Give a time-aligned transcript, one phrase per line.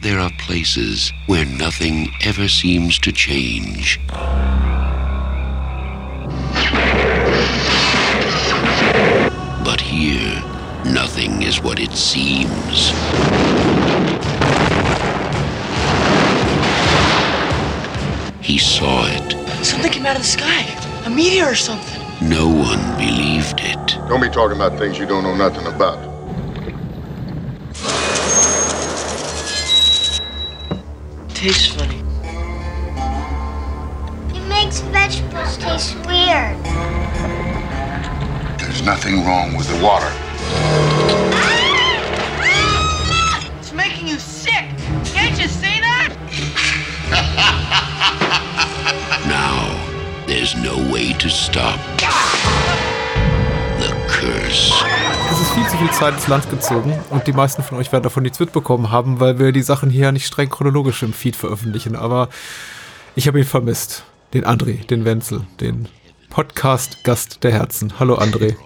[0.00, 4.00] there are places where nothing ever seems to change.
[9.62, 10.42] But here,
[10.86, 12.90] nothing is what it seems.
[18.40, 19.64] He saw it.
[19.64, 20.62] Something came out of the sky.
[21.04, 22.00] A meteor or something.
[22.26, 23.98] No one believed it.
[24.08, 26.09] Don't be talking about things you don't know nothing about.
[31.40, 31.96] Tastes funny.
[34.36, 36.54] It makes vegetables taste weird.
[38.58, 40.12] There's nothing wrong with the water.
[43.58, 44.66] It's making you sick.
[45.14, 46.14] Can't you see that?
[49.26, 51.80] Now, there's no way to stop
[53.80, 54.89] the curse.
[55.30, 58.02] Es ist viel zu viel Zeit ins Land gezogen und die meisten von euch werden
[58.02, 61.94] davon nichts mitbekommen haben, weil wir die Sachen hier nicht streng chronologisch im Feed veröffentlichen.
[61.94, 62.28] Aber
[63.14, 64.04] ich habe ihn vermisst.
[64.34, 65.88] Den André, den Wenzel, den
[66.30, 67.98] Podcast-Gast der Herzen.
[67.98, 68.56] Hallo André.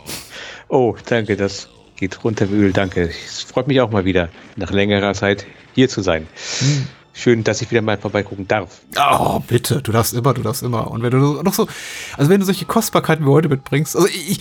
[0.68, 3.10] Oh, danke, das geht runter wie Öl, danke.
[3.26, 6.26] Es freut mich auch mal wieder, nach längerer Zeit hier zu sein.
[7.12, 8.80] Schön, dass ich wieder mal vorbeigucken darf.
[8.98, 10.90] Oh, bitte, du darfst immer, du darfst immer.
[10.90, 11.68] Und wenn du noch so,
[12.16, 14.40] also wenn du solche Kostbarkeiten wie heute mitbringst, also ich,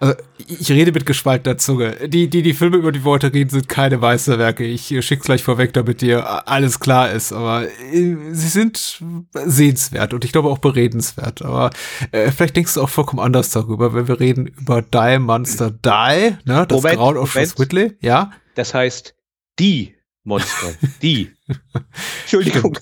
[0.00, 2.08] also ich rede mit gespaltener Zunge.
[2.08, 4.64] Die, die, die Filme, über die wir heute reden, sind keine Meisterwerke.
[4.64, 7.32] Ich schick's gleich vorweg, damit dir alles klar ist.
[7.32, 11.42] Aber äh, sie sind sehenswert und ich glaube auch beredenswert.
[11.42, 11.70] Aber
[12.12, 16.36] äh, vielleicht denkst du auch vollkommen anders darüber, wenn wir reden über Die Monster Die,
[16.44, 16.66] ne?
[16.66, 17.58] Das Moment, Grauen auf Moment.
[17.58, 18.32] Whitley, ja?
[18.54, 19.14] Das heißt,
[19.58, 21.32] die Monster, die.
[22.22, 22.78] Entschuldigung,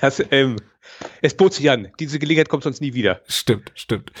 [0.00, 0.56] das, ähm,
[1.22, 1.88] es bot sich an.
[2.00, 3.20] Diese Gelegenheit kommt sonst nie wieder.
[3.26, 4.12] Stimmt, stimmt.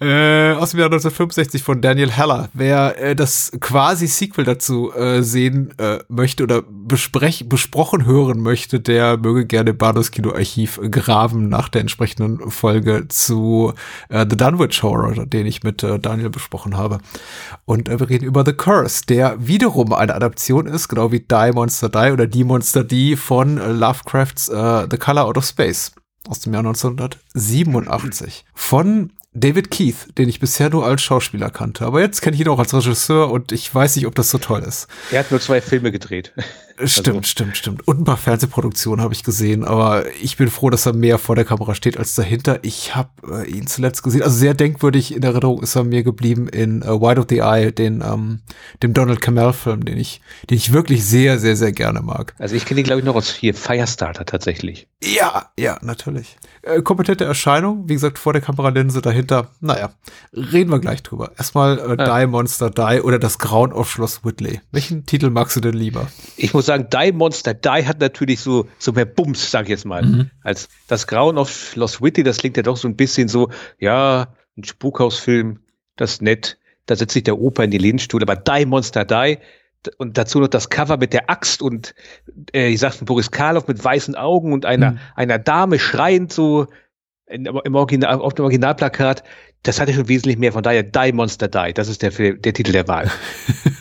[0.00, 2.48] Äh, aus dem Jahr 1965 von Daniel Heller.
[2.52, 8.80] Wer äh, das quasi Sequel dazu äh, sehen äh, möchte oder besprech besprochen hören möchte,
[8.80, 13.72] der möge gerne Bahnhofs Kino Archiv graben nach der entsprechenden Folge zu
[14.08, 16.98] äh, The Dunwich Horror, den ich mit äh, Daniel besprochen habe.
[17.64, 21.52] Und äh, wir reden über The Curse, der wiederum eine Adaption ist, genau wie Die
[21.52, 25.92] Monster Die oder Die Monster Die von äh, Lovecrafts äh, The Color Out of Space
[26.28, 31.86] aus dem Jahr 1987 von David Keith, den ich bisher nur als Schauspieler kannte.
[31.86, 34.38] Aber jetzt kenne ich ihn auch als Regisseur und ich weiß nicht, ob das so
[34.38, 34.88] toll ist.
[35.10, 36.32] Er hat nur zwei Filme gedreht.
[36.84, 37.86] Stimmt, stimmt, stimmt.
[37.86, 41.36] Und ein paar Fernsehproduktionen habe ich gesehen, aber ich bin froh, dass er mehr vor
[41.36, 42.58] der Kamera steht als dahinter.
[42.62, 43.10] Ich habe
[43.44, 44.22] äh, ihn zuletzt gesehen.
[44.22, 47.72] Also sehr denkwürdig in Erinnerung ist er mir geblieben in äh, Wide of the Eye,
[47.72, 48.40] den, ähm,
[48.82, 52.34] dem Donald Cammell-Film, den ich, den ich wirklich sehr, sehr, sehr gerne mag.
[52.38, 54.88] Also ich kenne ihn, glaube ich, noch aus hier Firestarter tatsächlich.
[55.02, 56.36] Ja, ja, natürlich.
[56.62, 59.48] Äh, kompetente Erscheinung, wie gesagt, vor der Kameralinse dahinter.
[59.60, 59.90] Naja,
[60.34, 61.32] reden wir gleich drüber.
[61.38, 62.20] Erstmal äh, Ja.
[62.20, 64.60] Die Monster Die oder das Grauen auf Schloss Whitley.
[64.72, 66.08] Welchen Titel magst du denn lieber?
[66.36, 69.84] Ich muss sagen, Die Monster Die hat natürlich so, so mehr Bums, sag ich jetzt
[69.84, 70.28] mal.
[70.42, 74.34] Als das Grauen auf Schloss Whitley, das klingt ja doch so ein bisschen so, ja,
[74.56, 75.60] ein Spukhausfilm,
[75.96, 76.58] das ist nett.
[76.86, 79.38] Da setzt sich der Opa in die Lehnstuhl, aber Die Monster Die
[79.96, 81.94] und dazu noch das Cover mit der Axt und
[82.52, 86.66] äh, ich sag's von Boris Karloff mit weißen Augen und einer, einer Dame schreiend so
[87.26, 89.22] in, im Original, auf dem Originalplakat.
[89.62, 90.52] Das hatte schon wesentlich mehr.
[90.52, 91.72] Von daher Die Monster Die.
[91.72, 93.10] Das ist der, Film- der Titel der Wahl.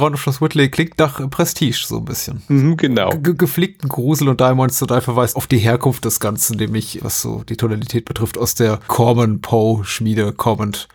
[0.00, 2.42] Grauen auf Schloss Whitley klingt nach Prestige so ein bisschen.
[2.48, 3.10] Mhm, genau.
[3.10, 7.20] Ge gepflegten Grusel und Die Monster Die verweist auf die Herkunft des Ganzen, nämlich was
[7.20, 10.88] so die Tonalität betrifft, aus der Corman Poe Schmiede kommend.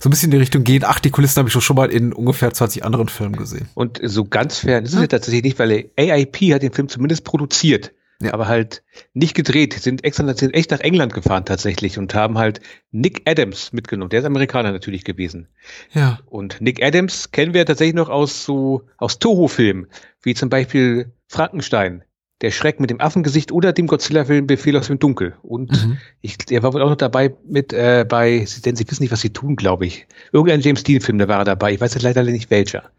[0.00, 0.82] So ein bisschen in die Richtung gehen.
[0.86, 3.68] Ach, die Kulissen habe ich schon mal in ungefähr 20 anderen Filmen gesehen.
[3.74, 7.24] Und so ganz fern ist es ja tatsächlich nicht, weil AIP hat den Film zumindest
[7.24, 7.92] produziert,
[8.24, 8.34] Ja.
[8.34, 8.82] aber halt
[9.14, 9.74] nicht gedreht.
[9.74, 12.60] Sind extra sind echt nach England gefahren tatsächlich und haben halt
[12.90, 14.10] Nick Adams mitgenommen.
[14.10, 15.48] Der ist Amerikaner natürlich gewesen.
[15.92, 16.18] Ja.
[16.26, 19.86] Und Nick Adams kennen wir tatsächlich noch aus so aus Toho-Filmen,
[20.22, 22.04] wie zum Beispiel Frankenstein,
[22.42, 25.34] der Schreck mit dem Affengesicht oder dem Godzilla-Film Befehl aus dem Dunkel.
[25.42, 25.98] Und Mhm.
[26.20, 29.20] ich, er war wohl auch noch dabei mit äh, bei, denn sie wissen nicht, was
[29.20, 30.06] sie tun, glaube ich.
[30.32, 31.72] Irgendein James Dean-Film, da war er dabei.
[31.72, 32.90] Ich weiß jetzt leider nicht welcher.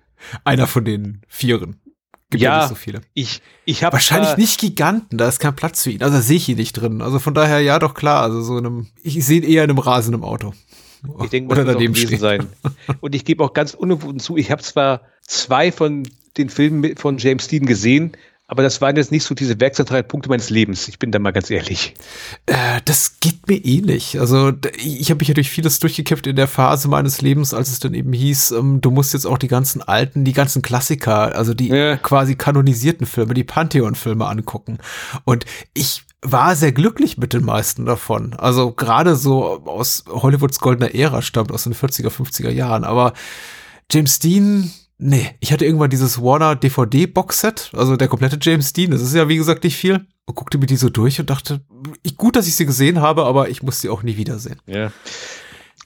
[0.46, 1.82] Einer von den Vieren.
[2.34, 2.68] Gibt ja, Ja.
[2.68, 3.02] so viele.
[3.14, 6.04] Ich, ich habe Wahrscheinlich nicht Giganten, da ist kein Platz für ihn.
[6.04, 7.02] Also da sehe ich ihn nicht drin.
[7.02, 8.22] Also von daher, ja, doch klar.
[8.24, 10.54] Also so in einem, ich sehe ihn eher in einem rasenden Auto.
[11.24, 12.20] Ich denke, Oder auch daneben gewesen stehen.
[12.20, 12.48] sein.
[13.02, 16.04] Und ich gebe auch ganz unumwunden zu, ich habe zwar zwei von
[16.38, 18.14] den Filmen von James Dean gesehen,
[18.48, 20.88] aber das waren jetzt nicht so diese werkzentralen Punkte meines Lebens.
[20.88, 21.94] Ich bin da mal ganz ehrlich.
[22.46, 24.20] Äh, das geht mir ähnlich.
[24.20, 27.80] Also ich habe mich ja durch vieles durchgekippt in der Phase meines Lebens, als es
[27.80, 31.54] dann eben hieß, ähm, du musst jetzt auch die ganzen alten, die ganzen Klassiker, also
[31.54, 31.96] die Ja.
[31.98, 34.78] quasi kanonisierten Filme, die Pantheon-Filme angucken.
[35.24, 38.34] Und ich war sehr glücklich mit den meisten davon.
[38.34, 42.84] Also gerade so aus Hollywoods goldener Ära stammt, aus den 40er, 50er Jahren.
[42.84, 43.14] Aber
[43.92, 49.02] James Dean, Nee, ich hatte irgendwann dieses Warner DVD-Boxset, also der komplette James Dean, das
[49.02, 50.06] ist ja wie gesagt nicht viel.
[50.26, 51.62] Und guckte mir die so durch und dachte,
[52.16, 54.62] gut, dass ich sie gesehen habe, aber ich muss sie auch nie wiedersehen.
[54.66, 54.92] Ja.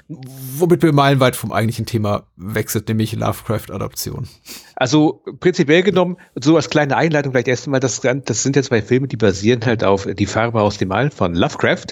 [0.10, 4.28] Womit wir meilenweit vom eigentlichen Thema wechselt, nämlich Lovecraft-Adaption.
[4.76, 8.82] Also prinzipiell genommen, so als kleine Einleitung vielleicht erst einmal, das, das sind ja zwei
[8.82, 11.88] Filme, die basieren halt auf Die Farbe aus dem All von Lovecraft.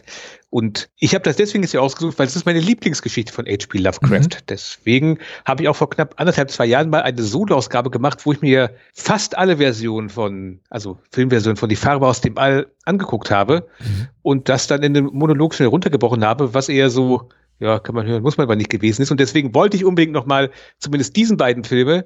[0.50, 3.80] Und ich habe das deswegen jetzt hier ausgesucht, weil es ist meine Lieblingsgeschichte von H.P.
[3.80, 4.20] Lovecraft.
[4.20, 4.46] Mhm.
[4.48, 8.42] Deswegen habe ich auch vor knapp anderthalb, zwei Jahren mal eine Solo-Ausgabe gemacht, wo ich
[8.42, 13.68] mir fast alle Versionen von, also Filmversionen von Die Farbe aus dem All angeguckt habe
[13.80, 14.08] mhm.
[14.22, 17.28] und das dann in einem Monolog schnell runtergebrochen habe, was eher so
[17.60, 19.12] ja, kann man hören, muss man aber nicht gewesen ist.
[19.12, 22.06] Und deswegen wollte ich unbedingt nochmal zumindest diesen beiden Filme,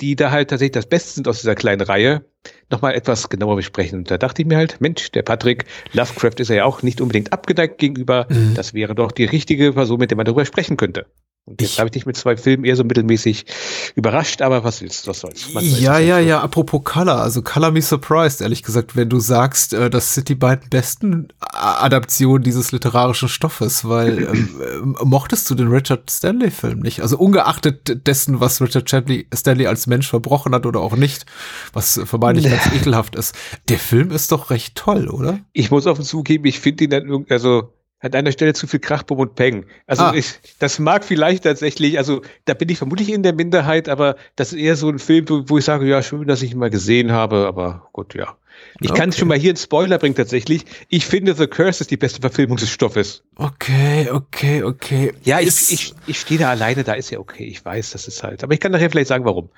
[0.00, 2.24] die da halt tatsächlich das Beste sind aus dieser kleinen Reihe,
[2.70, 4.00] nochmal etwas genauer besprechen.
[4.00, 7.32] Und da dachte ich mir halt, Mensch, der Patrick, Lovecraft ist ja auch nicht unbedingt
[7.32, 8.26] abgeneigt gegenüber.
[8.28, 8.54] Mhm.
[8.54, 11.06] Das wäre doch die richtige Person, mit der man darüber sprechen könnte.
[11.48, 13.46] Und jetzt habe ich dich mit zwei Filmen eher so mittelmäßig
[13.94, 15.54] überrascht, aber was willst du, was soll's?
[15.54, 19.72] Was ja, ja, ja, apropos Color, also Color Me Surprised, ehrlich gesagt, wenn du sagst,
[19.72, 25.54] äh, das sind die beiden besten Adaptionen dieses literarischen Stoffes, weil ähm, äh, mochtest du
[25.54, 27.00] den Richard Stanley-Film nicht?
[27.00, 31.24] Also ungeachtet dessen, was Richard Stanley, Stanley als Mensch verbrochen hat oder auch nicht,
[31.72, 32.52] was vermeintlich nee.
[32.62, 33.34] ganz ekelhaft ist.
[33.70, 35.38] Der Film ist doch recht toll, oder?
[35.54, 38.80] Ich muss offen zugeben, ich finde ihn dann irgendwie, also an einer Stelle zu viel
[38.80, 39.66] Krachbum und Peng.
[39.86, 40.14] Also ah.
[40.14, 44.52] ich, das mag vielleicht tatsächlich, also da bin ich vermutlich in der Minderheit, aber das
[44.52, 47.12] ist eher so ein Film, wo ich sage, ja, schön, dass ich ihn mal gesehen
[47.12, 48.36] habe, aber gut, ja.
[48.80, 49.00] Ich okay.
[49.00, 50.64] kann schon mal hier einen Spoiler bringen tatsächlich.
[50.88, 53.24] Ich finde The Curse ist die beste Verfilmung des Stoffes.
[53.36, 55.12] Okay, okay, okay.
[55.24, 57.44] Ja, ich, ich, ich stehe da alleine, da ist ja okay.
[57.44, 58.44] Ich weiß, das ist halt.
[58.44, 59.50] Aber ich kann nachher vielleicht sagen, warum.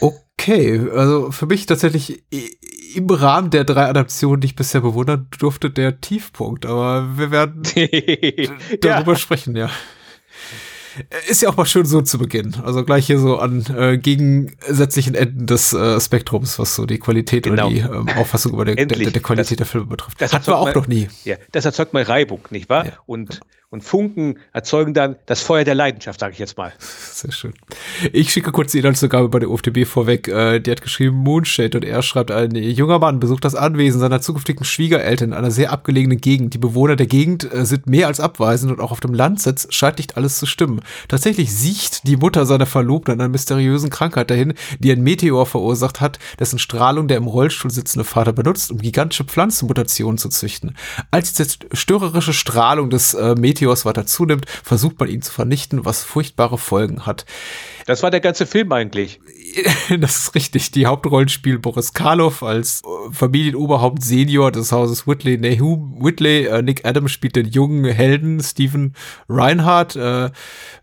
[0.42, 2.24] Okay, also für mich tatsächlich
[2.94, 6.64] im Rahmen der drei Adaptionen, die ich bisher bewundern durfte, der Tiefpunkt.
[6.64, 7.62] Aber wir werden
[8.80, 9.18] darüber ja.
[9.18, 9.68] sprechen, ja.
[11.28, 12.56] Ist ja auch mal schön so zu beginnen.
[12.64, 17.44] Also gleich hier so an äh, gegensätzlichen Enden des äh, Spektrums, was so die Qualität
[17.44, 17.66] genau.
[17.66, 20.20] oder die ähm, Auffassung über der, der, der, Qualität das, der Filme betrifft.
[20.20, 21.08] Das hatten wir auch mal, noch nie.
[21.24, 22.86] Ja, das erzeugt mal Reibung, nicht wahr?
[22.86, 22.92] Ja.
[23.06, 26.72] Und und Funken erzeugen dann das Feuer der Leidenschaft, sage ich jetzt mal.
[26.78, 27.54] Sehr schön.
[28.12, 30.26] Ich schicke kurz die Inhaltsangabe bei der UFDB vorweg.
[30.26, 34.20] Äh, die hat geschrieben Moonshade und er schreibt, ein junger Mann besucht das Anwesen seiner
[34.20, 36.52] zukünftigen Schwiegereltern in einer sehr abgelegenen Gegend.
[36.54, 39.98] Die Bewohner der Gegend äh, sind mehr als abweisend und auch auf dem Landsitz scheint
[39.98, 40.80] nicht alles zu stimmen.
[41.06, 46.00] Tatsächlich sieht die Mutter seiner Verlobten an einer mysteriösen Krankheit dahin, die ein Meteor verursacht
[46.00, 50.74] hat, dessen Strahlung der im Rollstuhl sitzende Vater benutzt, um gigantische Pflanzenmutationen zu züchten.
[51.12, 55.84] Als die zerstörerische Strahlung des äh, Meteors Meteors weiter zunimmt, versucht man ihn zu vernichten,
[55.84, 57.26] was furchtbare Folgen hat.
[57.86, 59.20] Das war der ganze Film eigentlich.
[59.98, 60.70] Das ist richtig.
[60.70, 65.36] Die Hauptrollen spielt Boris Karloff als äh, Familienoberhaupt Senior des Hauses Whitley.
[65.36, 68.94] Nahum Whitley, äh, Nick Adams spielt den jungen Helden Stephen
[69.28, 69.96] Reinhardt.
[69.96, 70.30] Äh,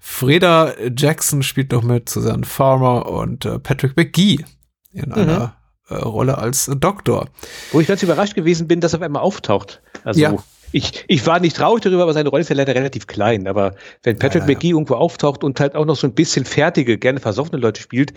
[0.02, 4.44] Freda Jackson spielt noch mit Susanne Farmer und äh, Patrick McGee
[4.92, 5.14] in mhm.
[5.14, 5.56] einer
[5.88, 7.30] äh, Rolle als Doktor.
[7.72, 9.82] Wo ich ganz überrascht gewesen bin, dass er auf einmal auftaucht.
[10.04, 10.36] Also ja
[10.72, 13.48] ich, ich war nicht traurig darüber, aber seine Rolle ist ja leider relativ klein.
[13.48, 14.54] Aber wenn Patrick ja, ja.
[14.54, 18.14] McGee irgendwo auftaucht und halt auch noch so ein bisschen fertige, gerne versoffene Leute spielt,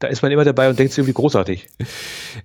[0.00, 1.66] da ist man immer dabei und denkt sich irgendwie großartig.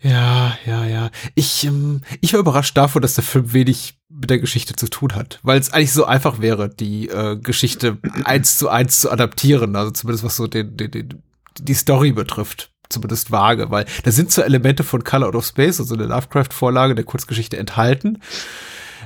[0.02, 1.10] Ja, ja, ja.
[1.34, 5.16] Ich, ähm, ich war überrascht davon, dass der Film wenig mit der Geschichte zu tun
[5.16, 9.76] hat, weil es eigentlich so einfach wäre, die äh, Geschichte eins zu eins zu adaptieren.
[9.76, 11.24] Also zumindest was so den, den, den,
[11.60, 15.80] die Story betrifft zumindest vage, weil da sind so Elemente von Color Out of Space,
[15.80, 18.20] also der Lovecraft-Vorlage der Kurzgeschichte enthalten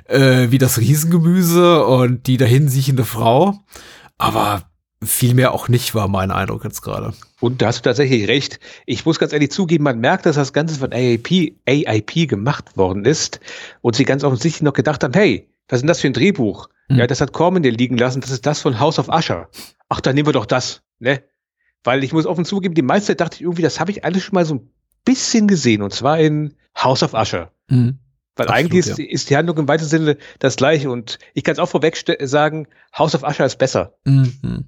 [0.05, 3.59] äh, wie das Riesengemüse und die dahinsiechende Frau.
[4.17, 4.63] Aber
[5.05, 7.13] viel mehr auch nicht, war mein Eindruck jetzt gerade.
[7.39, 8.59] Und da hast du tatsächlich recht.
[8.85, 13.05] Ich muss ganz ehrlich zugeben, man merkt, dass das Ganze von AIP, AIP gemacht worden
[13.05, 13.39] ist
[13.81, 16.69] und sie ganz offensichtlich noch gedacht haben, hey, was ist denn das für ein Drehbuch?
[16.87, 16.97] Mhm.
[16.97, 19.49] Ja, das hat Corman dir liegen lassen, das ist das von House of Usher.
[19.89, 21.23] Ach, dann nehmen wir doch das, ne?
[21.83, 24.23] Weil ich muss offen zugeben, die meiste Zeit dachte ich irgendwie, das habe ich alles
[24.23, 24.69] schon mal so ein
[25.03, 27.51] bisschen gesehen und zwar in House of Usher.
[27.67, 27.99] Mhm.
[28.35, 29.05] Weil Absolut, eigentlich ist, ja.
[29.05, 30.89] ist die Handlung im weitesten Sinne das gleiche.
[30.89, 33.95] Und ich kann es auch vorweg sagen, House of Usher ist besser.
[34.05, 34.65] Mhm.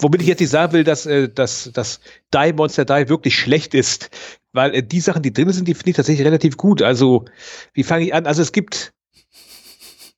[0.00, 2.00] Womit ich jetzt nicht sagen will, dass, äh, dass, dass
[2.34, 4.10] Die Monster Die wirklich schlecht ist.
[4.52, 6.82] Weil äh, die Sachen, die drin sind, die finde ich tatsächlich relativ gut.
[6.82, 7.24] Also,
[7.72, 8.26] wie fange ich an?
[8.26, 8.92] Also es gibt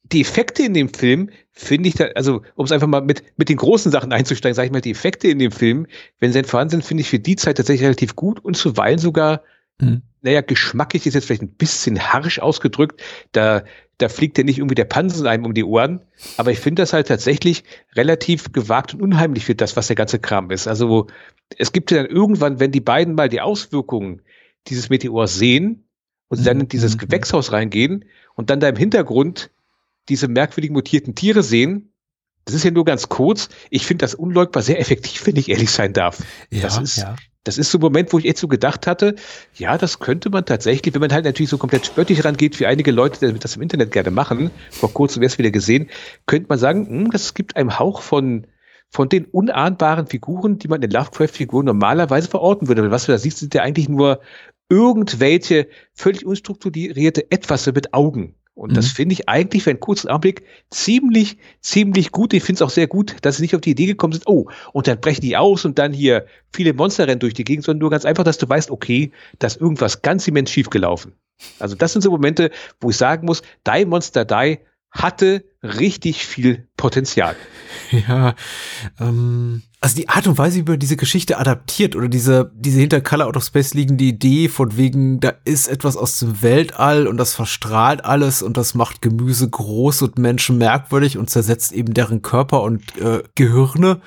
[0.02, 3.48] die Effekte in dem Film, finde ich, da, also um es einfach mal mit, mit
[3.48, 5.86] den großen Sachen einzusteigen, sage ich mal, die Effekte in dem Film,
[6.18, 8.98] wenn sie denn vorhanden sind, finde ich für die Zeit tatsächlich relativ gut und zuweilen
[8.98, 9.44] sogar
[9.80, 13.02] mhm naja, geschmacklich ist jetzt vielleicht ein bisschen harsch ausgedrückt.
[13.32, 13.64] Da,
[13.98, 16.00] da fliegt ja nicht irgendwie der Pansen einem um die Ohren.
[16.36, 20.18] Aber ich finde das halt tatsächlich relativ gewagt und unheimlich für das, was der ganze
[20.18, 20.68] Kram ist.
[20.68, 21.06] Also
[21.58, 24.22] es gibt ja dann irgendwann, wenn die beiden mal die Auswirkungen
[24.68, 25.84] dieses Meteors sehen
[26.28, 27.00] und sie dann in dieses mhm.
[27.00, 29.50] Gewächshaus reingehen und dann da im Hintergrund
[30.08, 31.89] diese merkwürdigen mutierten Tiere sehen,
[32.50, 33.48] Das ist ja nur ganz kurz.
[33.70, 36.18] Ich finde das unleugbar sehr effektiv, wenn ich ehrlich sein darf.
[36.50, 37.14] Ja, das ist, ja.
[37.44, 39.14] das ist so ein Moment, wo ich echt so gedacht hatte,
[39.54, 42.90] ja, das könnte man tatsächlich, wenn man halt natürlich so komplett spöttisch rangeht, wie einige
[42.90, 45.90] Leute das im Internet gerne machen, vor kurzem erst wieder gesehen,
[46.26, 48.48] könnte man sagen, hm, das gibt einem Hauch von,
[48.88, 52.82] von den unahnbaren Figuren, die man in Lovecraft-Figuren normalerweise verorten würde.
[52.82, 54.20] Weil was du da siehst, sind ja eigentlich nur
[54.68, 58.34] irgendwelche völlig unstrukturierte Etwas mit Augen.
[58.60, 58.90] Und das Mhm.
[58.90, 62.34] finde ich eigentlich für einen kurzen Augenblick ziemlich, ziemlich gut.
[62.34, 64.50] Ich finde es auch sehr gut, dass sie nicht auf die Idee gekommen sind, oh,
[64.74, 67.80] und dann brechen die aus und dann hier viele Monster rennen durch die Gegend, sondern
[67.80, 71.14] nur ganz einfach, dass du weißt, okay, da ist irgendwas ganz immens schief gelaufen.
[71.58, 72.50] Also das sind so Momente,
[72.82, 74.58] wo ich sagen muss, Die Monster Die
[74.90, 77.36] hatte richtig viel Potenzial.
[78.08, 78.34] Ja,
[79.00, 83.00] ähm, also die Art und Weise, wie man diese Geschichte adaptiert oder diese, diese hinter
[83.00, 87.16] Color Out of Space liegende Idee von wegen, da ist etwas aus dem Weltall und
[87.16, 92.20] das verstrahlt alles und das macht Gemüse groß und Menschen merkwürdig und zersetzt eben deren
[92.20, 94.02] Körper und äh, Gehirne,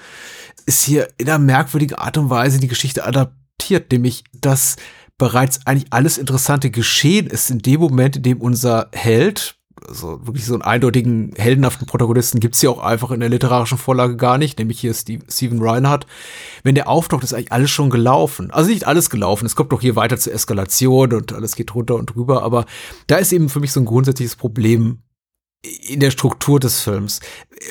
[0.68, 4.76] ist hier in einer merkwürdigen Art und Weise die Geschichte adaptiert, nämlich dass
[5.18, 9.56] bereits eigentlich alles interessante geschehen ist in dem Moment, in dem unser Held,
[9.88, 14.16] also wirklich so einen eindeutigen, heldenhaften Protagonisten gibt's hier auch einfach in der literarischen Vorlage
[14.16, 16.06] gar nicht, nämlich hier Steve, Steven Reinhardt.
[16.64, 18.52] Wenn der auftaucht, ist eigentlich alles schon gelaufen.
[18.52, 21.96] Also nicht alles gelaufen, es kommt doch hier weiter zur Eskalation und alles geht runter
[21.96, 22.66] und drüber, aber
[23.08, 25.00] da ist eben für mich so ein grundsätzliches Problem
[25.88, 27.20] in der Struktur des Films.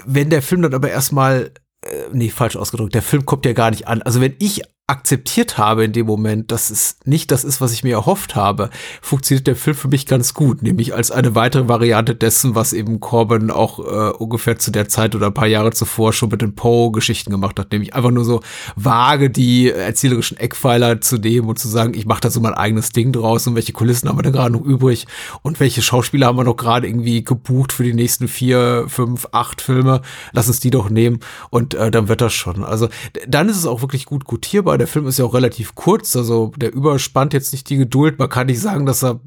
[0.06, 3.70] Wenn der Film dann aber erstmal, äh, nee, falsch ausgedrückt, der Film kommt ja gar
[3.70, 4.02] nicht an.
[4.02, 7.82] Also wenn ich akzeptiert habe in dem Moment, dass es nicht das ist, was ich
[7.82, 8.68] mir erhofft habe,
[9.00, 13.00] funktioniert der Film für mich ganz gut, nämlich als eine weitere Variante dessen, was eben
[13.00, 16.54] Corbin auch äh, ungefähr zu der Zeit oder ein paar Jahre zuvor schon mit den
[16.54, 18.42] Poe-Geschichten gemacht hat, nämlich einfach nur so
[18.76, 22.90] vage die erzählerischen Eckpfeiler zu nehmen und zu sagen, ich mache da so mein eigenes
[22.90, 25.06] Ding draus und welche Kulissen haben wir denn gerade noch übrig
[25.40, 29.62] und welche Schauspieler haben wir noch gerade irgendwie gebucht für die nächsten vier, fünf, acht
[29.62, 32.62] Filme, lass uns die doch nehmen und äh, dann wird das schon.
[32.62, 32.90] Also
[33.26, 34.76] dann ist es auch wirklich gut gutierbar.
[34.82, 38.18] Der Film ist ja auch relativ kurz, also der überspannt jetzt nicht die Geduld.
[38.18, 39.20] Man kann nicht sagen, dass er,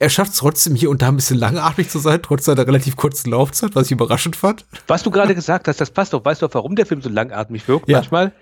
[0.00, 2.96] er schafft es trotzdem hier und da ein bisschen langatmig zu sein, trotz seiner relativ
[2.96, 4.66] kurzen Laufzeit, was ich überraschend fand.
[4.88, 6.24] Was du gerade gesagt hast, das passt doch.
[6.24, 7.98] Weißt du, warum der Film so langatmig wirkt Ja.
[7.98, 8.32] manchmal?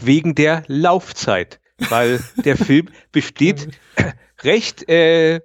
[0.00, 1.60] Wegen der Laufzeit.
[1.88, 3.68] Weil der Film besteht
[4.42, 5.40] recht äh,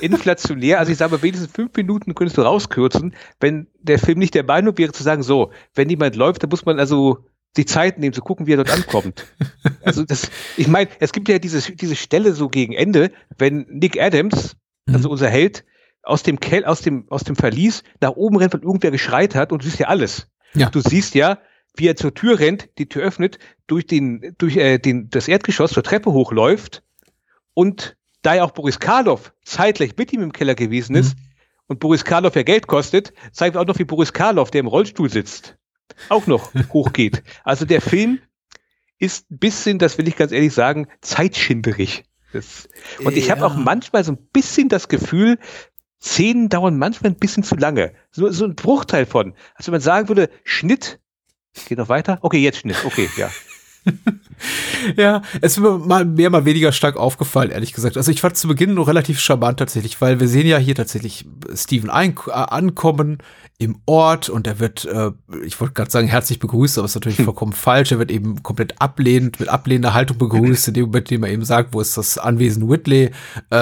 [0.00, 0.78] inflationär.
[0.78, 4.44] Also ich sage mal, wenigstens fünf Minuten könntest du rauskürzen, wenn der Film nicht der
[4.44, 8.12] Meinung wäre zu sagen, so, wenn jemand läuft, dann muss man also die Zeit nehmen,
[8.12, 9.26] zu gucken, wie er dort ankommt.
[9.82, 14.00] Also das, ich meine, es gibt ja diese, diese Stelle so gegen Ende, wenn Nick
[14.00, 15.64] Adams, also unser Held,
[16.02, 19.50] aus dem Kell, aus dem, aus dem Verlies nach oben rennt, weil irgendwer geschreit hat
[19.52, 20.28] und du siehst ja alles.
[20.54, 20.68] Ja.
[20.70, 21.38] Du siehst ja,
[21.76, 25.72] wie er zur Tür rennt, die Tür öffnet, durch den, durch äh, den, das Erdgeschoss
[25.72, 26.82] zur Treppe hochläuft
[27.54, 31.16] und da ja auch Boris Karloff zeitgleich mit ihm im Keller gewesen ist
[31.66, 35.10] und Boris Karloff ja Geld kostet, zeigt auch noch, wie Boris Karloff, der im Rollstuhl
[35.10, 35.57] sitzt,
[36.08, 37.22] auch noch hochgeht.
[37.44, 38.20] Also der Film
[38.98, 42.04] ist ein bisschen, das will ich ganz ehrlich sagen, zeitschinderig.
[42.32, 42.68] Das,
[43.04, 43.46] und ich habe Ja.
[43.46, 45.38] auch manchmal so ein bisschen das Gefühl,
[46.00, 47.92] Szenen dauern manchmal ein bisschen zu lange.
[48.10, 49.34] So, so ein Bruchteil von.
[49.54, 51.00] Also wenn man sagen würde, Schnitt,
[51.66, 52.18] geht noch weiter?
[52.22, 53.30] Okay, jetzt Schnitt, okay, ja.
[54.96, 57.96] Ja, es ist mir mal mehr, mal weniger stark aufgefallen, ehrlich gesagt.
[57.96, 61.24] Also ich fand zu Beginn noch relativ charmant tatsächlich, weil wir sehen ja hier tatsächlich
[61.54, 63.18] Steven äh, ankommen
[63.60, 65.10] im Ort und er wird, äh,
[65.44, 67.90] ich wollte gerade sagen, herzlich begrüßt, aber ist natürlich vollkommen falsch.
[67.90, 71.44] Er wird eben komplett ablehnend, mit ablehnender Haltung begrüßt, in dem Moment, dem er eben
[71.44, 73.10] sagt, wo ist das Anwesen Whitley,
[73.50, 73.56] äh,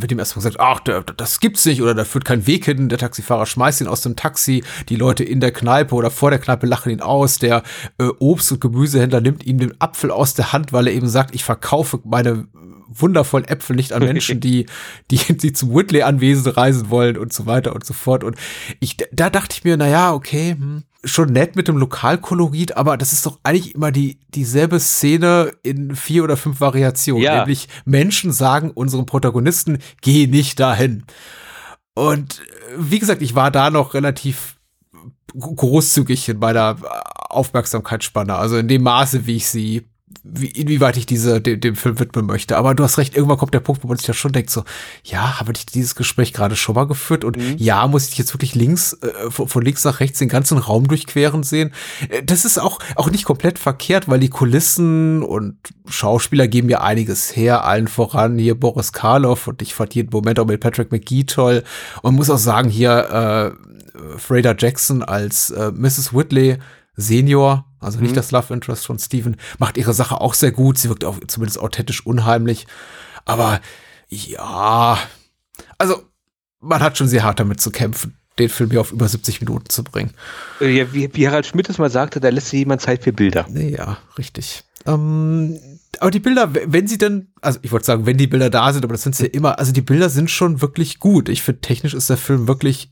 [0.00, 2.88] wird ihm erstmal gesagt, ach, da- das gibt's nicht oder da führt kein Weg hin.
[2.88, 6.38] Der Taxifahrer schmeißt ihn aus dem Taxi, die Leute in der Kneipe oder vor der
[6.38, 7.62] Kneipe lachen ihn aus, der
[7.98, 11.34] äh, Obst- und Gemüsehändler nimmt ihm den Apfel aus der Hand, weil er eben sagt,
[11.34, 12.46] ich verkaufe meine
[12.94, 14.66] wundervollen Äpfel nicht an Menschen, die,
[15.10, 18.24] die, die zum Whitley-Anwesen reisen wollen und so weiter und so fort.
[18.24, 18.36] Und
[18.80, 22.96] ich, da dachte ich mir, na ja, okay, hm, schon nett mit dem Lokalkolorit, aber
[22.96, 27.24] das ist doch eigentlich immer die, dieselbe Szene in vier oder fünf Variationen.
[27.24, 27.38] Ja.
[27.38, 31.04] Nämlich Menschen sagen unserem Protagonisten, geh nicht dahin.
[31.94, 34.56] Und äh, wie gesagt, ich war da noch relativ
[35.34, 36.76] großzügig in meiner
[37.30, 39.88] Aufmerksamkeitsspanne, also in dem Maße, wie ich sie,
[40.24, 42.56] wie, inwieweit ich diese, dem, dem Film widmen möchte.
[42.56, 44.64] Aber du hast recht, irgendwann kommt der Punkt, wo man sich ja schon denkt, so,
[45.04, 48.54] ja, habe ich dieses Gespräch gerade schon mal geführt und ja, muss ich jetzt wirklich
[48.54, 51.72] links, äh, von, von links nach rechts den ganzen Raum durchqueren sehen?
[52.08, 55.56] Äh, Das ist auch, auch nicht komplett verkehrt, weil die Kulissen und
[55.88, 60.38] Schauspieler geben ja einiges her, allen voran hier Boris Karloff und ich fand jeden Moment
[60.38, 61.64] auch mit Patrick McGee toll
[62.02, 66.14] und muss auch sagen, hier, äh, Freda Jackson als äh, Mrs.
[66.14, 66.58] Whitley
[66.96, 70.78] Senior, also nicht das Love Interest von Steven, macht ihre Sache auch sehr gut.
[70.78, 72.66] Sie wirkt auch zumindest authentisch unheimlich.
[73.24, 73.60] Aber
[74.08, 74.98] ja,
[75.78, 76.02] also
[76.60, 78.16] man hat schon sehr hart damit zu kämpfen.
[78.38, 80.12] den Film hier auf über 70 Minuten zu bringen.
[80.60, 83.12] Äh, Ja, wie, wie Harald Schmidt es mal sagte, da lässt sich jemand Zeit für
[83.12, 83.46] Bilder.
[83.50, 84.64] Nee, ja, richtig.
[84.86, 85.58] Ähm,
[86.00, 88.84] aber die Bilder, wenn sie dann, also ich wollte sagen, wenn die Bilder da sind,
[88.84, 91.28] aber das sind sie ja immer, also die Bilder sind schon wirklich gut.
[91.28, 92.90] Ich finde, technisch ist der Film wirklich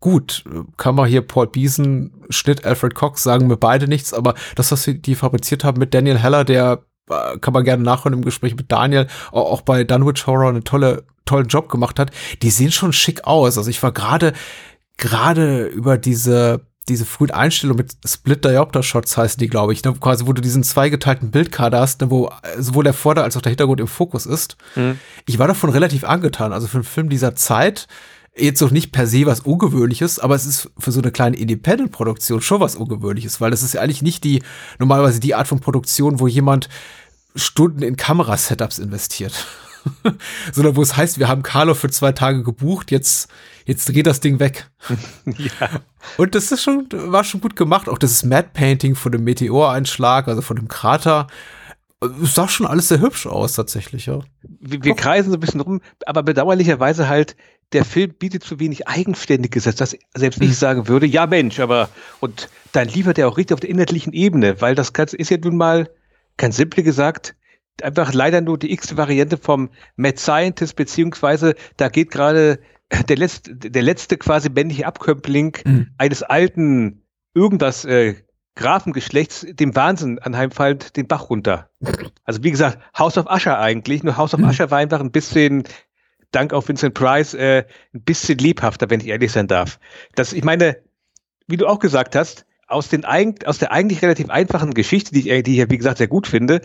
[0.00, 0.44] gut.
[0.76, 5.00] Kamera hier Paul Beeson, Schnitt Alfred Cox, sagen mir beide nichts, aber das, was sie
[5.00, 8.70] die fabriziert haben mit Daniel Heller, der äh, kann man gerne nachhören im Gespräch mit
[8.70, 12.10] Daniel, auch, bei Dunwich Horror einen tolle, tollen Job gemacht hat,
[12.42, 13.58] die sehen schon schick aus.
[13.58, 14.32] Also ich war gerade,
[14.96, 19.94] gerade über diese, diese frühen Einstellungen mit Split Diopter Shots heißen die, glaube ich, ne?
[20.00, 22.10] quasi, wo du diesen zweigeteilten Bildkader hast, ne?
[22.10, 24.56] wo sowohl der Vorder- als auch der Hintergrund im Fokus ist.
[25.26, 26.52] Ich war davon relativ angetan.
[26.52, 27.88] Also für einen Film dieser Zeit,
[28.38, 32.40] jetzt noch nicht per se was Ungewöhnliches, aber es ist für so eine kleine Independent-Produktion
[32.40, 34.42] schon was Ungewöhnliches, weil das ist ja eigentlich nicht die,
[34.78, 36.68] normalerweise die Art von Produktion, wo jemand
[37.34, 39.46] Stunden in Kamerasetups investiert.
[40.52, 43.28] Sondern wo es heißt, wir haben Carlo für zwei Tage gebucht, jetzt,
[43.64, 44.70] jetzt dreht das Ding weg.
[45.36, 45.80] Ja.
[46.16, 47.88] Und das ist schon, war schon gut gemacht.
[47.88, 51.26] Auch das Mad Painting von dem Meteoreinschlag, also von dem Krater.
[52.22, 54.20] Es sah schon alles sehr hübsch aus, tatsächlich, ja.
[54.42, 57.36] Wir, wir kreisen so ein bisschen rum, aber bedauerlicherweise halt,
[57.72, 61.90] der Film bietet zu wenig Eigenständiges, dass das selbst ich sagen würde, ja Mensch, aber
[62.20, 65.36] und dann liefert er auch richtig auf der inhaltlichen Ebene, weil das Ganze ist ja
[65.36, 65.90] nun mal,
[66.36, 67.34] ganz simpel gesagt,
[67.82, 72.58] einfach leider nur die x Variante vom Mad Scientist, beziehungsweise da geht gerade
[73.08, 75.88] der letzte, der letzte quasi männliche Abkömmling Mhm.
[75.98, 77.02] eines alten
[77.34, 78.14] irgendwas äh,
[78.54, 81.70] Grafengeschlechts dem Wahnsinn anheimfallend den Bach runter.
[82.24, 84.48] Also wie gesagt, House of Usher eigentlich, nur House of Mhm.
[84.50, 85.64] Usher war einfach ein bisschen,
[86.30, 89.78] dank auf Vincent Price, äh, ein bisschen lebhafter, wenn ich ehrlich sein darf.
[90.14, 90.76] Das, ich meine,
[91.46, 95.28] wie du auch gesagt hast, aus, den aus der eigentlich relativ einfachen Geschichte, die ich,
[95.28, 96.60] äh, die ich ja wie gesagt sehr gut finde,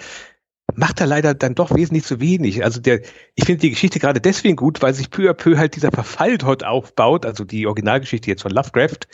[0.75, 2.63] macht er leider dann doch wesentlich zu wenig.
[2.63, 3.01] Also der,
[3.35, 6.37] ich finde die Geschichte gerade deswegen gut, weil sich peu à peu halt dieser Verfall
[6.37, 9.07] dort aufbaut, also die Originalgeschichte jetzt von Lovecraft,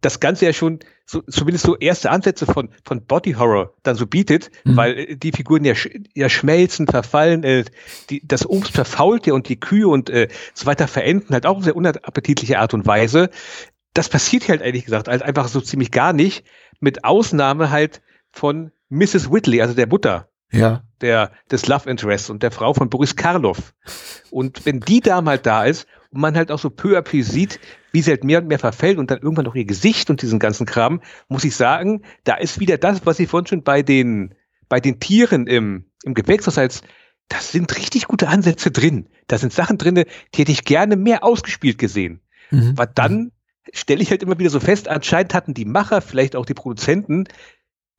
[0.00, 4.06] das Ganze ja schon so, zumindest so erste Ansätze von, von Body Horror dann so
[4.06, 4.76] bietet, Mhm.
[4.76, 5.74] weil äh, die Figuren ja,
[6.14, 7.64] ja schmelzen, verfallen, äh,
[8.08, 11.58] die, das Obst verfault ja und die Kühe und äh, so weiter verenden halt auch
[11.58, 13.30] auf sehr unappetitliche Art und Weise.
[13.94, 16.44] Das passiert halt ehrlich gesagt halt einfach so ziemlich gar nicht,
[16.78, 19.30] mit Ausnahme halt von Mrs.
[19.32, 20.84] Whitley, also der Mutter Ja.
[21.00, 23.74] der, des Love Interests und der Frau von Boris Karloff.
[24.30, 27.22] Und wenn die Dame halt da ist und man halt auch so peu à peu
[27.22, 27.60] sieht,
[27.92, 30.38] wie sie halt mehr und mehr verfällt und dann irgendwann auch ihr Gesicht und diesen
[30.38, 34.34] ganzen Kram, muss ich sagen, da ist wieder das, was ich vorhin schon bei den,
[34.68, 36.82] bei den Tieren im, im Gewächshaus als,
[37.28, 39.08] das sind richtig gute Ansätze drin.
[39.28, 42.20] Da sind Sachen drin, die hätte ich gerne mehr ausgespielt gesehen.
[42.50, 42.70] Mhm.
[42.76, 43.30] Aber dann
[43.72, 47.28] stelle ich halt immer wieder so fest, anscheinend hatten die Macher, vielleicht auch die Produzenten,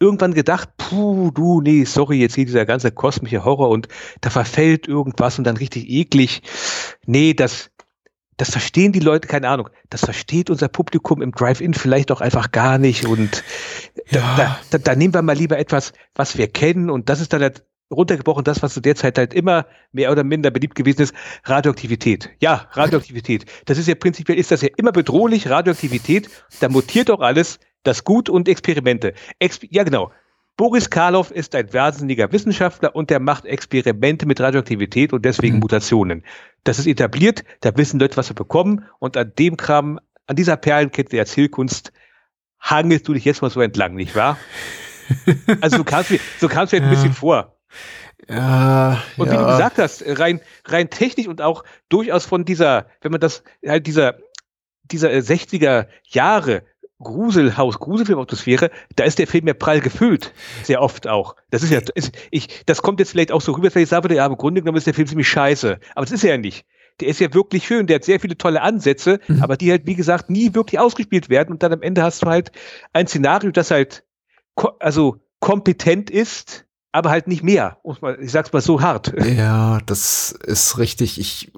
[0.01, 3.87] irgendwann gedacht, puh, du, nee, sorry, jetzt hier dieser ganze kosmische Horror und
[4.19, 6.41] da verfällt irgendwas und dann richtig eklig.
[7.05, 7.70] Nee, das,
[8.41, 12.51] das verstehen die Leute, keine Ahnung, das versteht unser Publikum im Drive-In vielleicht auch einfach
[12.51, 13.43] gar nicht und
[14.09, 14.35] Ja.
[14.35, 17.43] da, da, da nehmen wir mal lieber etwas, was wir kennen und das ist dann
[17.43, 21.13] halt runtergebrochen, das, was zu der Zeit halt immer mehr oder minder beliebt gewesen ist,
[21.43, 22.31] Radioaktivität.
[22.39, 23.45] Ja, Radioaktivität.
[23.65, 26.27] Das ist ja prinzipiell, ist das ja immer bedrohlich, Radioaktivität,
[26.61, 29.13] da mutiert auch alles, das Gut und Experimente.
[29.37, 30.11] Exp ja, genau.
[30.57, 35.61] Boris Karloff ist ein wahnsinniger Wissenschaftler und der macht Experimente mit Radioaktivität und deswegen Mhm.
[35.61, 36.23] Mutationen.
[36.63, 40.57] Das ist etabliert, da wissen Leute, was sie bekommen und an dem Kram, an dieser
[40.57, 41.91] Perlenkette der Erzählkunst
[42.59, 44.37] hangelst du dich jetzt mal so entlang, nicht wahr?
[45.59, 46.89] Also so kam es mir, so kam's mir ein Ja.
[46.91, 47.57] bisschen vor.
[48.29, 49.01] Ja.
[49.17, 49.33] Und ja.
[49.33, 53.43] wie du gesagt hast, rein, rein technisch und auch durchaus von dieser, wenn man das
[53.65, 54.19] halt dieser,
[54.83, 56.63] dieser äh, 60er Jahre
[57.03, 60.33] Gruselhaus, Gruselfilmatmosphäre, da ist der Film ja prall gefüllt.
[60.63, 61.35] Sehr oft auch.
[61.49, 64.13] Das ist ja, ist, ich, das kommt jetzt vielleicht auch so rüber, dass ich sage,
[64.13, 65.79] ja, im Grunde genommen ist der Film ziemlich scheiße.
[65.95, 66.65] Aber das ist er ja nicht.
[66.99, 69.41] Der ist ja wirklich schön, der hat sehr viele tolle Ansätze, Mhm.
[69.41, 71.51] aber die halt, wie gesagt, nie wirklich ausgespielt werden.
[71.51, 72.51] Und dann am Ende hast du halt
[72.93, 74.03] ein Szenario, das halt,
[74.79, 77.77] also kompetent ist, aber halt nicht mehr.
[78.19, 79.13] Ich sag's mal so hart.
[79.25, 81.19] Ja, das ist richtig.
[81.19, 81.51] Ich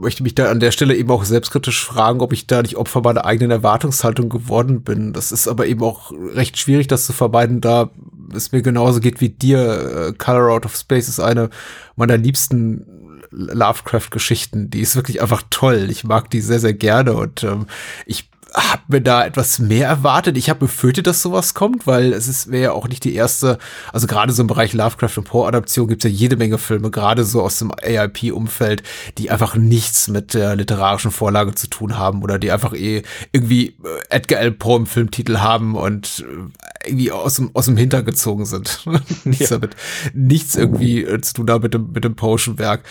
[0.00, 3.00] möchte mich da an der Stelle eben auch selbstkritisch fragen, ob ich da nicht Opfer
[3.00, 5.12] meiner eigenen Erwartungshaltung geworden bin.
[5.12, 7.90] Das ist aber eben auch recht schwierig, das zu vermeiden, da
[8.34, 10.08] es mir genauso geht wie dir.
[10.08, 11.48] Äh, Color Out of Space ist eine
[11.94, 14.70] meiner liebsten Lovecraft-Geschichten.
[14.70, 15.88] Die ist wirklich einfach toll.
[15.90, 17.66] Ich mag die sehr, sehr gerne und ähm,
[18.04, 20.36] ich habe mir da etwas mehr erwartet.
[20.38, 23.58] Ich habe befürchtet, dass sowas kommt, weil es ist wäre ja auch nicht die erste,
[23.92, 27.24] also gerade so im Bereich Lovecraft und Poe-Adaption gibt es ja jede Menge Filme, gerade
[27.24, 28.82] so aus dem AIP-Umfeld,
[29.18, 33.76] die einfach nichts mit der literarischen Vorlage zu tun haben oder die einfach eh irgendwie
[33.84, 38.02] äh, Edgar Allan Poe im Filmtitel haben und äh, irgendwie aus dem, aus dem Hinter
[38.02, 38.86] gezogen sind.
[39.24, 39.76] nichts damit,
[40.14, 42.84] nichts irgendwie äh, zu tun haben mit dem, mit dem Poe'schen Werk.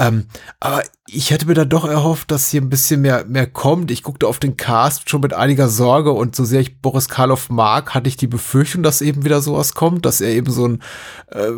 [0.00, 0.26] Ähm,
[0.58, 3.92] aber ich hätte mir dann doch erhofft, dass hier ein bisschen mehr, mehr kommt.
[3.92, 7.48] Ich guckte auf den Cast schon mit einiger Sorge und so sehr ich Boris Karloff
[7.48, 10.82] mag, hatte ich die Befürchtung, dass eben wieder sowas kommt, dass er eben so einen
[11.30, 11.50] äh,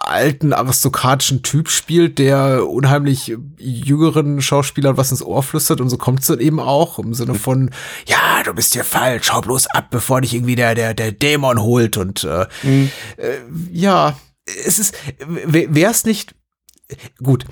[0.00, 6.20] alten aristokratischen Typ spielt, der unheimlich jüngeren Schauspielern was ins Ohr flüstert und so kommt
[6.20, 7.70] es dann eben auch im Sinne von,
[8.06, 11.60] ja, du bist hier falsch, schau bloß ab, bevor dich irgendwie der, der, der Dämon
[11.60, 12.90] holt und äh, mhm.
[13.18, 13.36] äh,
[13.70, 14.94] ja, es ist,
[15.26, 16.34] wäre es nicht,
[17.22, 17.44] gut,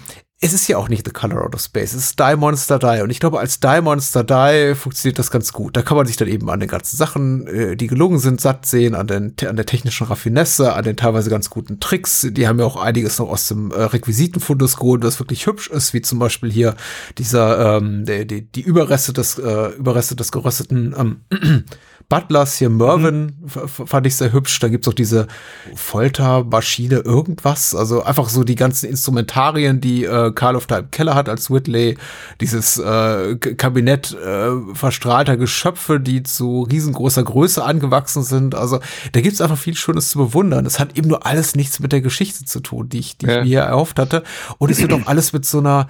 [0.43, 3.03] es ist ja auch nicht The Color Out of Space, es ist Die Monster Die.
[3.03, 5.77] Und ich glaube, als Die Monster Die funktioniert das ganz gut.
[5.77, 8.65] Da kann man sich dann eben an den ganzen Sachen, äh, die gelungen sind, satt
[8.65, 12.27] sehen, an, den, an der technischen Raffinesse, an den teilweise ganz guten Tricks.
[12.31, 15.93] Die haben ja auch einiges noch aus dem äh, Requisitenfundus geholt, was wirklich hübsch ist,
[15.93, 16.75] wie zum Beispiel hier
[17.19, 21.65] dieser, ähm, die, die, die Überreste des, äh, Überreste des gerösteten ähm,
[22.11, 23.69] Butlers hier, Mervyn, mhm.
[23.87, 24.59] fand ich sehr hübsch.
[24.59, 25.29] Da gibt's auch diese
[25.77, 27.73] Foltermaschine, irgendwas.
[27.75, 31.97] Also einfach so die ganzen Instrumentarien, die äh, Karl of Time Keller hat als Whitley.
[32.41, 38.57] Dieses äh, Kabinett äh, verstrahlter Geschöpfe, die zu riesengroßer Größe angewachsen sind.
[38.57, 38.81] Also
[39.13, 40.67] da gibt's einfach viel Schönes zu bewundern.
[40.67, 43.33] Es hat eben nur alles nichts mit der Geschichte zu tun, die ich, die ja.
[43.35, 44.25] ich mir hier erhofft hatte.
[44.59, 45.87] Und es wird auch alles mit so einer,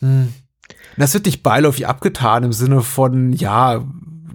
[0.00, 0.32] hm,
[0.96, 3.84] das wird nicht beiläufig abgetan im Sinne von, ja,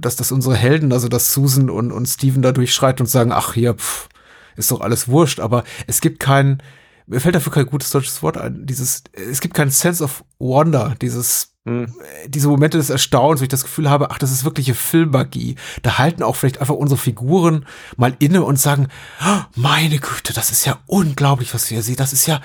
[0.02, 3.54] dass das unsere Helden, also dass Susan und, und Steven da durchschreiten und sagen, ach
[3.54, 4.10] hier, pff,
[4.56, 6.62] ist doch alles wurscht, aber es gibt kein,
[7.08, 10.96] mir fällt dafür kein gutes deutsches Wort ein, dieses, es gibt kein Sense of Wonder,
[11.02, 11.94] dieses, hm.
[12.28, 15.56] diese Momente des Erstaunens, wo ich das Gefühl habe, ach, das ist wirkliche Filmmagie.
[15.84, 17.66] Da halten auch vielleicht einfach unsere Figuren
[17.98, 18.88] mal inne und sagen,
[19.24, 22.42] oh, meine Güte, das ist ja unglaublich, was wir hier sehen, das ist ja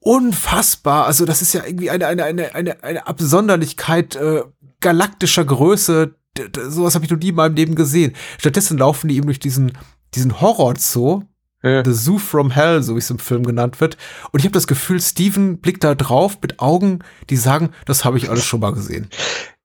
[0.00, 4.42] unfassbar, also das ist ja irgendwie eine, eine, eine, eine, eine Absonderlichkeit, äh,
[4.80, 6.14] galaktischer Größe,
[6.68, 8.14] sowas habe ich noch nie in meinem Leben gesehen.
[8.38, 9.72] Stattdessen laufen die eben durch diesen,
[10.14, 11.22] diesen Horror-Zoo,
[11.62, 11.84] ja.
[11.84, 13.96] The Zoo from Hell, so wie es im Film genannt wird.
[14.30, 18.16] Und ich habe das Gefühl, Steven blickt da drauf mit Augen, die sagen, das habe
[18.16, 19.08] ich alles schon mal gesehen.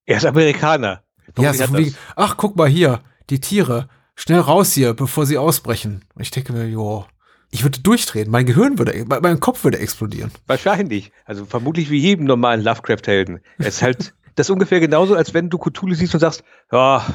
[0.06, 1.04] Er ist Amerikaner.
[1.38, 3.90] ja, so wie, ach, guck mal hier, die Tiere.
[4.16, 6.06] Schnell raus hier, bevor sie ausbrechen.
[6.16, 7.06] Und ich denke mir, jo,
[7.50, 10.32] ich würde durchdrehen, mein Gehirn würde, mein Kopf würde explodieren.
[10.48, 11.12] Wahrscheinlich.
[11.26, 13.40] Also vermutlich wie jedem normalen Lovecraft-Helden.
[13.60, 17.06] Es ist halt Das ist ungefähr genauso, als wenn du Cthulhu siehst und sagst, ja,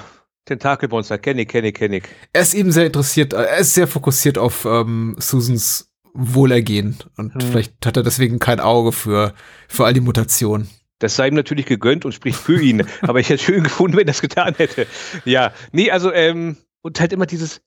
[0.44, 2.04] Tentakelmonster, kenne ich, kenne ich, kenne ich.
[2.32, 7.40] Er ist eben sehr interessiert, er ist sehr fokussiert auf ähm, Susans Wohlergehen und hm.
[7.40, 9.34] vielleicht hat er deswegen kein Auge für,
[9.68, 10.68] für all die Mutationen.
[10.98, 14.04] Das sei ihm natürlich gegönnt und spricht für ihn, aber ich hätte schön gefunden, wenn
[14.04, 14.86] er das getan hätte.
[15.24, 17.60] Ja, nee, also, ähm, und halt immer dieses,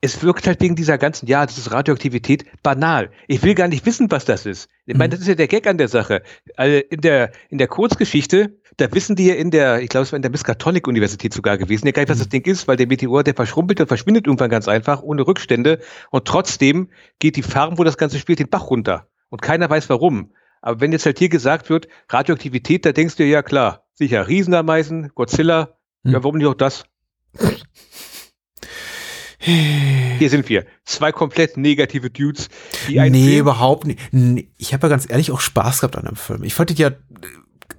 [0.00, 3.10] es wirkt halt wegen dieser ganzen, ja, das ist Radioaktivität, banal.
[3.26, 4.68] Ich will gar nicht wissen, was das ist.
[4.86, 5.10] Ich meine, mhm.
[5.12, 6.22] das ist ja der Gag an der Sache.
[6.56, 10.12] Also in der, in der Kurzgeschichte, da wissen die ja in der, ich glaube, es
[10.12, 12.30] war in der Miskatonic-Universität sogar gewesen, ja gar nicht, was das mhm.
[12.30, 15.80] Ding ist, weil der Meteor, der verschrumpelt und verschwindet irgendwann ganz einfach, ohne Rückstände.
[16.10, 16.88] Und trotzdem
[17.18, 19.08] geht die Farm, wo das Ganze spielt, den Bach runter.
[19.30, 20.32] Und keiner weiß warum.
[20.62, 25.10] Aber wenn jetzt halt hier gesagt wird, Radioaktivität, da denkst du ja klar, sicher, Riesenameisen,
[25.14, 26.12] Godzilla, mhm.
[26.12, 26.84] ja, warum nicht auch das?
[29.40, 30.66] Hier sind wir.
[30.84, 32.48] Zwei komplett negative Dudes.
[32.88, 33.98] Die nee, Film überhaupt nicht.
[34.56, 36.42] Ich habe ja ganz ehrlich auch Spaß gehabt an dem Film.
[36.42, 36.90] Ich fand ihn ja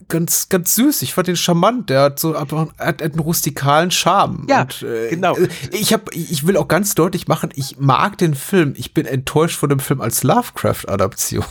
[0.10, 1.02] ganz, ganz süß.
[1.04, 1.89] Ich fand ihn charmant.
[1.89, 4.45] Der hat so einfach hat einen rustikalen Charme.
[4.50, 5.38] Ja, und, äh, genau.
[5.72, 8.74] Ich habe, ich will auch ganz deutlich machen, ich mag den Film.
[8.76, 11.45] Ich bin enttäuscht von dem Film als Lovecraft-Adaption.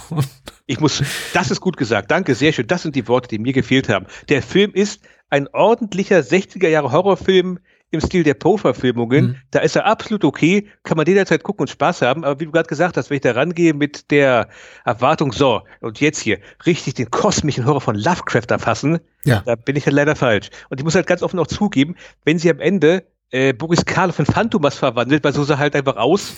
[0.67, 2.11] Ich muss, das ist gut gesagt.
[2.11, 2.67] Danke, sehr schön.
[2.67, 4.05] Das sind die Worte, die mir gefehlt haben.
[4.29, 7.59] Der Film ist ein ordentlicher 60er Jahre Horrorfilm
[7.91, 9.27] im Stil der Poe-Verfilmungen.
[9.27, 9.37] Mhm.
[9.51, 12.25] Da ist er absolut okay, kann man jederzeit gucken und Spaß haben.
[12.25, 14.49] Aber wie du gerade gesagt hast, wenn ich da rangehe mit der
[14.85, 19.43] Erwartung, so, und jetzt hier richtig den kosmischen Horror von Lovecraft erfassen, ja.
[19.45, 20.51] da bin ich halt leider falsch.
[20.69, 24.19] Und ich muss halt ganz offen auch zugeben, wenn sie am Ende äh, Boris Karloff
[24.19, 26.37] in Phantomas verwandelt, weil so sah er halt einfach aus.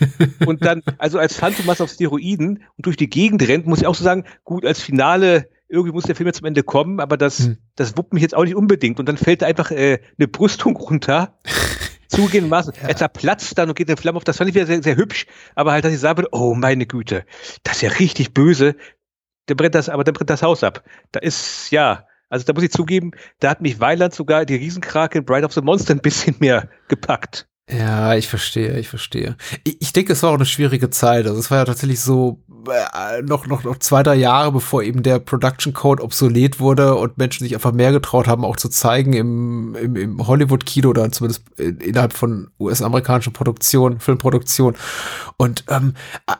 [0.46, 3.94] und dann, also als Phantomas auf Steroiden und durch die Gegend rennt, muss ich auch
[3.94, 7.38] so sagen, gut, als Finale irgendwie muss der Film jetzt zum Ende kommen, aber das,
[7.40, 7.58] hm.
[7.76, 9.00] das wuppt mich jetzt auch nicht unbedingt.
[9.00, 11.38] Und dann fällt da einfach äh, eine Brüstung runter.
[12.08, 12.88] zugegebenermaßen, ja.
[12.88, 14.24] er zerplatzt dann und geht in Flammen auf.
[14.24, 15.26] Das fand ich wieder sehr, sehr hübsch.
[15.54, 17.24] Aber halt, dass ich sagen würde, oh meine Güte,
[17.62, 18.76] das ist ja richtig böse.
[19.48, 20.84] Der brennt das, aber dann brennt das Haus ab.
[21.10, 25.22] Da ist, ja, also da muss ich zugeben, da hat mich Weiland sogar die Riesenkrake
[25.22, 27.48] Bride of the Monster ein bisschen mehr gepackt.
[27.70, 29.36] Ja, ich verstehe, ich verstehe.
[29.64, 31.26] Ich, ich denke, es war auch eine schwierige Zeit.
[31.26, 35.02] Also es war ja tatsächlich so äh, noch, noch, noch zwei, drei Jahre, bevor eben
[35.02, 39.12] der Production Code obsolet wurde und Menschen sich einfach mehr getraut haben, auch zu zeigen
[39.12, 44.78] im, im, im Hollywood-Kino oder zumindest innerhalb von US-amerikanischen Produktionen, Filmproduktionen.
[45.36, 45.94] Und ähm,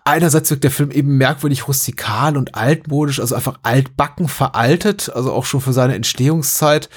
[0.04, 5.44] einerseits wirkt der Film eben merkwürdig rustikal und altmodisch, also einfach altbacken veraltet, also auch
[5.44, 6.88] schon für seine Entstehungszeit.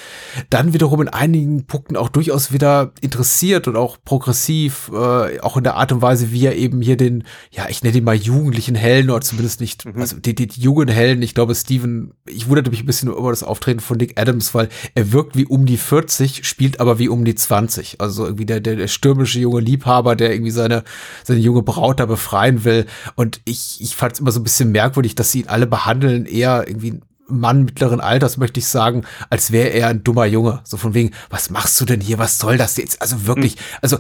[0.50, 5.64] Dann wiederum in einigen Punkten auch durchaus wieder interessiert und auch progressiv, äh, auch in
[5.64, 8.76] der Art und Weise, wie er eben hier den, ja, ich nenne ihn mal jugendlichen
[8.76, 10.00] Helden oder zumindest nicht, mhm.
[10.00, 13.30] also die, die, die jungen Helden, ich glaube, Steven, ich wunderte mich ein bisschen über
[13.30, 17.10] das Auftreten von Nick Adams, weil er wirkt wie um die 40, spielt aber wie
[17.10, 18.02] um die 20.
[18.02, 20.84] Also irgendwie der, der, der stürmische junge Liebhaber, der irgendwie seine,
[21.24, 22.86] seine junge Braut da befreien will.
[23.16, 26.26] Und ich, ich fand es immer so ein bisschen merkwürdig, dass sie ihn alle behandeln,
[26.26, 30.62] eher irgendwie Mann mittleren Alters, möchte ich sagen, als wäre er ein dummer Junge.
[30.64, 32.18] So von wegen, was machst du denn hier?
[32.18, 33.02] Was soll das jetzt?
[33.02, 33.60] Also wirklich, hm.
[33.82, 33.98] also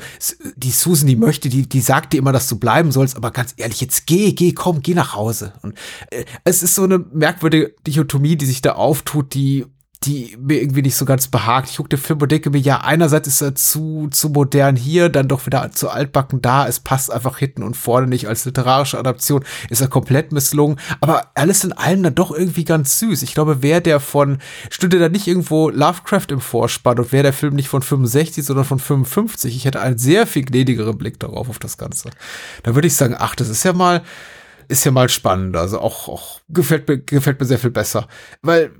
[0.55, 3.53] die Susan, die möchte, die, die sagt dir immer, dass du bleiben sollst, aber ganz
[3.57, 5.53] ehrlich, jetzt geh, geh, komm, geh nach Hause.
[5.61, 5.77] Und
[6.11, 9.65] äh, es ist so eine merkwürdige Dichotomie, die sich da auftut, die
[10.05, 11.69] die mir irgendwie nicht so ganz behagt.
[11.69, 15.09] Ich gucke den Film und denke mir, ja, einerseits ist er zu, zu modern hier,
[15.09, 16.67] dann doch wieder zu altbacken da.
[16.67, 19.43] Es passt einfach hinten und vorne nicht als literarische Adaption.
[19.69, 20.79] Ist er komplett misslungen.
[21.01, 23.23] Aber alles in allem dann doch irgendwie ganz süß.
[23.23, 24.39] Ich glaube, wer der von,
[24.69, 28.65] stünde da nicht irgendwo Lovecraft im Vorspann und wäre der Film nicht von 65, sondern
[28.65, 32.11] von 55, ich hätte einen sehr viel gnädigeren Blick darauf, auf das Ganze.
[32.63, 34.03] Da würde ich sagen, ach, das ist ja mal,
[34.67, 35.55] ist ja mal spannend.
[35.55, 38.07] Also auch, auch gefällt mir, gefällt mir sehr viel besser.
[38.41, 38.71] Weil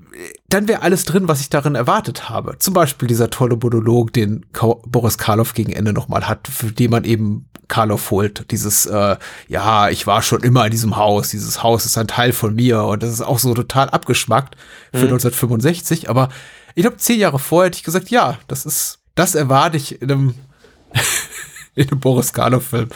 [0.48, 2.58] dann wäre alles drin, was ich darin erwartet habe.
[2.58, 4.46] Zum Beispiel dieser tolle Monolog, den
[4.86, 8.50] Boris Karloff gegen Ende nochmal hat, für den man eben Karloff holt.
[8.50, 9.16] Dieses, äh,
[9.48, 11.30] ja, ich war schon immer in diesem Haus.
[11.30, 12.84] Dieses Haus ist ein Teil von mir.
[12.84, 14.56] Und das ist auch so total abgeschmackt
[14.92, 15.14] für mhm.
[15.14, 16.08] 1965.
[16.08, 16.28] Aber
[16.74, 20.10] ich glaube, zehn Jahre vorher hätte ich gesagt, ja, das ist, das erwarte ich in
[20.10, 20.34] einem
[21.76, 22.88] in einem Boris Karloff-Film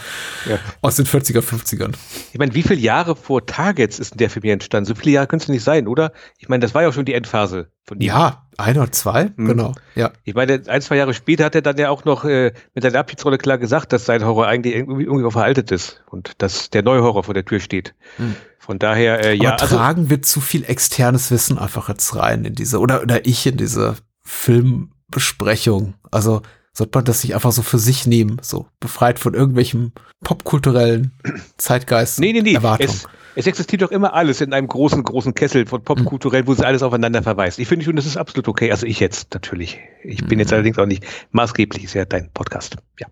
[0.47, 0.59] ja.
[0.81, 1.93] aus den 40er, 50ern.
[2.33, 4.87] Ich meine, wie viele Jahre vor Targets ist denn der Film hier entstanden?
[4.87, 6.13] So viele Jahre können es nicht sein, oder?
[6.39, 8.09] Ich meine, das war ja auch schon die Endphase von ihm.
[8.09, 9.47] Ja, ein oder zwei, mhm.
[9.47, 9.75] genau.
[9.95, 10.13] Ja.
[10.25, 12.99] Ich meine, ein, zwei Jahre später hat er dann ja auch noch äh, mit seiner
[12.99, 17.03] Abschiedsrolle klar gesagt, dass sein Horror eigentlich irgendwie, irgendwie veraltet ist und dass der neue
[17.03, 17.95] Horror vor der Tür steht.
[18.19, 18.37] Mhm.
[18.59, 19.53] Von daher, äh, ja.
[19.53, 23.03] Aber also tragen also, wir zu viel externes Wissen einfach jetzt rein in diese, oder,
[23.03, 25.95] oder ich in diese Filmbesprechung.
[26.11, 31.13] Also, sollte man das nicht einfach so für sich nehmen, so befreit von irgendwelchem popkulturellen
[31.57, 32.21] Zeitgeist.
[32.21, 32.55] Nee, nee, nee.
[32.55, 32.87] Erwartung.
[32.87, 36.65] Es, es existiert doch immer alles in einem großen, großen Kessel von popkulturell, wo sie
[36.65, 37.59] alles aufeinander verweist.
[37.59, 38.71] Ich finde schon, das ist absolut okay.
[38.71, 39.79] Also ich jetzt natürlich.
[40.05, 40.55] Ich bin jetzt mhm.
[40.55, 42.77] allerdings auch nicht maßgeblich, ist ja dein Podcast.
[42.99, 43.07] Ja,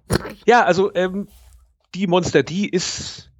[0.47, 1.29] ja also ähm,
[1.94, 3.33] die Monster, die ist,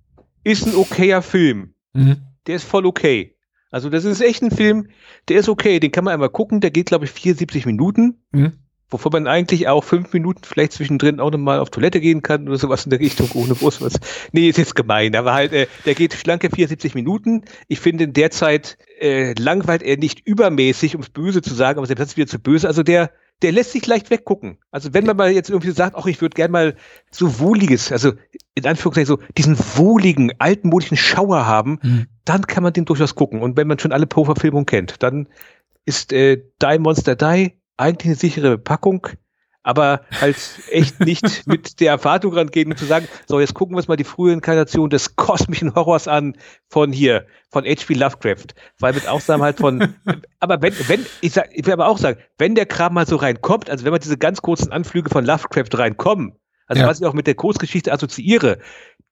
[0.45, 1.75] ist ein okayer Film.
[1.93, 2.23] Mhm.
[2.47, 3.37] Der ist voll okay.
[3.71, 4.89] Also das ist echt ein Film,
[5.29, 5.79] der ist okay.
[5.79, 6.61] Den kann man einmal gucken.
[6.61, 8.23] Der geht, glaube ich, 74 Minuten.
[8.33, 8.55] Mhm
[8.91, 12.59] wovon man eigentlich auch fünf Minuten vielleicht zwischendrin auch nochmal auf Toilette gehen kann oder
[12.59, 13.81] sowas in der Richtung ohne Bus.
[13.81, 13.95] Was.
[14.33, 17.45] Nee, ist jetzt gemein, aber halt, äh, der geht schlanke 74 Minuten.
[17.69, 21.87] Ich finde, in der Zeit äh, langweilt er nicht übermäßig, ums Böse zu sagen, aber
[21.87, 22.67] selbst das ist wieder zu böse.
[22.67, 23.11] Also der,
[23.43, 24.59] der lässt sich leicht weggucken.
[24.71, 26.77] Also wenn man mal jetzt irgendwie sagt, ach, ich würde gerne mal
[27.11, 28.13] so wohliges, also
[28.55, 32.07] in Anführungszeichen so diesen wohligen, altmodischen Schauer haben, mhm.
[32.25, 33.43] dann kann man den durchaus gucken.
[33.43, 35.29] Und wenn man schon alle Poe-Verfilmungen kennt, dann
[35.85, 39.07] ist äh, Die Monster Die eigentlich eine sichere Packung,
[39.63, 40.37] aber halt
[40.71, 43.97] echt nicht mit der Erwartung rangehen und zu sagen, so, jetzt gucken wir uns mal
[43.97, 46.37] die frühe Inkarnation des kosmischen Horrors an
[46.69, 47.95] von hier, von H.P.
[47.95, 48.55] Lovecraft.
[48.79, 49.95] Weil mit Ausnahme halt von,
[50.41, 53.17] aber wenn, wenn, ich sag, ich will aber auch sagen, wenn der Kram mal so
[53.17, 56.89] reinkommt, also wenn man diese ganz kurzen Anflüge von Lovecraft reinkommen, also ja.
[56.89, 58.59] was ich auch mit der Kurzgeschichte assoziiere,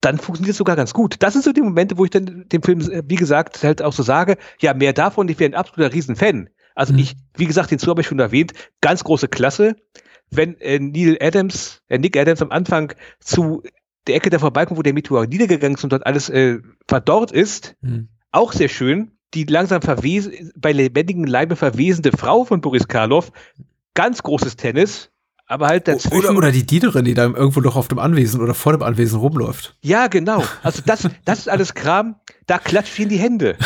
[0.00, 1.16] dann funktioniert es sogar ganz gut.
[1.20, 4.02] Das sind so die Momente, wo ich dann dem Film, wie gesagt, halt auch so
[4.02, 6.50] sage, ja, mehr davon, ich wäre ein absoluter Riesenfan.
[6.76, 7.00] Also mhm.
[7.00, 9.74] ich, wie gesagt, den Zu habe ich schon erwähnt, ganz große Klasse.
[10.30, 13.62] Wenn äh, Neil Adams, äh, Nick Adams am Anfang zu
[14.06, 17.74] der Ecke der vorbeikommt, wo der Meteor niedergegangen ist und dort alles äh, verdorrt ist,
[17.80, 18.08] mhm.
[18.30, 19.12] auch sehr schön.
[19.34, 23.32] Die langsam bei lebendigem Leibe verwesende Frau von Boris Karloff,
[23.94, 25.10] ganz großes Tennis,
[25.46, 26.16] aber halt dazwischen.
[26.16, 29.18] Oder, oder die Dienerin, die da irgendwo noch auf dem Anwesen oder vor dem Anwesen
[29.18, 29.76] rumläuft.
[29.82, 30.44] Ja, genau.
[30.62, 33.56] Also das, das ist alles Kram, da klatscht in die Hände.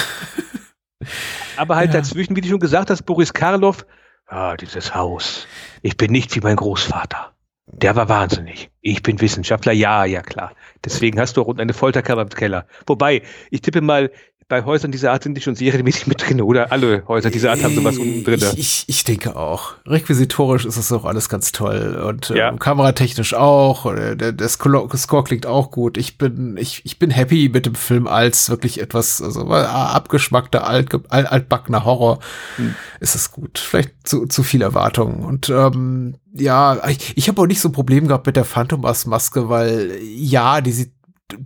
[1.56, 2.00] Aber halt ja.
[2.00, 3.86] dazwischen, wie du schon gesagt hast, Boris Karloff,
[4.26, 5.46] ah, dieses Haus.
[5.82, 7.32] Ich bin nicht wie mein Großvater.
[7.72, 8.70] Der war wahnsinnig.
[8.80, 10.54] Ich bin Wissenschaftler, ja, ja klar.
[10.84, 12.66] Deswegen hast du auch unten eine Folterkammer im Keller.
[12.86, 14.10] Wobei, ich tippe mal,
[14.50, 16.72] bei Häusern dieser Art sind die schon serienmäßig mit drin, oder?
[16.72, 18.40] Alle Häuser dieser Art haben sowas unten drin.
[18.56, 19.74] Ich, ich, ich denke auch.
[19.86, 22.02] Requisitorisch ist das auch alles ganz toll.
[22.04, 22.48] Und ja.
[22.48, 23.84] ähm, kameratechnisch auch.
[23.94, 25.96] Der, der, der Score klingt auch gut.
[25.96, 30.90] Ich bin, ich, ich bin happy mit dem Film als wirklich etwas, also abgeschmackter, alt,
[31.10, 32.18] altbackener Horror.
[32.56, 32.74] Hm.
[32.98, 33.56] Ist es gut.
[33.58, 35.22] Vielleicht zu, zu viel Erwartung.
[35.22, 39.48] Und ähm, ja, ich, ich habe auch nicht so ein Problem gehabt mit der Phantomas-Maske,
[39.48, 40.90] weil ja, die sieht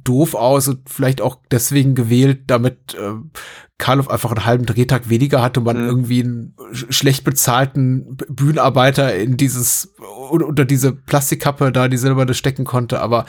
[0.05, 3.14] doof aus und vielleicht auch deswegen gewählt, damit äh,
[3.79, 5.88] Karloff einfach einen halben Drehtag weniger hatte und man mhm.
[5.88, 9.94] irgendwie einen schlecht bezahlten Bühnenarbeiter in dieses
[10.31, 13.01] unter diese Plastikkappe da die silberne stecken konnte.
[13.01, 13.27] Aber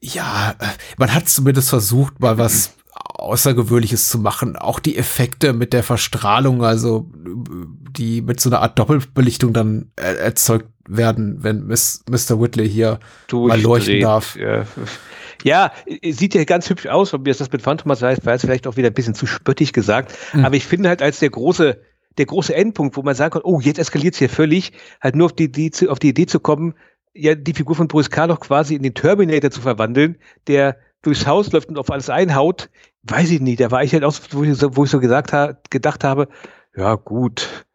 [0.00, 0.66] ja, äh,
[0.98, 4.56] man hat zumindest versucht, mal was Außergewöhnliches zu machen.
[4.56, 10.68] Auch die Effekte mit der Verstrahlung, also die mit so einer Art Doppelbelichtung dann erzeugt
[10.88, 12.40] werden, wenn Miss, Mr.
[12.40, 13.00] Whitley hier
[13.32, 14.36] mal leuchten darf.
[14.36, 14.64] Ja
[15.44, 18.66] Ja, sieht ja ganz hübsch aus, ob mir das mit Phantomas heißt, war es vielleicht
[18.66, 20.16] auch wieder ein bisschen zu spöttig gesagt.
[20.32, 20.44] Mhm.
[20.44, 21.80] Aber ich finde halt als der große,
[22.18, 25.26] der große Endpunkt, wo man sagen kann, oh, jetzt eskaliert es hier völlig, halt nur
[25.26, 26.74] auf die, die, auf die Idee zu kommen,
[27.14, 31.52] ja, die Figur von Boris Karloff quasi in den Terminator zu verwandeln, der durchs Haus
[31.52, 32.70] läuft und auf alles einhaut,
[33.02, 33.60] weiß ich nicht.
[33.60, 36.28] Da war ich halt auch, wo ich so, wo ich so gesagt ha gedacht habe,
[36.76, 37.66] ja gut,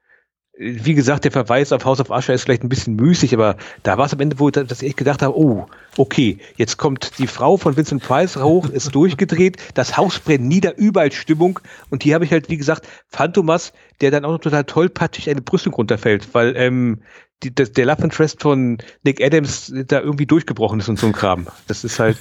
[0.59, 3.97] wie gesagt, der Verweis auf House of Usher ist vielleicht ein bisschen müßig, aber da
[3.97, 5.67] war es am Ende, wo dass ich gedacht habe, oh,
[5.97, 10.75] okay, jetzt kommt die Frau von Vincent Price hoch, ist durchgedreht, das Haus brennt nieder,
[10.77, 14.63] überall Stimmung und hier habe ich halt, wie gesagt, Phantomas, der dann auch noch total
[14.63, 17.01] tollpatschig eine Brüstung runterfällt, weil ähm,
[17.43, 21.13] die, das, der Love Interest von Nick Adams da irgendwie durchgebrochen ist und so ein
[21.13, 21.47] Kram.
[21.67, 22.17] Das ist halt,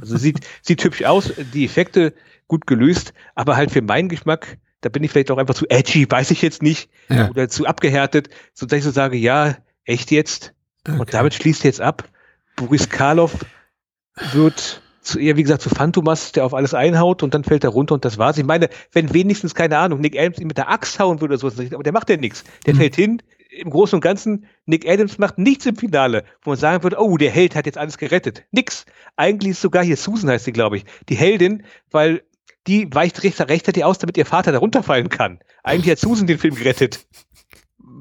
[0.00, 2.14] also sieht, sieht hübsch aus, die Effekte
[2.48, 6.06] gut gelöst, aber halt für meinen Geschmack da bin ich vielleicht auch einfach zu edgy,
[6.10, 7.30] weiß ich jetzt nicht, ja.
[7.30, 10.54] oder zu abgehärtet, so dass ich so sage, ja, echt jetzt?
[10.86, 10.98] Okay.
[10.98, 12.08] Und damit schließt jetzt ab.
[12.56, 13.44] Boris Karloff
[14.32, 17.70] wird zu eher, wie gesagt, zu Phantomas, der auf alles einhaut und dann fällt er
[17.70, 18.38] runter und das war's.
[18.38, 21.50] Ich meine, wenn wenigstens, keine Ahnung, Nick Adams ihn mit der Axt hauen würde oder
[21.50, 22.44] so, aber der macht ja nichts.
[22.66, 22.78] Der mhm.
[22.78, 26.82] fällt hin, im Großen und Ganzen, Nick Adams macht nichts im Finale, wo man sagen
[26.82, 28.44] würde, oh, der Held hat jetzt alles gerettet.
[28.50, 28.84] Nix.
[29.16, 32.22] Eigentlich ist sogar hier Susan heißt sie, glaube ich, die Heldin, weil
[32.66, 35.38] die weicht rechtzeitig aus, damit ihr Vater da runterfallen kann.
[35.62, 37.06] Eigentlich hat Susan den Film gerettet.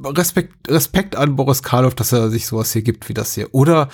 [0.04, 3.54] Respekt, Respekt an Boris Karloff, dass er sich sowas hier gibt wie das hier.
[3.54, 3.90] Oder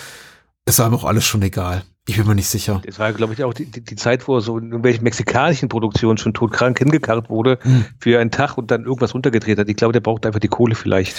[0.66, 1.84] es war ihm auch alles schon egal.
[2.08, 2.82] Ich bin mir nicht sicher.
[2.86, 5.70] Es war, glaube ich, auch die, die, die, Zeit, wo er so in irgendwelchen mexikanischen
[5.70, 7.86] Produktionen schon todkrank hingekarrt wurde hm.
[8.00, 9.70] für einen Tag und dann irgendwas runtergedreht hat.
[9.70, 11.16] Ich glaube, der braucht einfach die Kohle vielleicht.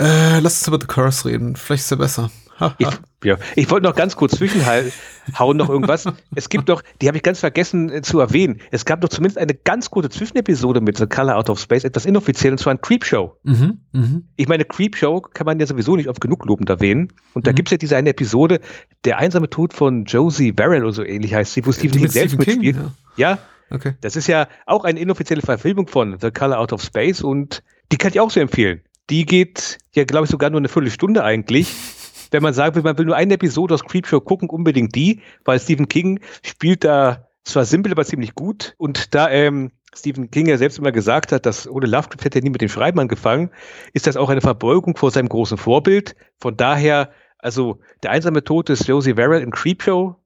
[0.00, 1.54] Äh, lass uns über The Curse reden.
[1.54, 2.30] Vielleicht ist er besser
[2.78, 2.88] ich,
[3.24, 3.36] ja.
[3.56, 6.06] ich wollte noch ganz kurz zwischenhauen noch irgendwas.
[6.34, 8.60] Es gibt doch, die habe ich ganz vergessen äh, zu erwähnen.
[8.70, 12.06] Es gab doch zumindest eine ganz kurze Zwischenepisode mit The Color Out of Space, etwas
[12.06, 13.36] inoffiziell, und zwar ein Creepshow.
[13.42, 14.20] Mhm, mh.
[14.36, 17.12] Ich meine, Creepshow kann man ja sowieso nicht oft genug lobend erwähnen.
[17.34, 17.56] Und da mhm.
[17.56, 18.60] gibt es ja diese eine Episode,
[19.04, 22.34] der einsame Tod von Josie Verrill oder so ähnlich heißt sie, wo Stephen King selbst
[22.34, 22.76] Stephen mitspielt.
[22.76, 23.30] King, ja.
[23.32, 23.38] ja.
[23.70, 23.94] Okay.
[24.02, 27.96] Das ist ja auch eine inoffizielle Verfilmung von The Color Out of Space und die
[27.96, 28.82] kann ich auch so empfehlen.
[29.10, 31.68] Die geht ja, glaube ich, sogar nur eine Viertelstunde eigentlich
[32.32, 35.88] wenn man will, man will nur eine Episode aus Creepshow gucken, unbedingt die, weil Stephen
[35.88, 38.74] King spielt da zwar simpel, aber ziemlich gut.
[38.78, 42.42] Und da ähm, Stephen King ja selbst immer gesagt hat, dass ohne Lovecraft hätte er
[42.42, 43.50] nie mit dem Schreiben angefangen,
[43.92, 46.16] ist das auch eine Verbeugung vor seinem großen Vorbild.
[46.38, 50.16] Von daher, also der einsame Tod des Josie Verrill in Creepshow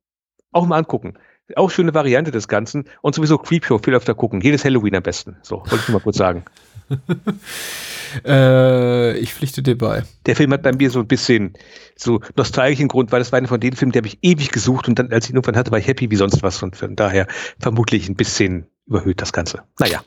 [0.53, 1.15] auch mal angucken.
[1.55, 2.89] Auch schöne Variante des Ganzen.
[3.03, 4.41] Und sowieso Creepshow viel öfter gucken.
[4.41, 5.37] Jedes Halloween am besten.
[5.43, 6.45] So, wollte ich nur mal kurz sagen.
[8.25, 10.05] äh, ich pflichte dir bei.
[10.27, 11.55] Der Film hat bei mir so ein bisschen
[11.97, 14.89] so nostalgischen Grund, weil das war einer von den Filmen, der habe ich ewig gesucht
[14.89, 16.97] und dann, als ich ihn irgendwann hatte, war ich happy wie sonst was und von
[16.97, 17.27] daher
[17.59, 19.63] vermutlich ein bisschen überhöht das Ganze.
[19.79, 20.03] Naja.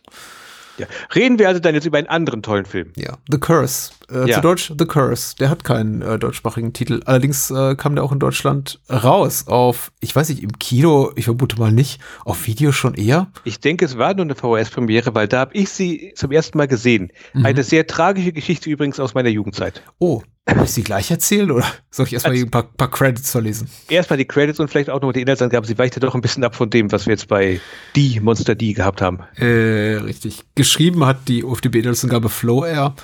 [0.77, 0.87] Ja.
[1.13, 2.93] Reden wir also dann jetzt über einen anderen tollen Film.
[2.95, 3.91] Ja, The Curse.
[4.11, 4.35] Äh, ja.
[4.35, 5.35] Zu Deutsch The Curse.
[5.37, 7.01] Der hat keinen äh, deutschsprachigen Titel.
[7.05, 11.25] Allerdings äh, kam der auch in Deutschland raus auf, ich weiß nicht, im Kino, ich
[11.25, 13.31] vermute mal nicht, auf Video schon eher.
[13.43, 16.67] Ich denke, es war nur eine VHS-Premiere, weil da habe ich sie zum ersten Mal
[16.67, 17.11] gesehen.
[17.33, 17.45] Mhm.
[17.45, 19.81] Eine sehr tragische Geschichte übrigens aus meiner Jugendzeit.
[19.99, 20.23] Oh,
[20.55, 23.69] soll ich sie gleich erzählen oder soll ich erstmal ein paar, paar Credits verlesen?
[23.89, 25.67] Erstmal die Credits und vielleicht auch noch die Inhaltsangaben.
[25.67, 27.59] Sie weicht ja doch ein bisschen ab von dem, was wir jetzt bei
[27.95, 29.19] Die Monster Die gehabt haben.
[29.35, 30.43] Äh, richtig.
[30.55, 32.95] Geschrieben hat die OFDB-Inhaltsangabe Flow Air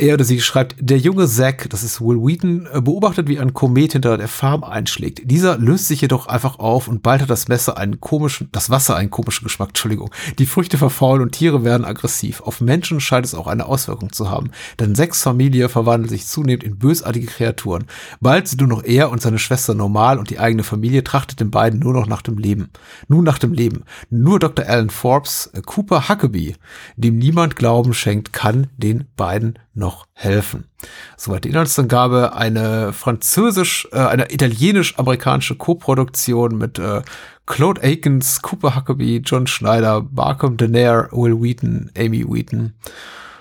[0.00, 3.54] er oder sie schreibt, der junge Zack, das ist Will Wheaton, äh, beobachtet, wie ein
[3.54, 5.22] Komet hinter der Farm einschlägt.
[5.24, 8.96] Dieser löst sich jedoch einfach auf und bald hat das Messer einen komischen, das Wasser
[8.96, 10.10] einen komischen Geschmack, Entschuldigung.
[10.38, 12.40] Die Früchte verfaulen und Tiere werden aggressiv.
[12.40, 16.64] Auf Menschen scheint es auch eine Auswirkung zu haben, denn Zacks Familie verwandelt sich zunehmend
[16.64, 17.84] in bösartige Kreaturen.
[18.20, 21.50] Bald sind nur noch er und seine Schwester normal und die eigene Familie trachtet den
[21.50, 22.70] beiden nur noch nach dem Leben.
[23.08, 23.84] Nun nach dem Leben.
[24.08, 24.66] Nur Dr.
[24.66, 26.56] Alan Forbes, äh, Cooper Huckabee,
[26.96, 30.68] dem niemand Glauben schenkt, kann den beiden noch helfen.
[31.16, 37.02] Soweit die Inhaltsangabe, eine französisch, äh, eine italienisch-amerikanische Koproduktion mit äh,
[37.46, 42.74] Claude Akins, Cooper Huckabee, John Schneider, Barkham Denaire, Will Wheaton, Amy Wheaton.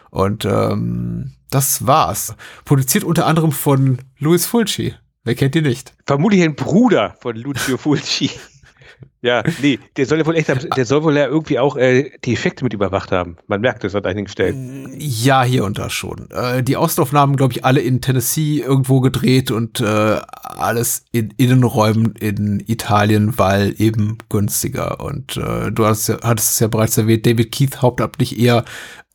[0.09, 2.35] Und ähm, das war's.
[2.65, 4.95] Produziert unter anderem von Louis Fulci.
[5.23, 5.93] Wer kennt ihn nicht?
[6.07, 8.31] Vermutlich ein Bruder von Lucio Fulci.
[9.21, 12.33] Ja, nee, der soll ja wohl echt, der soll wohl ja irgendwie auch äh, die
[12.33, 13.35] Effekte mit überwacht haben.
[13.47, 14.95] Man merkt es an einigen Stellen.
[14.97, 16.29] Ja, hier und da schon.
[16.31, 22.13] Äh, die Außenaufnahmen, glaube ich, alle in Tennessee irgendwo gedreht und äh, alles in Innenräumen
[22.15, 25.01] in Italien, weil eben günstiger.
[25.01, 28.63] Und äh, du hast hattest es ja bereits erwähnt, David Keith hauptamtlich eher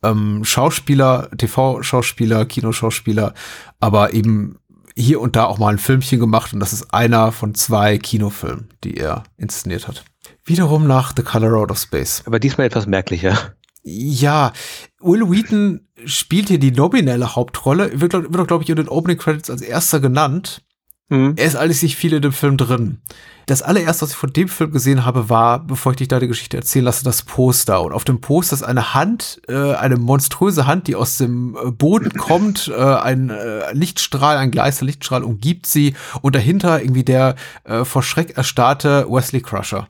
[0.03, 3.33] ähm, Schauspieler, TV-Schauspieler, Kinoschauspieler,
[3.79, 4.59] aber eben
[4.97, 8.69] hier und da auch mal ein Filmchen gemacht und das ist einer von zwei Kinofilmen,
[8.83, 10.05] die er inszeniert hat.
[10.45, 12.23] Wiederum nach The Color Out of Space.
[12.25, 13.55] Aber diesmal etwas merklicher.
[13.83, 14.53] Ja,
[14.99, 19.17] Will Wheaton spielt hier die nominelle Hauptrolle, wird, wird auch, glaube ich, in den Opening
[19.17, 20.64] Credits als erster genannt.
[21.09, 21.33] Mhm.
[21.35, 22.99] Er ist alles nicht viel in dem Film drin.
[23.47, 26.27] Das allererste, was ich von dem Film gesehen habe, war, bevor ich dich da die
[26.27, 27.83] Geschichte erzählen lasse, das Poster.
[27.83, 31.69] Und auf dem Poster ist eine Hand, äh, eine monströse Hand, die aus dem äh,
[31.69, 32.69] Boden kommt.
[32.75, 35.93] Äh, ein äh, Lichtstrahl, ein gleißer Lichtstrahl umgibt sie.
[36.21, 37.35] Und dahinter irgendwie der
[37.65, 39.87] äh, vor Schreck erstarrte Wesley Crusher.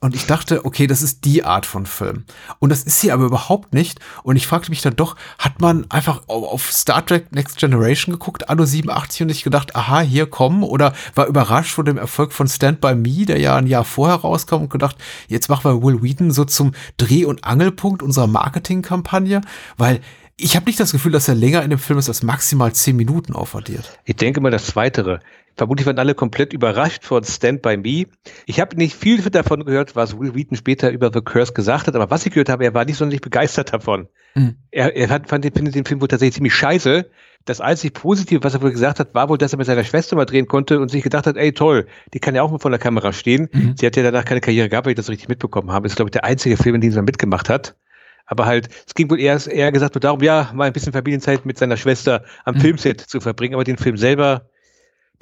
[0.00, 2.24] Und ich dachte, okay, das ist die Art von Film.
[2.60, 3.98] Und das ist sie aber überhaupt nicht.
[4.22, 8.48] Und ich fragte mich dann doch, hat man einfach auf Star Trek Next Generation geguckt,
[8.48, 12.46] Anno 87 und ich gedacht, aha, hier kommen oder war überrascht von dem Erfolg von
[12.46, 14.96] Stand By Me, der ja ein Jahr vorher rauskam und gedacht,
[15.26, 19.40] jetzt machen wir Will Wheaton so zum Dreh- und Angelpunkt unserer Marketingkampagne,
[19.76, 20.00] weil
[20.36, 22.94] ich habe nicht das Gefühl, dass er länger in dem Film ist als maximal zehn
[22.94, 23.98] Minuten aufaddiert.
[24.04, 25.18] Ich denke mal das Zweitere.
[25.58, 28.06] Vermutlich waren alle komplett überrascht von Stand By Me.
[28.46, 31.96] Ich habe nicht viel davon gehört, was Will Wheaton später über The Curse gesagt hat,
[31.96, 34.08] aber was ich gehört habe, er war nicht sonderlich begeistert davon.
[34.36, 34.54] Mhm.
[34.70, 37.10] Er, er hat, fand, findet den Film wohl tatsächlich ziemlich scheiße.
[37.44, 40.14] Das einzig Positive, was er wohl gesagt hat, war wohl, dass er mit seiner Schwester
[40.14, 42.70] mal drehen konnte und sich gedacht hat, ey toll, die kann ja auch mal vor
[42.70, 43.48] der Kamera stehen.
[43.52, 43.74] Mhm.
[43.76, 45.84] Sie hat ja danach keine Karriere gehabt, weil ich das richtig mitbekommen habe.
[45.84, 47.74] Das ist, glaube ich, der einzige Film, in dem sie mal mitgemacht hat.
[48.26, 51.46] Aber halt, es ging wohl eher, eher gesagt nur darum, ja, mal ein bisschen Familienzeit
[51.46, 52.60] mit seiner Schwester am mhm.
[52.60, 54.50] Filmset zu verbringen, aber den Film selber,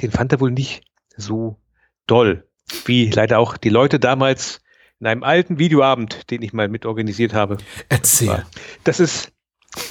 [0.01, 0.83] den fand er wohl nicht
[1.17, 1.59] so
[2.07, 2.47] doll,
[2.85, 4.61] wie leider auch die Leute damals
[5.01, 7.59] in einem alten Videoabend, den ich mal mit organisiert habe.
[7.89, 8.45] Erzähl.
[8.85, 9.33] Das ist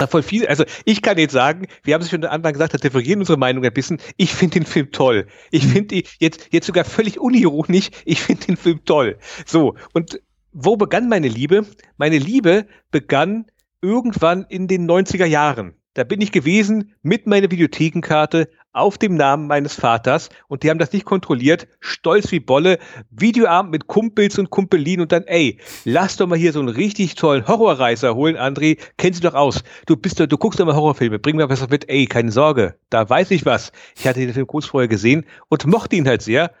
[0.08, 0.46] voll viel.
[0.46, 3.38] Also ich kann jetzt sagen, wir haben es schon am Anfang gesagt, da divergieren unsere
[3.38, 3.98] Meinungen ein bisschen.
[4.16, 5.26] Ich finde den Film toll.
[5.50, 5.70] Ich mhm.
[5.70, 9.18] finde die jetzt, jetzt sogar völlig unironisch, ich finde den Film toll.
[9.44, 10.20] So, und
[10.52, 11.66] wo begann meine Liebe?
[11.98, 13.46] Meine Liebe begann
[13.82, 15.74] irgendwann in den 90er Jahren.
[15.94, 20.78] Da bin ich gewesen mit meiner Videothekenkarte auf dem Namen meines Vaters und die haben
[20.78, 22.78] das nicht kontrolliert, stolz wie Bolle,
[23.10, 27.14] Videoabend mit Kumpels und Kumpelin und dann, ey, lass doch mal hier so einen richtig
[27.14, 29.64] tollen Horrorreiser holen, André, kennst du doch aus.
[29.86, 32.74] Du bist doch, du guckst doch mal Horrorfilme, bring mir was mit, ey, keine Sorge,
[32.90, 33.72] da weiß ich was.
[33.96, 36.52] Ich hatte den Film kurz vorher gesehen und mochte ihn halt sehr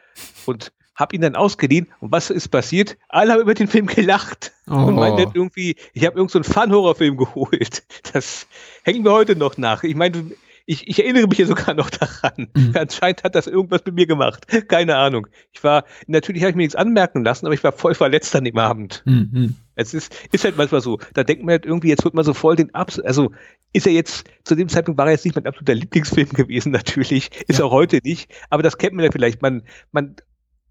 [0.46, 2.96] und habe ihn dann ausgeliehen und was ist passiert?
[3.08, 4.74] Alle haben über den Film gelacht oh.
[4.74, 7.84] und meinten irgendwie, ich habe irgendeinen so Fun-Horrorfilm geholt.
[8.12, 8.46] Das
[8.82, 9.84] hängt mir heute noch nach.
[9.84, 10.30] Ich meine,
[10.66, 12.48] ich, ich erinnere mich ja sogar noch daran.
[12.54, 12.72] Mhm.
[12.74, 14.46] Anscheinend hat das irgendwas mit mir gemacht.
[14.68, 15.28] Keine Ahnung.
[15.52, 18.44] Ich war, natürlich habe ich mir nichts anmerken lassen, aber ich war voll verletzt an
[18.44, 19.02] dem Abend.
[19.06, 19.54] Mhm.
[19.76, 20.98] Es ist, ist halt manchmal so.
[21.14, 23.30] Da denkt man halt irgendwie, jetzt wird man so voll den Abs, also
[23.72, 27.30] ist er jetzt, zu dem Zeitpunkt war er jetzt nicht mein absoluter Lieblingsfilm gewesen, natürlich.
[27.46, 27.64] Ist ja.
[27.64, 28.30] auch heute nicht.
[28.50, 29.42] Aber das kennt man ja vielleicht.
[29.42, 29.62] Man,
[29.92, 30.16] man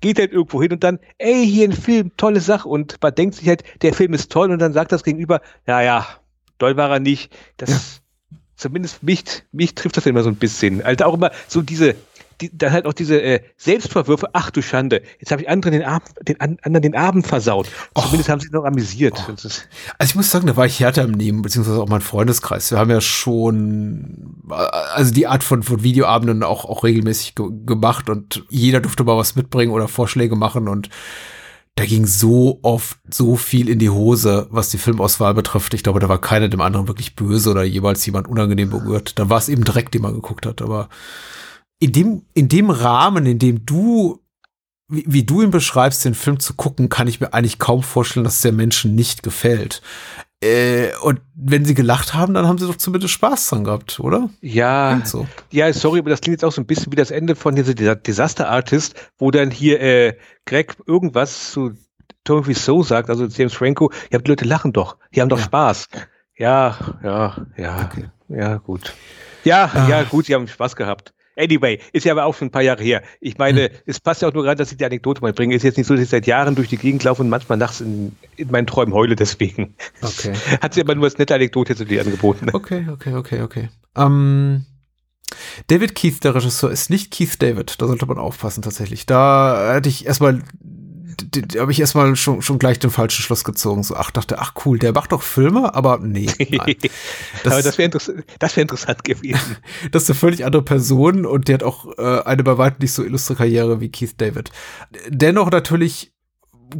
[0.01, 2.67] geht halt irgendwo hin und dann, ey, hier ein Film, tolle Sache.
[2.67, 5.81] Und man denkt sich halt, der Film ist toll und dann sagt das Gegenüber, ja,
[5.81, 6.05] ja,
[6.57, 7.33] toll war er nicht.
[7.57, 8.01] Das.
[8.55, 10.81] Zumindest mich, mich trifft das immer so ein bisschen.
[10.81, 11.95] Also auch immer so diese,
[12.41, 15.83] die, dann halt auch diese äh, Selbstvorwürfe, ach du Schande, jetzt habe ich anderen den,
[15.83, 17.69] Abend, den anderen den Abend versaut.
[17.93, 18.01] Oh.
[18.01, 19.13] Zumindest haben sie noch amüsiert.
[19.17, 19.31] Oh.
[19.31, 19.49] Also
[20.03, 22.71] ich muss sagen, da war ich härter im Nehmen, beziehungsweise auch mein Freundeskreis.
[22.71, 28.09] Wir haben ja schon, also die Art von, von Videoabenden auch, auch regelmäßig ge gemacht
[28.09, 30.89] und jeder durfte mal was mitbringen oder Vorschläge machen und
[31.75, 35.73] da ging so oft so viel in die Hose, was die Filmauswahl betrifft.
[35.73, 39.19] Ich glaube, da war keiner dem anderen wirklich böse oder jeweils jemand unangenehm berührt.
[39.19, 40.87] Da war es eben direkt, den man geguckt hat, aber
[41.79, 44.21] in dem, in dem Rahmen, in dem du,
[44.87, 48.23] wie, wie du ihn beschreibst, den Film zu gucken, kann ich mir eigentlich kaum vorstellen,
[48.23, 49.81] dass der Menschen nicht gefällt.
[50.43, 54.29] Äh, und wenn sie gelacht haben, dann haben sie doch zumindest Spaß dran gehabt, oder?
[54.41, 55.27] Ja, so.
[55.49, 57.73] ja, sorry, aber das klingt jetzt auch so ein bisschen wie das Ende von dieser
[57.95, 61.71] Disaster Artist, wo dann hier äh, Greg irgendwas zu
[62.25, 65.45] Tommy So sagt, also James Franco, ja, die Leute lachen doch, die haben doch ja.
[65.45, 65.87] Spaß.
[66.37, 68.09] Ja, ja, ja, okay.
[68.27, 68.93] ja, gut.
[69.45, 69.87] Ja, ah.
[69.89, 71.14] ja, gut, sie haben Spaß gehabt.
[71.37, 73.01] Anyway, ist ja aber auch schon ein paar Jahre her.
[73.19, 73.69] Ich meine, hm.
[73.85, 75.55] es passt ja auch nur gerade, dass ich die Anekdote mal bringe.
[75.55, 77.81] Ist jetzt nicht so, dass ich seit Jahren durch die Gegend laufe und manchmal nachts
[77.81, 79.75] in, in meinen Träumen heule deswegen.
[80.01, 80.33] Okay.
[80.61, 82.49] Hat sie aber nur als nette Anekdote zu dir angeboten.
[82.53, 83.69] Okay, okay, okay, okay.
[83.95, 84.65] Ähm,
[85.67, 87.81] David Keith, der Regisseur, ist nicht Keith David.
[87.81, 89.05] Da sollte man aufpassen tatsächlich.
[89.05, 90.41] Da hätte ich erstmal
[91.57, 93.83] habe ich erstmal schon, schon gleich den falschen Schluss gezogen.
[93.83, 96.27] So, ach, dachte, ach cool, der macht doch Filme, aber nee.
[97.43, 99.57] Das, aber das wäre interess wär interessant gewesen.
[99.91, 102.93] das ist eine völlig andere Person und der hat auch äh, eine bei weitem nicht
[102.93, 104.51] so illustre Karriere wie Keith David.
[105.09, 106.14] Dennoch natürlich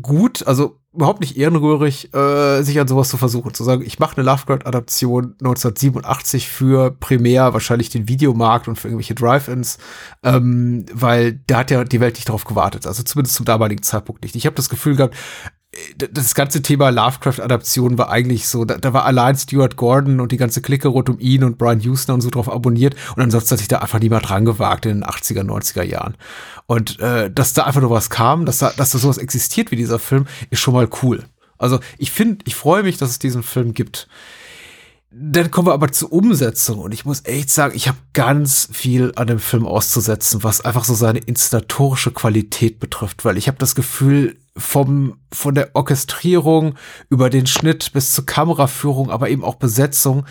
[0.02, 4.18] gut, also überhaupt nicht ehrenrührig, äh, sich an sowas zu versuchen, zu sagen, ich mache
[4.18, 9.78] eine Lovecraft-Adaption 1987 für primär wahrscheinlich den Videomarkt und für irgendwelche Drive-Ins,
[10.24, 14.24] ähm, weil da hat ja die Welt nicht darauf gewartet, also zumindest zum damaligen Zeitpunkt
[14.24, 14.36] nicht.
[14.36, 15.16] Ich habe das Gefühl gehabt,
[15.98, 20.38] das ganze Thema Lovecraft-Adaption war eigentlich so, da, da, war allein Stuart Gordon und die
[20.38, 23.60] ganze Clique rund um ihn und Brian Houston und so drauf abonniert und ansonsten hat
[23.60, 26.16] sich da einfach niemand dran gewagt in den 80er, 90er Jahren.
[26.66, 29.76] Und äh, dass da einfach nur was kam, dass da, dass da sowas existiert wie
[29.76, 31.24] dieser Film, ist schon mal cool.
[31.58, 34.08] Also ich finde, ich freue mich, dass es diesen Film gibt
[35.18, 39.14] dann kommen wir aber zur Umsetzung und ich muss echt sagen, ich habe ganz viel
[39.16, 43.76] an dem Film auszusetzen, was einfach so seine inszenatorische Qualität betrifft, weil ich habe das
[43.76, 46.76] Gefühl, vom von der Orchestrierung
[47.10, 50.26] über den Schnitt bis zur Kameraführung, aber eben auch Besetzung,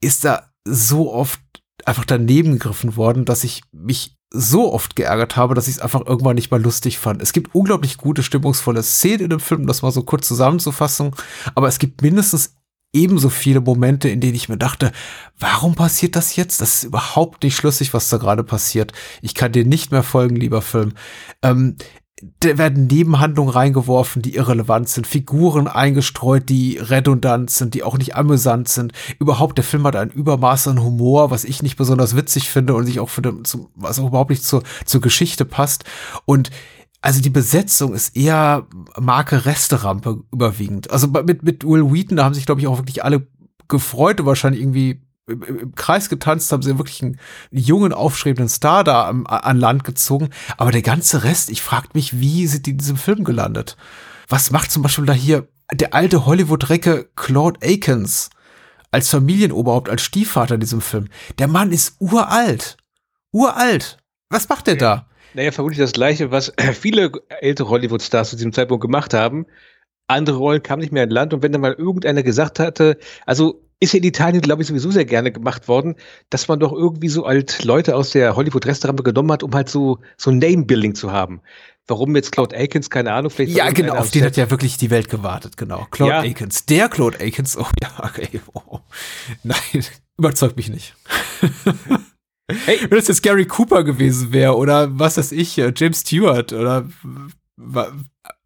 [0.00, 1.40] ist da so oft
[1.84, 6.04] einfach daneben gegriffen worden, dass ich mich so oft geärgert habe, dass ich es einfach
[6.06, 7.22] irgendwann nicht mal lustig fand.
[7.22, 11.12] Es gibt unglaublich gute, stimmungsvolle Szenen in dem Film, das mal so kurz zusammenzufassen,
[11.54, 12.56] aber es gibt mindestens
[12.92, 14.92] ebenso viele Momente, in denen ich mir dachte,
[15.38, 16.60] warum passiert das jetzt?
[16.60, 18.92] Das ist überhaupt nicht schlüssig, was da gerade passiert.
[19.20, 20.94] Ich kann dir nicht mehr folgen, lieber Film.
[21.42, 21.76] Ähm,
[22.40, 28.14] da werden Nebenhandlungen reingeworfen, die irrelevant sind, Figuren eingestreut, die redundant sind, die auch nicht
[28.14, 28.92] amüsant sind.
[29.18, 32.86] Überhaupt, der Film hat ein Übermaß an Humor, was ich nicht besonders witzig finde und
[32.86, 33.34] sich auch finde,
[33.74, 35.84] was auch überhaupt nicht zur, zur Geschichte passt.
[36.24, 36.50] Und
[37.00, 38.66] also die Besetzung ist eher
[38.98, 40.90] Marke Resterampe überwiegend.
[40.90, 43.26] Also mit, mit Will Wheaton, da haben sich, glaube ich, auch wirklich alle
[43.68, 47.18] gefreut und wahrscheinlich irgendwie im, im Kreis getanzt, haben sie wirklich einen,
[47.50, 50.30] jungen, aufstrebenden Star da am, an Land gezogen.
[50.56, 53.76] Aber der ganze Rest, ich frage mich, wie sind die in diesem Film gelandet?
[54.28, 58.30] Was macht zum Beispiel da hier der alte Hollywood-Recke Claude Akins
[58.90, 61.08] als Familienoberhaupt, als Stiefvater in diesem Film?
[61.38, 62.76] Der Mann ist uralt.
[63.32, 63.98] Uralt.
[64.30, 65.08] Was macht der da?
[65.34, 67.10] Naja, vermutlich das Gleiche, was viele
[67.40, 69.46] ältere Hollywood-Stars zu diesem Zeitpunkt gemacht haben.
[70.06, 73.64] Andere Rollen kamen nicht mehr in Land und wenn dann mal irgendeiner gesagt hatte, also
[73.84, 75.94] ist ja in Italien, glaube ich, sowieso sehr gerne gemacht worden,
[76.30, 79.98] dass man doch irgendwie so alt Leute aus der Hollywood-Restaurant genommen hat, um halt so,
[80.16, 81.40] so Name-Building zu haben.
[81.86, 83.56] Warum jetzt Claude Akins, keine Ahnung, vielleicht.
[83.56, 85.86] Ja, genau, auf den hat ja wirklich die Welt gewartet, genau.
[85.90, 86.20] Claude ja.
[86.20, 88.40] Akins, der Claude Akins, oh ja, okay.
[88.54, 88.80] Oh.
[89.42, 89.84] Nein,
[90.18, 90.94] überzeugt mich nicht.
[92.66, 92.78] Hey.
[92.82, 96.86] Wenn das jetzt Gary Cooper gewesen wäre oder was weiß ich, äh, James Stewart oder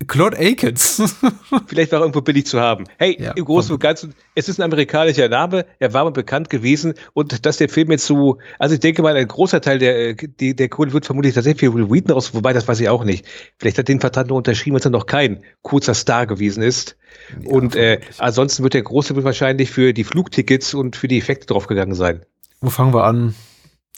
[0.06, 1.02] Claude Akins.
[1.66, 2.84] Vielleicht war er irgendwo billig zu haben.
[2.98, 6.50] Hey, ja, im Großen und Ganzen, es ist ein amerikanischer Name, er war mal bekannt
[6.50, 10.14] gewesen und dass der Film jetzt so, also ich denke mal, ein großer Teil der,
[10.14, 13.02] die, der Kohle wird vermutlich tatsächlich für Will Wheaton aus, wobei das weiß ich auch
[13.02, 13.26] nicht.
[13.58, 16.96] Vielleicht hat den Vertrag nur unterschrieben, als er noch kein kurzer Star gewesen ist.
[17.42, 21.18] Ja, und äh, ansonsten wird der große wird wahrscheinlich für die Flugtickets und für die
[21.18, 22.24] Effekte draufgegangen sein.
[22.60, 23.34] Wo fangen wir an?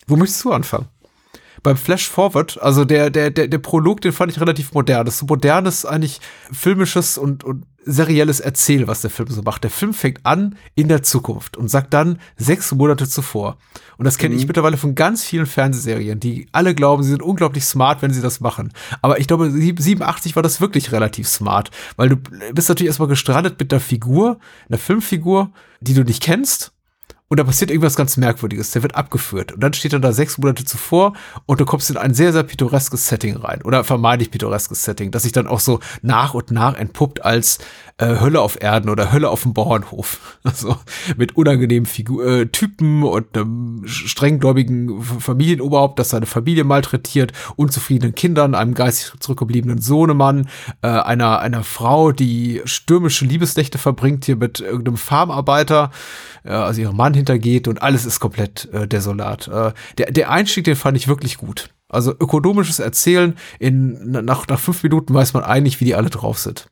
[0.06, 0.88] Wo möchtest du anfangen?
[1.62, 5.04] Beim Flash Forward, also der, der, der, der Prolog, den fand ich relativ modern.
[5.04, 6.20] Das ist so modernes, eigentlich
[6.52, 9.64] filmisches und, und serielles Erzähl, was der Film so macht.
[9.64, 13.56] Der Film fängt an in der Zukunft und sagt dann sechs Monate zuvor.
[13.96, 14.40] Und das kenne mhm.
[14.40, 18.22] ich mittlerweile von ganz vielen Fernsehserien, die alle glauben, sie sind unglaublich smart, wenn sie
[18.22, 18.72] das machen.
[19.02, 22.16] Aber ich glaube, 87 war das wirklich relativ smart, weil du
[22.52, 24.38] bist natürlich erstmal gestrandet mit der Figur,
[24.68, 26.72] einer Filmfigur, die du nicht kennst
[27.30, 28.72] und da passiert irgendwas ganz Merkwürdiges.
[28.72, 29.52] Der wird abgeführt.
[29.52, 31.12] Und dann steht er da sechs Monate zuvor
[31.46, 33.62] und du kommst in ein sehr, sehr pittoreskes Setting rein.
[33.62, 37.60] Oder vermeintlich pittoreskes Setting, das sich dann auch so nach und nach entpuppt als
[38.00, 40.38] äh, Hölle auf Erden oder Hölle auf dem Bauernhof.
[40.50, 40.74] Also
[41.16, 48.54] mit unangenehmen Figur äh, Typen und einem strenggläubigen Familienoberhaupt, das seine Familie malträtiert, unzufriedenen Kindern,
[48.54, 50.48] einem geistig zurückgebliebenen Sohnemann,
[50.80, 55.90] äh, einer, einer Frau, die stürmische Liebesnächte verbringt hier mit irgendeinem Farmarbeiter,
[56.44, 59.46] äh, also ihrem Mann hintergeht und alles ist komplett äh, desolat.
[59.48, 61.68] Äh, der, der Einstieg, den fand ich wirklich gut.
[61.88, 66.38] Also ökonomisches Erzählen, in, nach, nach fünf Minuten weiß man eigentlich, wie die alle drauf
[66.38, 66.70] sind.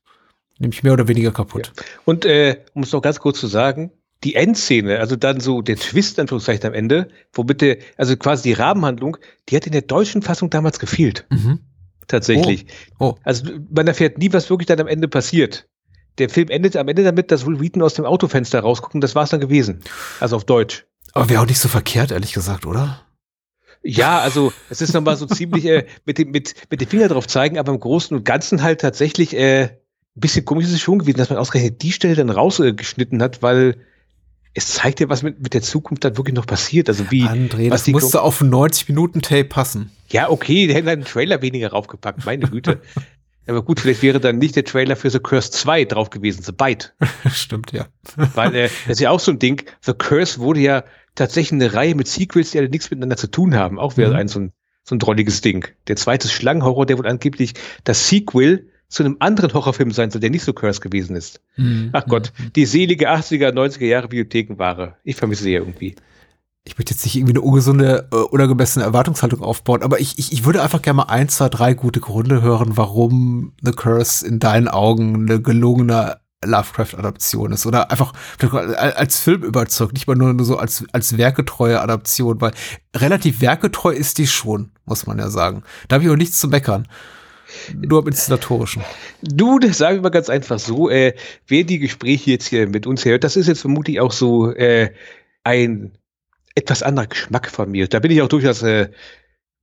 [0.59, 1.73] Nämlich mehr oder weniger kaputt.
[1.77, 1.83] Ja.
[2.05, 3.93] Und äh, um es noch ganz kurz zu sagen,
[4.25, 8.53] die Endszene, also dann so der Twist, Anführungszeichen am Ende, womit der, also quasi die
[8.55, 9.17] Rahmenhandlung,
[9.49, 11.27] die hat in der deutschen Fassung damals gefehlt.
[11.31, 11.61] Mhm.
[12.09, 12.67] Tatsächlich.
[12.99, 13.11] Oh.
[13.11, 13.15] Oh.
[13.23, 15.69] Also man erfährt nie, was wirklich dann am Ende passiert.
[16.17, 19.15] Der Film endet am Ende damit, dass Will Wheaton aus dem Autofenster rausguckt und das
[19.15, 19.81] war's dann gewesen.
[20.19, 20.87] Also auf Deutsch.
[21.13, 23.03] Aber wäre auch nicht so verkehrt, ehrlich gesagt, oder?
[23.83, 27.29] Ja, also es ist nochmal so ziemlich äh, mit, dem, mit, mit dem Finger drauf
[27.29, 29.79] zeigen, aber im Großen und Ganzen halt tatsächlich äh,
[30.21, 33.77] bisschen komisch ist es schon gewesen, dass man ausgerechnet die Stelle dann rausgeschnitten hat, weil
[34.55, 36.89] es zeigt ja, was mit, mit der Zukunft dann wirklich noch passiert.
[36.89, 37.23] Also wie.
[37.25, 39.91] André, was das musste auf 90 Minuten Tape passen.
[40.09, 42.81] Ja, okay, die hätten einen Trailer weniger raufgepackt, meine Güte.
[43.47, 46.53] Aber gut, vielleicht wäre dann nicht der Trailer für The Curse 2 drauf gewesen, The
[46.53, 46.93] Bite.
[47.33, 47.87] Stimmt, ja.
[48.35, 49.63] Weil äh, das ist ja auch so ein Ding.
[49.81, 53.55] The Curse wurde ja tatsächlich eine Reihe mit Sequels, die alle nichts miteinander zu tun
[53.55, 53.79] haben.
[53.79, 54.17] Auch wäre mhm.
[54.17, 54.53] ein so ein
[54.89, 55.69] so ein drolliges Ding.
[55.87, 57.53] Der zweite Schlangenhorror, der wohl angeblich
[57.85, 61.41] das Sequel zu einem anderen Horrorfilm sein soll, der nicht so cursed gewesen ist.
[61.57, 61.91] Mhm.
[61.93, 62.53] Ach Gott, mhm.
[62.55, 64.97] die selige 80er, 90er Jahre Bibliothekenware.
[65.05, 65.95] Ich vermisse sie ja irgendwie.
[66.65, 70.45] Ich möchte jetzt nicht irgendwie eine ungesunde, äh, unangemessene Erwartungshaltung aufbauen, aber ich, ich, ich
[70.45, 74.69] würde einfach gerne mal ein, zwei, drei gute Gründe hören, warum The Curse in deinen
[74.69, 78.13] Augen eine gelungene Lovecraft-Adaption ist oder einfach
[78.77, 82.53] als Film überzeugt, nicht mal nur so als, als werketreue Adaption, weil
[82.95, 85.65] relativ werketreu ist die schon, muss man ja sagen.
[85.89, 86.87] Da habe ich auch nichts zu meckern.
[87.75, 88.83] Nur im Inszenatorischen?
[89.23, 91.15] Du, das sage ich mal ganz einfach so, äh,
[91.47, 94.91] wer die Gespräche jetzt hier mit uns hört, das ist jetzt vermutlich auch so äh,
[95.45, 95.93] ein
[96.55, 97.89] etwas anderer Geschmack von mir.
[97.89, 98.91] Da bin ich auch durchaus äh,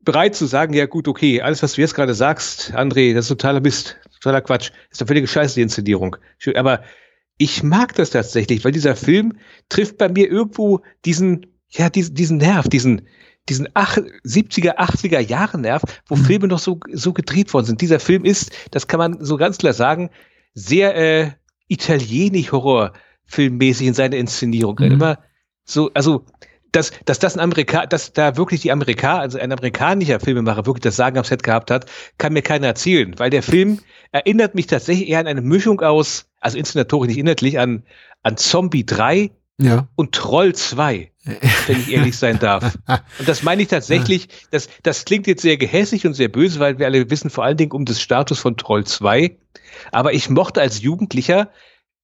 [0.06, 3.30] bereit zu sagen, ja gut, okay, alles, was du jetzt gerade sagst, André, das ist
[3.30, 6.16] totaler Mist, totaler Quatsch, ist eine völlige Scheiße, die Inszenierung.
[6.56, 6.84] Aber
[7.38, 9.34] ich mag das tatsächlich, weil dieser Film
[9.68, 13.08] trifft bei mir irgendwo diesen, ja, diesen, diesen Nerv, diesen,
[13.50, 16.26] diesen ach, 70er, 80er Jahre Nerv, wo mhm.
[16.26, 17.82] Filme noch so, so gedreht worden sind.
[17.82, 20.10] Dieser Film ist, das kann man so ganz klar sagen,
[20.54, 21.32] sehr äh,
[21.68, 24.78] italienisch Horrorfilmmäßig in seiner Inszenierung.
[24.80, 24.92] Mhm.
[24.92, 25.20] Immer
[25.64, 26.26] so, also
[26.76, 30.84] dass, dass das ein Amerika, dass da wirklich die Amerika, also ein amerikanischer Filmemacher wirklich
[30.84, 31.86] das Sagen am Set gehabt hat,
[32.18, 33.80] kann mir keiner erzählen, weil der Film
[34.12, 37.84] erinnert mich tatsächlich eher an eine Mischung aus, also inszenatorisch nicht inhaltlich, an,
[38.24, 39.88] an Zombie 3 ja.
[39.96, 41.12] und Troll 2,
[41.68, 42.78] wenn ich ehrlich sein darf.
[43.20, 46.78] Und das meine ich tatsächlich, das, das klingt jetzt sehr gehässig und sehr böse, weil
[46.78, 49.38] wir alle wissen vor allen Dingen um das Status von Troll 2.
[49.92, 51.50] Aber ich mochte als Jugendlicher,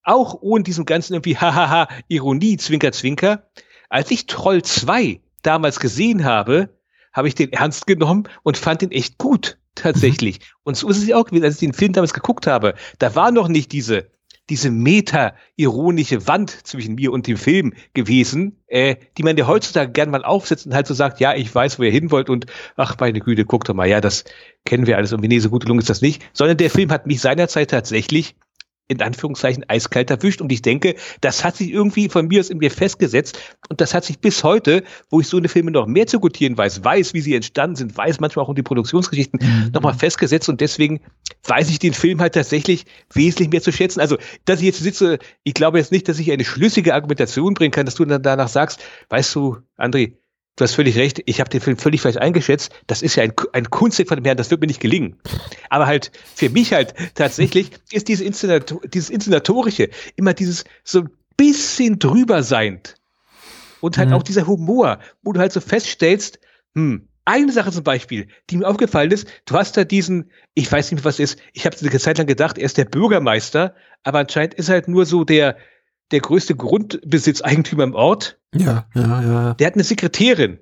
[0.04, 3.50] auch ohne diesen ganzen irgendwie hahaha Ironie, Zwinker, Zwinker,
[3.90, 6.70] als ich Troll 2 damals gesehen habe,
[7.14, 10.40] habe ich den ernst genommen und fand ihn echt gut, tatsächlich.
[10.40, 10.46] Mhm.
[10.64, 12.76] Und so ist es ja auch gewesen, als ich den Film damals geguckt habe.
[13.00, 14.10] Da war noch nicht diese,
[14.52, 20.12] diese meta-ironische Wand zwischen mir und dem Film gewesen, äh, die man ja heutzutage gern
[20.12, 22.98] mal aufsetzt und halt so sagt, ja, ich weiß, wo ihr hin wollt und ach,
[23.00, 24.26] meine Güte, guckt doch mal, ja, das
[24.66, 26.22] kennen wir alles und nee, so gut gelungen ist das nicht.
[26.34, 28.36] Sondern der Film hat mich seinerzeit tatsächlich
[28.92, 30.42] in Anführungszeichen eiskalt erwischt.
[30.42, 33.40] Und ich denke, das hat sich irgendwie von mir aus in mir festgesetzt.
[33.70, 36.58] Und das hat sich bis heute, wo ich so eine Filme noch mehr zu gutieren
[36.58, 39.72] weiß, weiß, wie sie entstanden sind, weiß manchmal auch um die Produktionsgeschichten, mhm.
[39.74, 40.50] nochmal festgesetzt.
[40.50, 41.00] Und deswegen
[41.48, 44.02] weiß ich den Film halt tatsächlich wesentlich mehr zu schätzen.
[44.02, 47.72] Also, dass ich jetzt sitze, ich glaube jetzt nicht, dass ich eine schlüssige Argumentation bringen
[47.72, 50.14] kann, dass du dann danach sagst, weißt du, André,
[50.62, 52.72] du hast völlig recht, ich habe den Film völlig falsch eingeschätzt.
[52.86, 55.18] Das ist ja ein, ein Kunstwerk von dem Herrn, das wird mir nicht gelingen.
[55.70, 61.10] Aber halt, für mich halt tatsächlich ist diese Inszenator dieses Inszenatorische immer dieses so ein
[61.36, 62.96] bisschen drüber seiend.
[63.80, 64.16] Und halt mhm.
[64.16, 66.40] auch dieser Humor, wo du halt so feststellst,
[66.76, 70.92] hm, eine Sache zum Beispiel, die mir aufgefallen ist, du hast da diesen, ich weiß
[70.92, 74.20] nicht mehr, was ist, ich habe eine Zeit lang gedacht, er ist der Bürgermeister, aber
[74.20, 75.58] anscheinend ist er halt nur so der,
[76.12, 78.40] der größte Grundbesitzeigentümer im Ort.
[78.54, 79.54] Ja, ja, ja.
[79.56, 80.60] Der hat eine Sekretärin,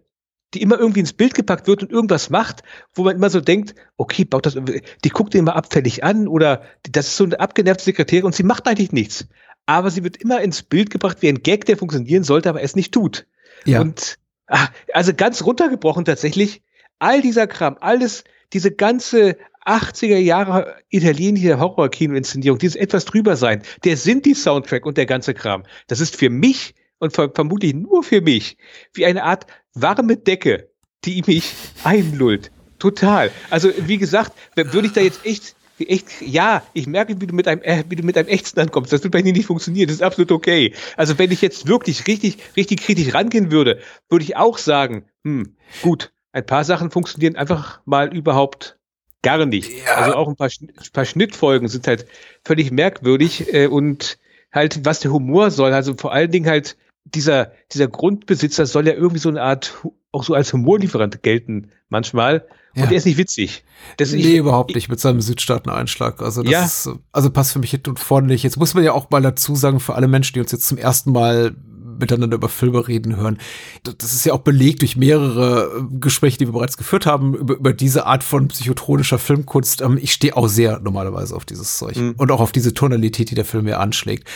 [0.53, 3.75] die immer irgendwie ins Bild gepackt wird und irgendwas macht, wo man immer so denkt,
[3.97, 4.57] okay, baut das,
[5.03, 8.43] die guckt den immer abfällig an oder das ist so eine abgenervte Sekretärin und sie
[8.43, 9.27] macht eigentlich nichts.
[9.65, 12.75] Aber sie wird immer ins Bild gebracht wie ein Gag, der funktionieren sollte, aber es
[12.75, 13.27] nicht tut.
[13.65, 13.81] Ja.
[13.81, 16.63] Und ach, also ganz runtergebrochen tatsächlich,
[16.97, 18.23] all dieser Kram, alles,
[18.53, 24.97] diese ganze 80er Jahre italienische Horror-Kino-Inszenierung, dieses etwas drüber sein, der sind die Soundtrack und
[24.97, 25.63] der ganze Kram.
[25.87, 28.57] Das ist für mich und vermutlich nur für mich
[28.93, 30.69] wie eine Art warme Decke,
[31.05, 31.53] die mich
[31.83, 32.51] einlullt.
[32.77, 33.31] Total.
[33.49, 35.55] Also, wie gesagt, würde ich da jetzt echt
[35.87, 38.91] echt, ja, ich merke, wie du mit einem, äh, wie du mit einem Ächzen ankommst.
[38.91, 39.87] Das wird bei dir nicht funktionieren.
[39.87, 40.73] Das ist absolut okay.
[40.97, 43.79] Also, wenn ich jetzt wirklich richtig, richtig kritisch rangehen würde,
[44.09, 48.78] würde ich auch sagen, hm, gut, ein paar Sachen funktionieren einfach mal überhaupt
[49.21, 49.71] gar nicht.
[49.85, 49.95] Ja.
[49.95, 52.05] Also auch ein paar, ein paar Schnittfolgen sind halt
[52.43, 54.17] völlig merkwürdig äh, und
[54.51, 58.93] halt, was der Humor soll, also vor allen Dingen halt dieser, dieser Grundbesitzer soll ja
[58.93, 62.45] irgendwie so eine Art, auch so als Humorlieferant gelten manchmal.
[62.75, 62.87] Und ja.
[62.87, 63.63] der ist nicht witzig.
[63.97, 66.21] Das nee, ich, überhaupt nicht mit seinem Südstaaten-Einschlag.
[66.21, 66.65] Also das ja.
[66.65, 68.43] ist, also passt für mich hinten und vorne nicht.
[68.43, 70.77] Jetzt muss man ja auch mal dazu sagen, für alle Menschen, die uns jetzt zum
[70.77, 71.55] ersten Mal
[71.99, 73.37] miteinander über Filme reden hören.
[73.83, 77.55] Das ist ja auch belegt durch mehrere äh, Gespräche, die wir bereits geführt haben, über,
[77.55, 79.81] über diese Art von psychotronischer Filmkunst.
[79.81, 82.15] Ähm, ich stehe auch sehr normalerweise auf dieses Zeug mhm.
[82.17, 84.27] und auch auf diese Tonalität, die der Film mir anschlägt.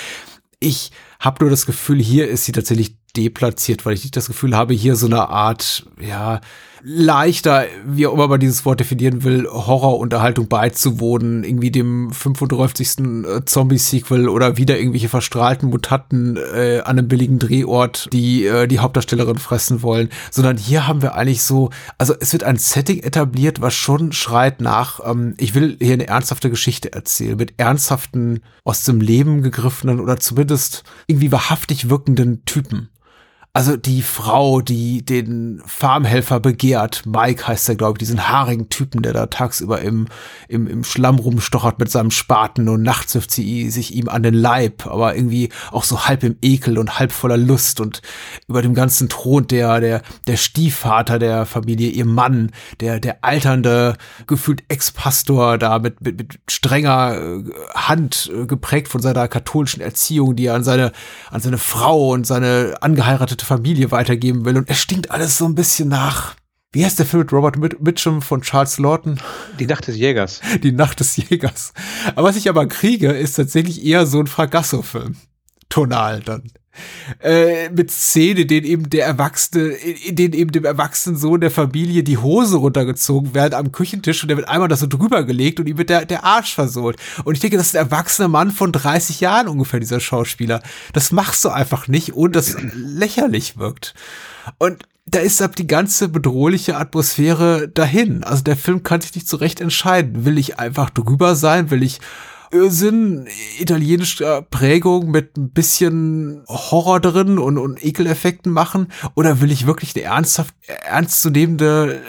[0.59, 4.55] Ich habe nur das Gefühl, hier ist sie tatsächlich deplatziert, weil ich nicht das Gefühl
[4.55, 6.41] habe, hier so eine Art, ja,
[6.86, 13.00] leichter, wie auch immer man dieses Wort definieren will, Horrorunterhaltung beizuwohnen, irgendwie dem 35.
[13.00, 18.80] Äh, Zombie-Sequel oder wieder irgendwelche verstrahlten Mutanten äh, an einem billigen Drehort, die äh, die
[18.80, 23.62] Hauptdarstellerin fressen wollen, sondern hier haben wir eigentlich so, also es wird ein Setting etabliert,
[23.62, 28.84] was schon schreit nach, ähm, ich will hier eine ernsthafte Geschichte erzählen, mit ernsthaften, aus
[28.84, 32.90] dem Leben gegriffenen oder zumindest irgendwie wahrhaftig wirkenden Typen.
[33.56, 39.04] Also die Frau, die den Farmhelfer begehrt, Mike heißt er, glaube ich, diesen haarigen Typen,
[39.04, 40.08] der da tagsüber im,
[40.47, 44.34] im, im Schlamm rumstochert mit seinem Spaten und nachts wirft sie sich ihm an den
[44.34, 48.01] Leib, aber irgendwie auch so halb im Ekel und halb voller Lust und
[48.47, 52.49] über dem ganzen Thron der, der, der Stiefvater der Familie, ihr Mann,
[52.80, 57.43] der, der alternde, gefühlt Ex-Pastor da mit, mit, mit strenger äh,
[57.76, 60.91] Hand äh, geprägt von seiner katholischen Erziehung, die er an seine,
[61.30, 64.58] an seine Frau und seine angeheiratete Familie weitergeben will.
[64.58, 66.36] Und es stinkt alles so ein bisschen nach,
[66.72, 69.20] wie heißt der Film mit Robert Mitchum von Charles Lawton?
[69.60, 70.41] Die Nacht des Jägers.
[70.64, 71.74] Die Nacht des Jägers.
[72.16, 75.16] Aber was ich aber kriege, ist tatsächlich eher so ein Fragasso-Film.
[75.70, 76.52] Tonal dann.
[77.21, 81.51] Äh, mit Szenen, in denen eben der Erwachsene, in denen eben dem erwachsenen Sohn der
[81.51, 85.59] Familie die Hose runtergezogen wird am Küchentisch und der wird einmal da so drüber gelegt
[85.59, 86.97] und ihm wird der, der Arsch versohlt.
[87.24, 90.61] Und ich denke, das ist ein erwachsener Mann von 30 Jahren ungefähr, dieser Schauspieler.
[90.93, 93.93] Das machst du einfach nicht, ohne dass lächerlich wirkt.
[94.57, 98.24] Und da ist ab die ganze bedrohliche Atmosphäre dahin.
[98.24, 100.26] Also der Film kann sich nicht so recht entscheiden.
[100.26, 101.69] Will ich einfach drüber sein?
[101.71, 101.99] Will ich
[102.54, 103.28] Irrsinn
[103.60, 108.88] italienischer Prägung mit ein bisschen Horror drin und, und Ekeleffekten machen?
[109.16, 112.01] Oder will ich wirklich eine ernsthaft, ernstzunehmende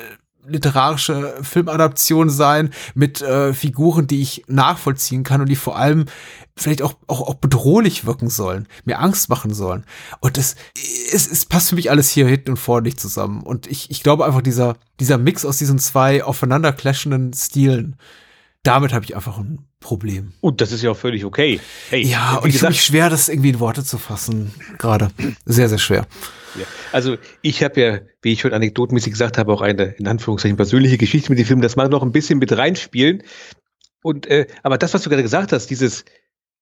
[0.46, 6.04] literarische Filmadaption sein mit äh, Figuren, die ich nachvollziehen kann und die vor allem
[6.56, 9.84] vielleicht auch, auch, auch bedrohlich wirken sollen, mir Angst machen sollen.
[10.20, 10.54] Und das,
[11.12, 13.42] es, es passt für mich alles hier hinten und vorne nicht zusammen.
[13.42, 17.96] Und ich, ich glaube einfach, dieser, dieser Mix aus diesen zwei aufeinander clashenden Stilen,
[18.64, 20.32] damit habe ich einfach ein Problem.
[20.40, 21.60] Und das ist ja auch völlig okay.
[21.90, 25.10] Hey, ja, und ich finde mich schwer, das irgendwie in Worte zu fassen, gerade.
[25.44, 26.06] Sehr, sehr schwer.
[26.58, 26.64] Ja.
[26.90, 30.96] Also ich habe ja, wie ich schon anekdotenmäßig gesagt habe, auch eine in Anführungszeichen persönliche
[30.96, 31.60] Geschichte mit dem Film.
[31.60, 33.22] Das mag noch ein bisschen mit reinspielen.
[34.02, 36.04] Und äh, aber das, was du gerade gesagt hast, dieses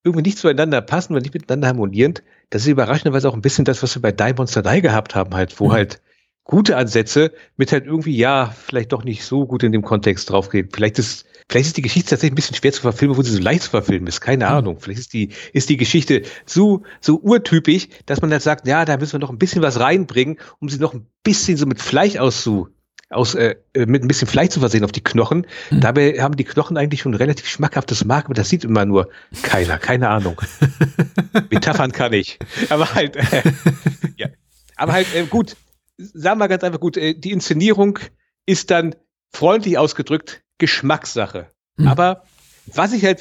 [0.02, 3.82] irgendwie nicht zueinander passen und nicht miteinander harmonierend, das ist überraschenderweise auch ein bisschen das,
[3.82, 5.72] was wir bei Die Monster Die gehabt haben, halt, wo mhm.
[5.72, 6.02] halt
[6.42, 10.68] gute Ansätze mit halt irgendwie, ja, vielleicht doch nicht so gut in dem Kontext draufgehen.
[10.72, 13.40] Vielleicht ist Vielleicht ist die Geschichte tatsächlich ein bisschen schwer zu verfilmen, wo sie so
[13.40, 14.20] leicht zu verfilmen ist.
[14.20, 14.50] Keine mhm.
[14.50, 14.80] Ahnung.
[14.80, 18.96] Vielleicht ist die, ist die Geschichte so, so urtypisch, dass man halt sagt, ja, da
[18.96, 22.16] müssen wir noch ein bisschen was reinbringen, um sie noch ein bisschen so mit Fleisch
[22.16, 22.68] auszu,
[23.10, 25.46] aus, äh, äh mit ein bisschen Fleisch zu versehen auf die Knochen.
[25.70, 25.80] Mhm.
[25.80, 29.08] Dabei haben die Knochen eigentlich schon ein relativ schmackhaftes Mark, aber das sieht immer nur
[29.42, 30.40] keiner, keine Ahnung.
[31.50, 32.38] Metaphern kann ich.
[32.68, 33.42] Aber halt, äh,
[34.16, 34.28] ja.
[34.76, 35.56] Aber halt, äh, gut,
[35.98, 37.98] sagen wir ganz einfach gut, äh, die Inszenierung
[38.46, 38.94] ist dann
[39.32, 41.48] freundlich ausgedrückt Geschmackssache.
[41.76, 41.88] Mhm.
[41.88, 42.22] Aber
[42.66, 43.20] was ich halt,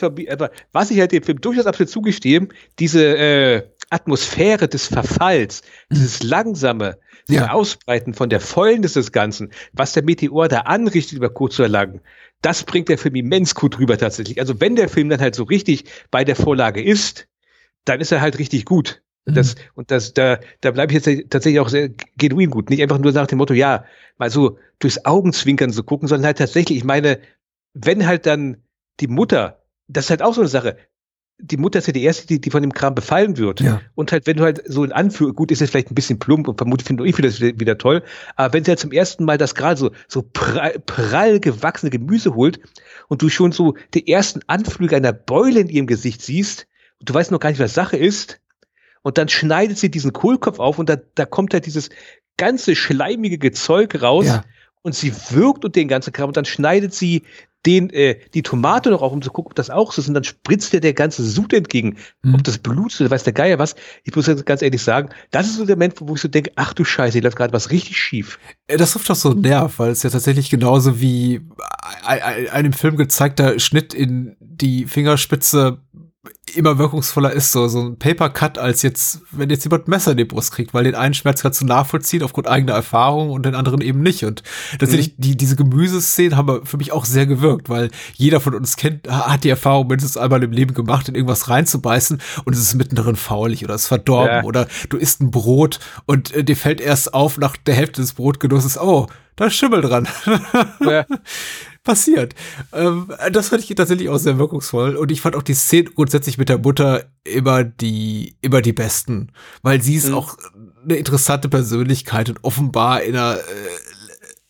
[0.71, 5.95] was ich halt dem Film durchaus absolut zugestehe, diese äh, Atmosphäre des Verfalls, mhm.
[5.95, 7.49] dieses langsame ja.
[7.49, 12.01] Ausbreiten von der Fäulnis des Ganzen, was der Meteor da anrichtet über kurz oder lang,
[12.43, 14.39] das bringt der Film immens gut rüber tatsächlich.
[14.39, 17.27] Also wenn der Film dann halt so richtig bei der Vorlage ist,
[17.85, 19.01] dann ist er halt richtig gut.
[19.25, 19.33] Mhm.
[19.33, 22.69] Das, und das, da, da bleibe ich jetzt tatsächlich auch sehr genuin gut.
[22.69, 23.85] Nicht einfach nur nach dem Motto, ja,
[24.17, 27.19] mal so durchs Augenzwinkern zu gucken, sondern halt tatsächlich, ich meine,
[27.73, 28.57] wenn halt dann
[28.99, 30.77] die Mutter, das ist halt auch so eine Sache,
[31.43, 33.61] die Mutter ist ja die erste, die, die von dem Kram befallen wird.
[33.61, 33.81] Ja.
[33.95, 36.47] Und halt, wenn du halt so in Anführung, gut, ist jetzt vielleicht ein bisschen plump
[36.47, 38.03] und vermutlich finde ich das wieder, wieder toll,
[38.35, 42.35] aber wenn sie halt zum ersten Mal das gerade so, so prall, prall gewachsene Gemüse
[42.35, 42.59] holt
[43.07, 46.67] und du schon so die ersten Anflüge einer Beule in ihrem Gesicht siehst,
[46.99, 48.39] und du weißt noch gar nicht, was Sache ist,
[49.03, 51.89] und dann schneidet sie diesen Kohlkopf auf und da, da kommt halt dieses
[52.37, 54.43] ganze schleimige Gezeug raus ja.
[54.81, 57.23] und sie wirkt und den ganzen Kram und dann schneidet sie
[57.65, 60.15] den, äh, die Tomate noch auf, um zu gucken, ob das auch so ist und
[60.15, 62.35] dann spritzt dir der ganze Sud entgegen, mhm.
[62.35, 63.75] ob das Blut oder weiß der Geier was.
[64.03, 66.51] Ich muss jetzt ganz ehrlich sagen, das ist so der Moment, wo ich so denke,
[66.55, 68.39] ach du Scheiße, hier läuft gerade was richtig schief.
[68.67, 71.41] Äh, das trifft doch so einen Nerv, weil es ja tatsächlich genauso wie
[72.03, 75.79] einem Film gezeigter Schnitt in die Fingerspitze
[76.53, 80.17] immer wirkungsvoller ist, so, so ein Paper Cut, als jetzt, wenn jetzt jemand Messer in
[80.17, 83.55] die Brust kriegt, weil den einen Schmerz kannst du nachvollziehen aufgrund eigener Erfahrung und den
[83.55, 84.23] anderen eben nicht.
[84.23, 84.43] Und
[84.77, 85.21] tatsächlich, mhm.
[85.21, 89.43] die, diese Gemüseszenen haben für mich auch sehr gewirkt, weil jeder von uns kennt, hat
[89.43, 93.63] die Erfahrung mindestens einmal im Leben gemacht, in irgendwas reinzubeißen und es ist mittendrin faulig
[93.63, 94.43] oder es ist verdorben ja.
[94.43, 98.13] oder du isst ein Brot und äh, dir fällt erst auf nach der Hälfte des
[98.13, 99.07] Brotgenusses, oh,
[99.37, 100.07] da ist Schimmel dran.
[100.81, 101.05] Ja.
[101.83, 102.35] passiert.
[102.73, 104.95] Ähm, das fand ich tatsächlich auch sehr wirkungsvoll.
[104.95, 109.31] Und ich fand auch die Szene grundsätzlich mit der Mutter immer die, immer die besten.
[109.61, 110.15] Weil sie ist mhm.
[110.15, 110.37] auch
[110.83, 113.41] eine interessante Persönlichkeit und offenbar in einer äh,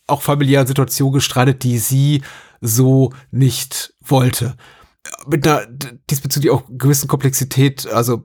[0.06, 2.22] auch familiären Situation gestrandet, die sie
[2.60, 4.56] so nicht wollte.
[5.26, 5.66] Mit einer
[6.10, 8.24] diesbezüglich auch gewissen Komplexität, also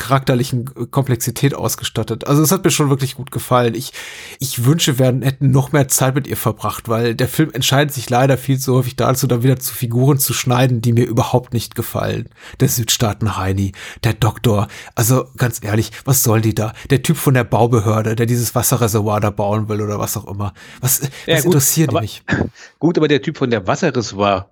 [0.00, 2.26] charakterlichen Komplexität ausgestattet.
[2.26, 3.74] Also es hat mir schon wirklich gut gefallen.
[3.74, 3.92] Ich,
[4.38, 8.08] ich wünsche, wir hätten noch mehr Zeit mit ihr verbracht, weil der Film entscheidet sich
[8.08, 11.74] leider viel zu häufig dazu, da wieder zu Figuren zu schneiden, die mir überhaupt nicht
[11.74, 12.30] gefallen.
[12.60, 13.72] Der Südstaaten-Heini,
[14.02, 14.68] der Doktor.
[14.94, 16.72] Also ganz ehrlich, was sollen die da?
[16.88, 20.54] Der Typ von der Baubehörde, der dieses Wasserreservoir da bauen will oder was auch immer.
[20.80, 22.22] Was, ja, was gut, interessiert aber, mich?
[22.78, 24.50] Gut, aber der Typ von der Wasserreservoir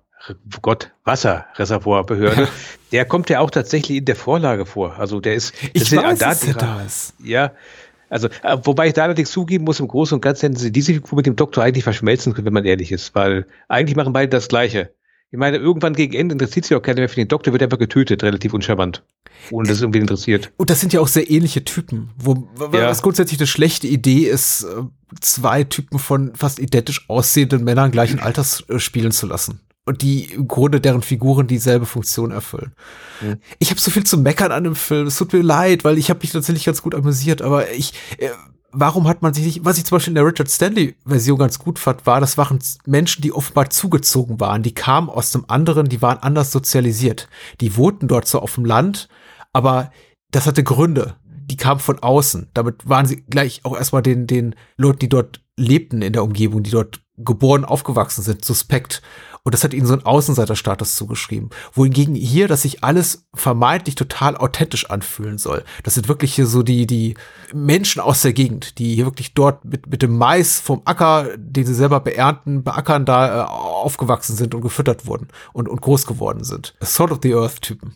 [0.61, 2.47] Gott, Wasserreservoirbehörde,
[2.91, 4.99] der kommt ja auch tatsächlich in der Vorlage vor.
[4.99, 7.13] Also der ist, ich weiß, dass er da ist.
[7.23, 7.51] Ja,
[8.09, 10.93] also, äh, wobei ich da allerdings zugeben muss, im Großen und Ganzen hätten sie diese
[10.93, 14.29] Figur mit dem Doktor eigentlich verschmelzen können, wenn man ehrlich ist, weil eigentlich machen beide
[14.29, 14.93] das Gleiche.
[15.31, 17.77] Ich meine, irgendwann gegen Ende interessiert sich auch keiner mehr für den Doktor, wird einfach
[17.77, 19.03] getötet, relativ uncharmant.
[19.51, 20.51] Ohne dass es irgendwie interessiert.
[20.57, 22.87] Und das sind ja auch sehr ähnliche Typen, wo Ja.
[22.89, 24.81] was grundsätzlich eine schlechte Idee ist, äh,
[25.21, 29.61] zwei Typen von fast identisch aussehenden Männern gleichen Alters äh, spielen zu lassen.
[29.89, 32.73] Und die im Grunde deren Figuren dieselbe Funktion erfüllen.
[33.57, 35.07] Ich habe so viel zu meckern an dem Film.
[35.07, 38.29] Es tut mir leid, weil ich habe mich tatsächlich ganz gut amüsiert, aber ich, äh,
[38.71, 41.57] warum hat man sich nicht, was ich zum Beispiel in der Richard Stanley Version ganz
[41.57, 44.61] gut fand, war, das waren Menschen, die offenbar zugezogen waren.
[44.61, 47.27] Die kamen aus dem anderen, die waren anders sozialisiert.
[47.59, 49.09] Die wohnten dort so auf dem Land,
[49.53, 49.91] aber
[50.29, 51.15] das hatte Gründe.
[51.25, 52.49] Die kamen von außen.
[52.53, 56.61] Damit waren sie gleich auch erstmal den, den Leuten, die dort lebten in der Umgebung,
[56.61, 59.01] die dort geboren, aufgewachsen sind, suspekt.
[59.43, 61.49] Und das hat ihnen so einen Außenseiterstatus zugeschrieben.
[61.73, 65.63] Wohingegen hier, dass sich alles vermeintlich total authentisch anfühlen soll.
[65.83, 67.15] Das sind wirklich hier so die, die
[67.53, 71.65] Menschen aus der Gegend, die hier wirklich dort mit, mit dem Mais vom Acker, den
[71.65, 76.43] sie selber beernten, beackern, da äh, aufgewachsen sind und gefüttert wurden und, und groß geworden
[76.43, 76.75] sind.
[76.81, 77.95] Sort of the Earth Typen.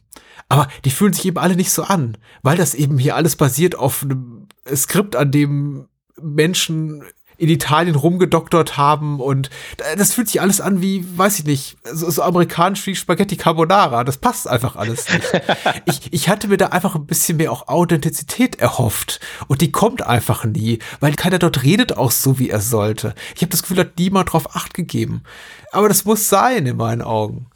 [0.49, 3.77] Aber die fühlen sich eben alle nicht so an, weil das eben hier alles basiert
[3.77, 5.87] auf einem Skript, an dem
[6.21, 7.03] Menschen
[7.37, 9.49] in Italien rumgedoktert haben und
[9.97, 14.03] das fühlt sich alles an wie, weiß ich nicht, so, so amerikanisch wie Spaghetti Carbonara.
[14.03, 15.23] Das passt einfach alles nicht.
[15.85, 20.01] ich, ich hatte mir da einfach ein bisschen mehr auch Authentizität erhofft und die kommt
[20.01, 23.15] einfach nie, weil keiner dort redet auch so, wie er sollte.
[23.35, 25.23] Ich habe das Gefühl, hat niemand drauf acht gegeben.
[25.71, 27.47] Aber das muss sein in meinen Augen,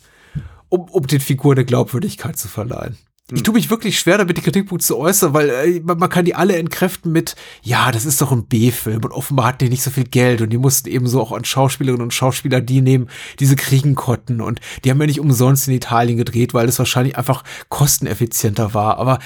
[0.69, 2.97] um, um den Figuren eine Glaubwürdigkeit zu verleihen.
[3.33, 6.35] Ich tue mich wirklich schwer damit, die Kritikpunkte zu äußern, weil äh, man, kann die
[6.35, 9.91] alle entkräften mit, ja, das ist doch ein B-Film und offenbar hatten die nicht so
[9.91, 13.09] viel Geld und die mussten eben so auch an Schauspielerinnen und Schauspieler die nehmen,
[13.39, 17.17] diese kriegen konnten und die haben ja nicht umsonst in Italien gedreht, weil es wahrscheinlich
[17.17, 18.97] einfach kosteneffizienter war.
[18.97, 19.19] Aber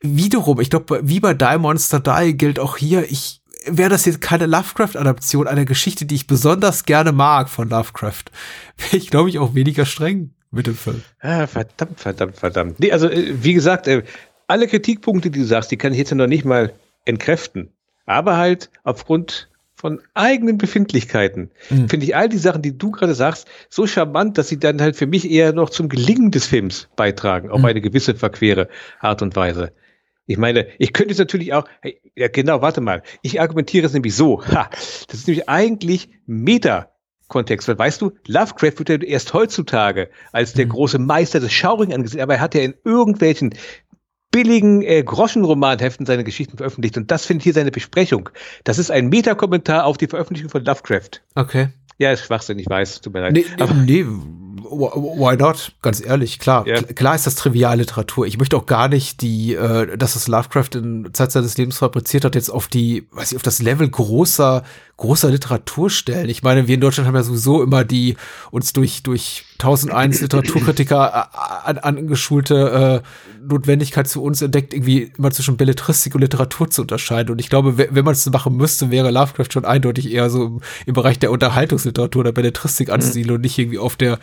[0.00, 4.20] wiederum, ich glaube, wie bei Die Monster Die gilt auch hier, ich wäre das jetzt
[4.20, 8.26] keine Lovecraft-Adaption einer Geschichte, die ich besonders gerne mag von Lovecraft,
[8.76, 11.02] wäre ich, glaube ich, auch weniger streng mit dem Film.
[11.20, 12.80] Ah, verdammt, verdammt, verdammt.
[12.80, 14.02] Nee, also, äh, wie gesagt, äh,
[14.46, 16.72] alle Kritikpunkte, die du sagst, die kann ich jetzt ja noch nicht mal
[17.04, 17.70] entkräften.
[18.04, 21.50] Aber halt aufgrund von eigenen Befindlichkeiten
[21.88, 24.94] finde ich all die Sachen, die du gerade sagst, so charmant, dass sie dann halt
[24.94, 28.68] für mich eher noch zum Gelingen des Films beitragen, auf eine gewisse verquere
[29.00, 29.72] Art und Weise.
[30.26, 33.94] Ich meine, ich könnte jetzt natürlich auch, hey, ja genau, warte mal, ich argumentiere es
[33.94, 36.90] nämlich so, ha, das ist nämlich eigentlich Meta.
[37.30, 41.94] Kontext, weil weißt du, Lovecraft wird ja erst heutzutage als der große Meister des Schaurigen
[41.94, 43.54] angesehen, aber er hat ja in irgendwelchen
[44.30, 48.28] billigen äh, Groschenromanheften seine Geschichten veröffentlicht und das findet hier seine Besprechung.
[48.64, 51.22] Das ist ein Metakommentar auf die Veröffentlichung von Lovecraft.
[51.34, 51.68] Okay.
[51.98, 53.32] Ja, ist Schwachsinn, ich weiß, tut mir leid.
[53.32, 55.72] Nee, aber, nee, why not?
[55.82, 56.66] Ganz ehrlich, klar.
[56.66, 56.76] Ja.
[56.76, 58.26] Kl- Klar ist das Trivialliteratur.
[58.26, 62.24] Ich möchte auch gar nicht die, äh, dass das Lovecraft in Zeit seines Lebens fabriziert
[62.24, 64.62] hat, jetzt auf die, weiß ich, auf das Level großer,
[65.00, 66.28] großer Literatur stellen.
[66.28, 68.16] Ich meine, wir in Deutschland haben ja sowieso immer die
[68.50, 75.30] uns durch, durch 1001 Literaturkritiker äh, an, angeschulte äh, Notwendigkeit zu uns entdeckt, irgendwie immer
[75.30, 77.30] zwischen Belletristik und Literatur zu unterscheiden.
[77.32, 80.44] Und ich glaube, we- wenn man es machen müsste, wäre Lovecraft schon eindeutig eher so
[80.46, 84.18] im, im Bereich der Unterhaltungsliteratur oder Belletristik ansiedeln und nicht irgendwie auf der,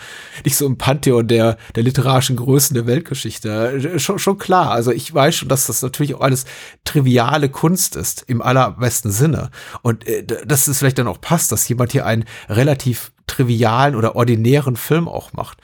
[0.46, 3.50] nicht so im Pantheon der, der literarischen Größen der Weltgeschichte.
[3.94, 4.72] Äh, Schon, schon klar.
[4.72, 6.46] Also ich weiß schon, dass das natürlich auch alles
[6.84, 9.50] triviale Kunst ist, im allerbesten Sinne.
[9.82, 10.38] Und äh, d-
[10.68, 15.08] dass es vielleicht dann auch passt, dass jemand hier einen relativ trivialen oder ordinären Film
[15.08, 15.60] auch macht.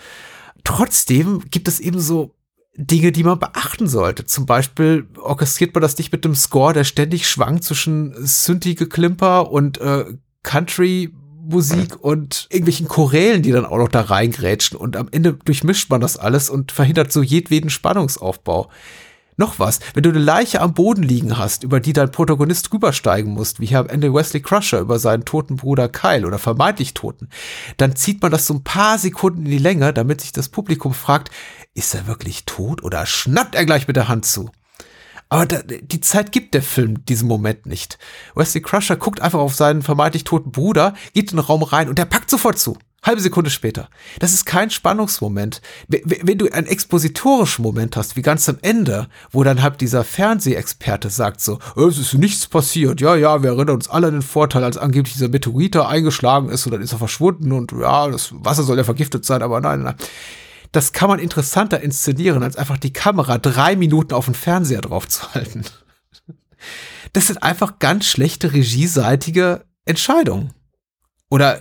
[0.64, 2.36] Trotzdem gibt es eben so
[2.76, 4.26] Dinge, die man beachten sollte.
[4.26, 9.80] Zum Beispiel orchestriert man das nicht mit einem Score, der ständig schwankt zwischen Synthi-Geklimper und
[9.80, 10.06] äh,
[10.42, 14.78] Country-Musik und irgendwelchen Chorälen, die dann auch noch da reingrätschen.
[14.78, 18.70] Und am Ende durchmischt man das alles und verhindert so jedweden Spannungsaufbau.
[19.38, 23.34] Noch was, wenn du eine Leiche am Boden liegen hast, über die dein Protagonist rübersteigen
[23.34, 27.30] muss, wie hier am Ende Wesley Crusher über seinen toten Bruder Kyle oder vermeintlich toten,
[27.78, 30.94] dann zieht man das so ein paar Sekunden in die Länge, damit sich das Publikum
[30.94, 31.32] fragt,
[31.74, 34.50] ist er wirklich tot oder schnappt er gleich mit der Hand zu?
[35.30, 37.98] Aber da, die Zeit gibt der Film diesen Moment nicht.
[38.36, 41.98] Wesley Crusher guckt einfach auf seinen vermeintlich toten Bruder, geht in den Raum rein und
[41.98, 42.78] der packt sofort zu.
[43.04, 43.90] Halbe Sekunde später.
[44.20, 45.62] Das ist kein Spannungsmoment.
[45.88, 51.10] Wenn du einen expositorischen Moment hast, wie ganz am Ende, wo dann halt dieser Fernsehexperte
[51.10, 53.02] sagt so, es ist nichts passiert.
[53.02, 56.50] Ja, ja, wir erinnern uns alle an den Vorteil, als angeblich dieser Meteorit da eingeschlagen
[56.50, 59.60] ist und dann ist er verschwunden und ja, das Wasser soll ja vergiftet sein, aber
[59.60, 59.96] nein, nein.
[60.72, 65.66] Das kann man interessanter inszenieren, als einfach die Kamera drei Minuten auf den Fernseher draufzuhalten.
[67.12, 70.54] Das sind einfach ganz schlechte regieseitige Entscheidungen.
[71.30, 71.60] Oder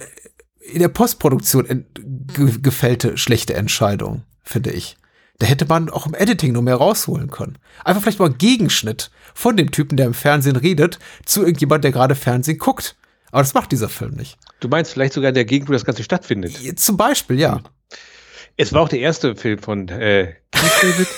[0.62, 1.86] in der Postproduktion
[2.34, 4.96] ge gefällte schlechte Entscheidungen, finde ich.
[5.38, 7.58] Da hätte man auch im Editing noch mehr rausholen können.
[7.84, 11.90] Einfach vielleicht mal einen Gegenschnitt von dem Typen, der im Fernsehen redet, zu irgendjemand, der
[11.90, 12.96] gerade Fernsehen guckt.
[13.32, 14.38] Aber das macht dieser Film nicht.
[14.60, 16.78] du meinst vielleicht sogar in der Gegend, wo das Ganze stattfindet.
[16.78, 17.60] Zum Beispiel, ja.
[18.56, 21.08] Es war auch der erste Film von äh, David.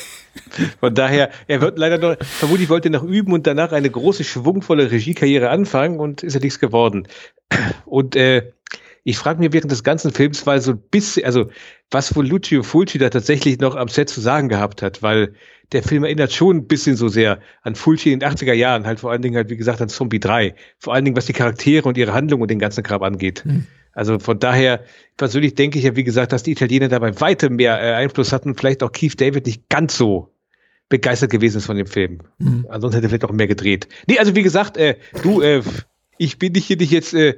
[0.80, 4.24] Von daher, er wird leider noch, vermutlich wollte er noch üben und danach eine große,
[4.24, 7.06] schwungvolle Regiekarriere anfangen und ist ja nichts geworden.
[7.84, 8.52] Und äh,
[9.04, 11.50] ich frage mich während des ganzen Films, weil so ein bisschen, also
[11.90, 15.34] was wohl Lucio Fulci da tatsächlich noch am Set zu sagen gehabt hat, weil
[15.72, 19.00] der Film erinnert schon ein bisschen so sehr an Fulci in den 80er Jahren, halt
[19.00, 20.54] vor allen Dingen halt, wie gesagt, an Zombie 3.
[20.78, 23.42] Vor allen Dingen, was die Charaktere und ihre Handlung und den ganzen Kram angeht.
[23.44, 23.66] Mhm.
[23.92, 24.84] Also von daher,
[25.16, 28.54] persönlich denke ich ja, wie gesagt, dass die Italiener dabei weiter mehr äh, Einfluss hatten,
[28.56, 30.30] vielleicht auch Keith David nicht ganz so
[30.88, 32.20] begeistert gewesen ist von dem Film.
[32.38, 32.66] Mhm.
[32.68, 33.88] Ansonsten hätte er vielleicht auch mehr gedreht.
[34.06, 35.62] Nee, also wie gesagt, äh, du, äh,
[36.18, 37.36] ich bin nicht hier dich jetzt äh,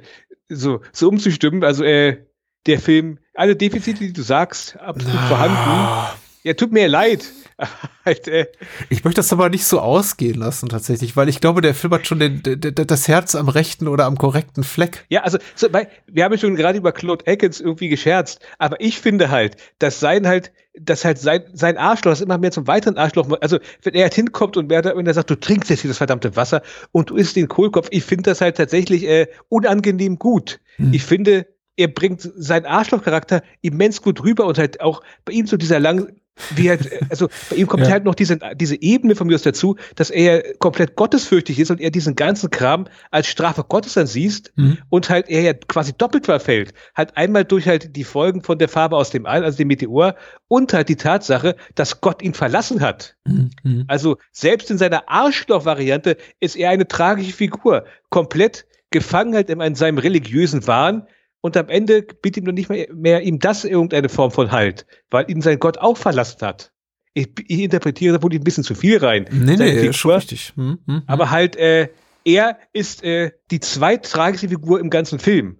[0.49, 1.63] so, so umzustimmen.
[1.63, 2.25] Also äh,
[2.65, 5.27] der Film, alle Defizite, die du sagst, absolut ah.
[5.27, 6.19] vorhanden.
[6.43, 7.25] Ja, tut mir leid.
[8.05, 8.47] halt, äh.
[8.89, 12.05] Ich möchte das aber nicht so ausgehen lassen, tatsächlich, weil ich glaube, der Film hat
[12.05, 15.05] schon den, den, das Herz am rechten oder am korrekten Fleck.
[15.09, 18.79] Ja, also, so, weil, wir haben ja schon gerade über Claude Atkins irgendwie gescherzt, aber
[18.79, 22.67] ich finde halt, dass sein halt, dass halt sein, sein Arschloch, das immer mehr zum
[22.67, 25.81] weiteren Arschloch, also, wenn er halt hinkommt und wer wenn er sagt, du trinkst jetzt
[25.81, 29.27] hier das verdammte Wasser und du isst den Kohlkopf, ich finde das halt tatsächlich äh,
[29.49, 30.59] unangenehm gut.
[30.75, 30.93] Hm.
[30.93, 35.57] Ich finde, er bringt seinen Arschlochcharakter immens gut rüber und halt auch bei ihm so
[35.57, 36.11] dieser lang,
[36.55, 37.91] wie halt, also bei ihm kommt ja.
[37.91, 41.81] halt noch diese, diese Ebene von mir aus dazu, dass er komplett gottesfürchtig ist und
[41.81, 44.77] er diesen ganzen Kram als Strafe Gottes dann siehst mhm.
[44.89, 46.73] und halt er ja quasi doppelt verfällt.
[46.95, 50.15] Halt einmal durch halt die Folgen von der Farbe aus dem All, also dem Meteor,
[50.47, 53.15] und halt die Tatsache, dass Gott ihn verlassen hat.
[53.25, 53.51] Mhm.
[53.63, 53.83] mhm.
[53.87, 57.85] Also selbst in seiner Arschloch-Variante ist er eine tragische Figur.
[58.09, 61.07] Komplett gefangen halt in seinem religiösen Wahn,
[61.41, 64.85] und am Ende bietet ihm noch nicht mehr, mehr ihm das irgendeine Form von Halt,
[65.09, 66.71] weil ihn sein Gott auch verlassen hat.
[67.13, 69.27] Ich, ich interpretiere da wohl ein bisschen zu viel rein.
[69.31, 70.53] Nee, nee, Figur, schon richtig.
[70.55, 71.03] Hm, hm, hm.
[71.07, 71.89] Aber halt, äh,
[72.23, 75.57] er ist äh, die zweitragische Figur im ganzen Film.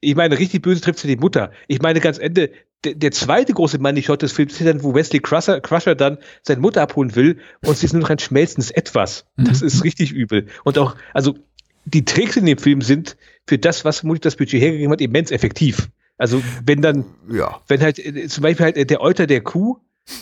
[0.00, 1.50] Ich meine, richtig böse trifft sie die Mutter.
[1.66, 2.52] Ich meine, ganz Ende,
[2.84, 6.82] der, zweite große Money-Shot des Films ist dann, wo Wesley Crusher, Crusher dann seine Mutter
[6.82, 9.26] abholen will und sie ist nur noch ein schmelzendes Etwas.
[9.36, 9.66] Das mhm.
[9.66, 10.46] ist richtig übel.
[10.62, 11.34] Und auch, also
[11.88, 13.16] die Tricks in dem Film sind
[13.46, 15.88] für das, was vermutlich das Budget hergegeben hat, immens effektiv.
[16.18, 17.60] Also wenn dann, ja.
[17.68, 19.78] wenn halt äh, zum Beispiel halt äh, der Euter der Kuh,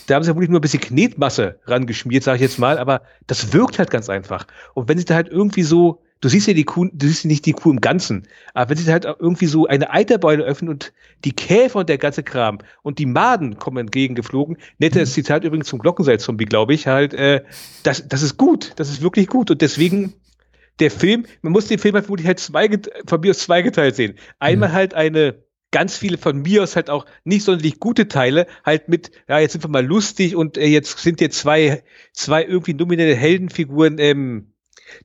[0.06, 3.52] da haben sie vermutlich nur ein bisschen Knetmasse rangeschmiert, sage ich jetzt mal, aber das
[3.52, 4.46] wirkt halt ganz einfach.
[4.74, 7.46] Und wenn sie da halt irgendwie so, du siehst ja die Kuh, du siehst nicht
[7.46, 10.92] die Kuh im Ganzen, aber wenn sie halt irgendwie so eine Eiterbeule öffnen und
[11.24, 15.14] die Käfer und der ganze Kram und die Maden kommen entgegengeflogen, nettes mhm.
[15.14, 17.42] Zitat übrigens zum Glockenseil-Zombie, glaube ich, halt, äh,
[17.84, 20.14] das, das ist gut, das ist wirklich gut und deswegen
[20.80, 22.68] der Film, man muss den Film halt wirklich halt zwei,
[23.06, 24.18] von mir aus zweigeteilt sehen.
[24.38, 24.74] Einmal mhm.
[24.74, 29.10] halt eine ganz viele von mir aus halt auch nicht sonderlich gute Teile, halt mit,
[29.28, 33.14] ja, jetzt sind wir mal lustig und äh, jetzt sind hier zwei, zwei irgendwie nominelle
[33.14, 34.52] Heldenfiguren, ähm,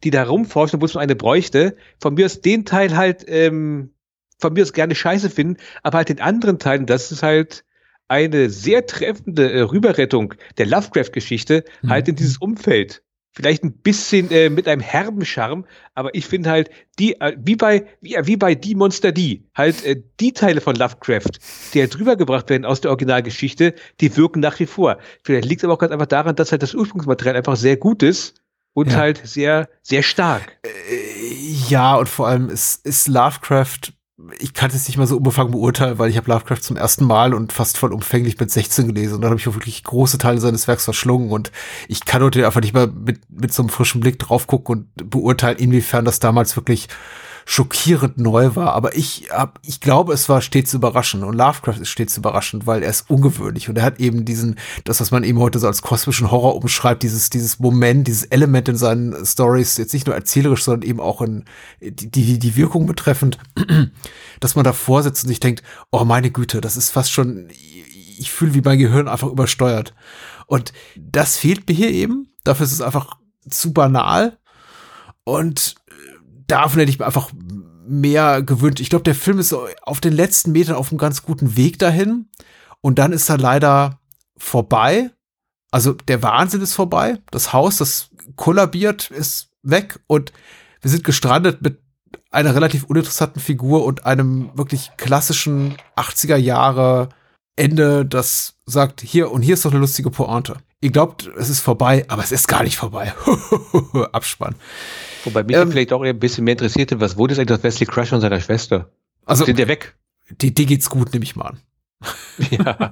[0.03, 1.75] die da rumforschen, wo es nur eine bräuchte.
[1.99, 3.93] Von mir aus den Teil halt, ähm,
[4.39, 7.65] von mir aus gerne scheiße finden, aber halt den anderen Teilen, das ist halt
[8.07, 11.89] eine sehr treffende äh, Rüberrettung der Lovecraft-Geschichte mhm.
[11.89, 15.65] halt in dieses Umfeld vielleicht ein bisschen äh, mit einem herben Charme,
[15.95, 16.69] aber ich finde halt
[16.99, 20.75] die äh, wie bei wie, wie bei die Monster die halt äh, die Teile von
[20.75, 21.39] Lovecraft,
[21.73, 24.97] die halt rübergebracht werden aus der Originalgeschichte, die wirken nach wie vor.
[25.23, 28.03] Vielleicht liegt es aber auch ganz einfach daran, dass halt das Ursprungsmaterial einfach sehr gut
[28.03, 28.41] ist
[28.73, 28.97] und ja.
[28.97, 30.59] halt sehr sehr stark.
[30.63, 33.93] Äh, ja, und vor allem ist ist Lovecraft
[34.39, 37.33] ich kann es nicht mal so unbefangen beurteilen, weil ich habe Lovecraft zum ersten Mal
[37.33, 40.67] und fast vollumfänglich mit 16 gelesen und dann habe ich auch wirklich große Teile seines
[40.67, 41.51] Werks verschlungen und
[41.87, 45.09] ich kann heute einfach nicht mal mit, mit so einem frischen Blick drauf gucken und
[45.09, 46.87] beurteilen, inwiefern das damals wirklich
[47.45, 48.73] schockierend neu war.
[48.73, 52.83] Aber ich hab, ich glaube, es war stets überraschend und Lovecraft ist stets überraschend, weil
[52.83, 55.81] er ist ungewöhnlich und er hat eben diesen, das, was man eben heute so als
[55.81, 60.63] kosmischen Horror umschreibt, dieses, dieses Moment, dieses Element in seinen Stories, jetzt nicht nur erzählerisch,
[60.63, 61.45] sondern eben auch in
[61.81, 63.37] die, die, die Wirkung betreffend,
[64.39, 68.31] dass man davor sitzt und sich denkt, oh meine Güte, das ist fast schon, ich
[68.31, 69.93] fühle, wie mein Gehirn einfach übersteuert.
[70.47, 72.27] Und das fehlt mir hier eben.
[72.43, 73.17] Dafür ist es einfach
[73.49, 74.37] zu banal.
[75.23, 75.75] Und
[76.51, 77.31] davon hätte ich mir einfach
[77.87, 78.79] mehr gewünscht.
[78.79, 82.29] Ich glaube, der Film ist auf den letzten Metern auf einem ganz guten Weg dahin.
[82.81, 83.99] Und dann ist er leider
[84.37, 85.11] vorbei.
[85.71, 87.19] Also der Wahnsinn ist vorbei.
[87.31, 89.99] Das Haus, das kollabiert, ist weg.
[90.07, 90.31] Und
[90.81, 91.79] wir sind gestrandet mit
[92.31, 97.09] einer relativ uninteressanten Figur und einem wirklich klassischen 80er Jahre
[97.57, 100.55] Ende, das sagt, hier und hier ist doch eine lustige Pointe.
[100.79, 103.13] Ihr glaubt, es ist vorbei, aber es ist gar nicht vorbei.
[104.13, 104.55] Abspann.
[105.25, 107.87] Wobei mich ähm, vielleicht auch ein bisschen mehr interessierte, was wurde es eigentlich aus Wesley
[107.87, 108.91] Crush und seiner Schwester?
[109.25, 109.95] Also, sind der weg?
[110.29, 111.59] Die, die geht's gut, nehme ich mal an.
[112.49, 112.91] Ja,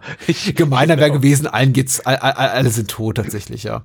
[0.56, 3.84] Gemeiner wäre gewesen, allen geht's, all, all, alle sind tot tatsächlich, ja.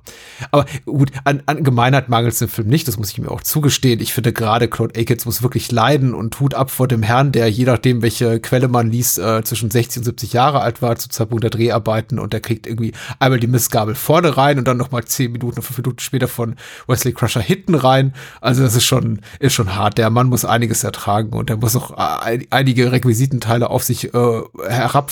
[0.51, 3.41] Aber gut, an, an Gemeinheit mangelt es im Film nicht, das muss ich mir auch
[3.41, 3.99] zugestehen.
[3.99, 7.49] Ich finde gerade Claude Akins muss wirklich leiden und tut ab vor dem Herrn, der
[7.49, 11.11] je nachdem, welche Quelle man liest, äh, zwischen 60 und 70 Jahre alt war zum
[11.11, 15.05] Zeitpunkt der Dreharbeiten und der kriegt irgendwie einmal die Missgabel vorne rein und dann nochmal
[15.05, 16.55] 10 Minuten, fünf Minuten später von
[16.87, 18.13] Wesley Crusher hinten rein.
[18.41, 19.97] Also das ist schon, ist schon hart.
[19.97, 24.41] Der Mann muss einiges ertragen und er muss auch äh, einige Requisitenteile auf sich äh,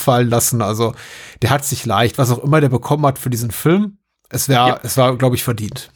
[0.04, 0.62] herabfallen lassen.
[0.62, 0.93] Also
[1.41, 3.97] der hat sich leicht, was auch immer der bekommen hat für diesen Film.
[4.30, 4.80] Es wäre, ja.
[4.84, 5.91] es war, glaube ich, verdient.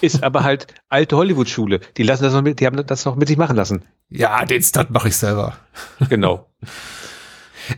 [0.00, 1.80] Ist aber halt alte Hollywood-Schule.
[1.96, 3.84] Die lassen das noch mit, die haben das noch mit sich machen lassen.
[4.10, 5.56] Ja, den Stunt mache ich selber.
[6.08, 6.48] Genau.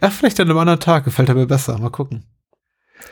[0.03, 1.78] ja, vielleicht an einem anderen Tag gefällt er mir besser.
[1.78, 2.24] Mal gucken.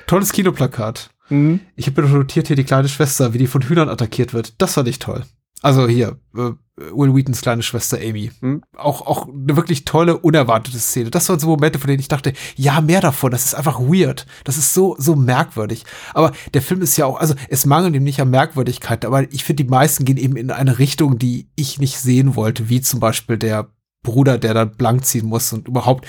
[0.07, 1.11] Tolles Kinoplakat.
[1.31, 1.61] Mhm.
[1.77, 4.61] Ich habe mir notiert hier die kleine Schwester, wie die von Hühnern attackiert wird.
[4.61, 5.25] Das fand ich toll.
[5.63, 6.51] Also hier, äh,
[6.93, 8.31] Will Wheatons kleine Schwester Amy.
[8.41, 8.63] Hm?
[8.77, 11.11] Auch, auch eine wirklich tolle, unerwartete Szene.
[11.11, 13.31] Das waren so Momente, von denen ich dachte, ja, mehr davon.
[13.31, 14.27] Das ist einfach weird.
[14.45, 15.85] Das ist so, so merkwürdig.
[16.15, 19.45] Aber der Film ist ja auch, also es mangelt ihm nicht an Merkwürdigkeit, aber ich
[19.45, 23.01] finde, die meisten gehen eben in eine Richtung, die ich nicht sehen wollte, wie zum
[23.01, 23.71] Beispiel der
[24.03, 26.07] Bruder, der dann blank ziehen muss und überhaupt,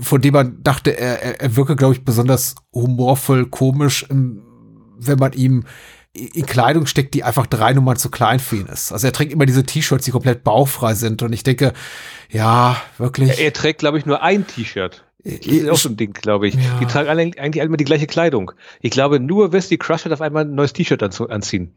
[0.00, 5.64] von dem man dachte, er, er wirke, glaube ich, besonders humorvoll, komisch, wenn man ihm
[6.12, 8.92] in Kleidung steckt, die einfach drei Nummern zu klein für ihn ist.
[8.92, 11.22] Also er trägt immer diese T-Shirts, die komplett bauchfrei sind.
[11.22, 11.72] Und ich denke,
[12.30, 13.30] ja, wirklich.
[13.30, 15.04] Er, er trägt, glaube ich, nur ein T-Shirt.
[15.22, 16.54] Das ist auch so ein Ding, glaube ich.
[16.54, 16.78] Ja.
[16.80, 18.52] Die tragen alle, eigentlich alle immer die gleiche Kleidung.
[18.80, 21.74] Ich glaube, nur Wesley Crusher darf einmal ein neues T-Shirt anziehen.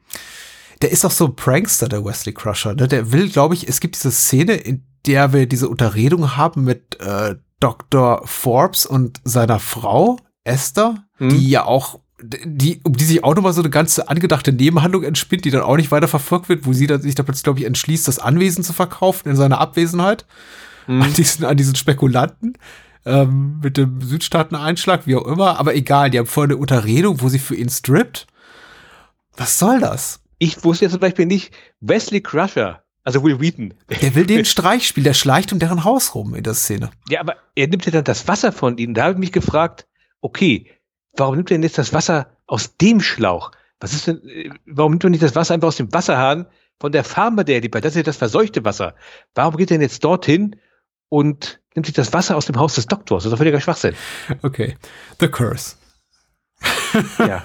[0.82, 2.74] Der ist auch so ein Prankster, der Wesley Crusher.
[2.74, 2.88] Ne?
[2.88, 7.00] Der will, glaube ich, es gibt diese Szene, in der wir diese Unterredung haben mit
[7.02, 8.22] äh, Dr.
[8.26, 11.30] Forbes und seiner Frau, Esther, hm.
[11.30, 15.46] die ja auch die, um die sich auch nochmal so eine ganze angedachte Nebenhandlung entspinnt,
[15.46, 17.66] die dann auch nicht weiter verfolgt wird, wo sie dann sich da plötzlich, glaube ich,
[17.66, 20.26] entschließt, das Anwesen zu verkaufen in seiner Abwesenheit
[20.88, 21.02] mhm.
[21.02, 22.58] an, diesen, an diesen Spekulanten
[23.06, 25.60] ähm, mit dem Südstaaten-Einschlag, wie auch immer.
[25.60, 28.28] Aber egal, die haben vorher eine Unterredung, wo sie für ihn strippt.
[29.36, 30.22] Was soll das?
[30.40, 33.74] Ich wusste jetzt zum Beispiel nicht, Wesley Crusher, also Will Wheaton.
[34.02, 36.92] Der will den Streich spielen, der schleicht um deren Haus rum in der Szene.
[37.10, 38.94] Ja, aber er nimmt ja dann das Wasser von ihnen.
[38.94, 39.88] Da habe ich mich gefragt,
[40.22, 40.70] okay,
[41.16, 43.52] warum nimmt er denn jetzt das Wasser aus dem Schlauch?
[43.80, 46.48] Was ist denn, äh, warum nimmt er nicht das Wasser einfach aus dem Wasserhahn
[46.80, 47.84] von der Farm, der liefert?
[47.84, 48.96] Das ist ja das verseuchte Wasser.
[49.36, 50.56] Warum geht er denn jetzt dorthin
[51.10, 53.24] und nimmt sich das Wasser aus dem Haus des Doktors?
[53.24, 53.96] Das ist doch völliger Schwachsinn.
[54.42, 54.78] Okay.
[55.20, 55.76] The Curse.
[57.20, 57.44] ja.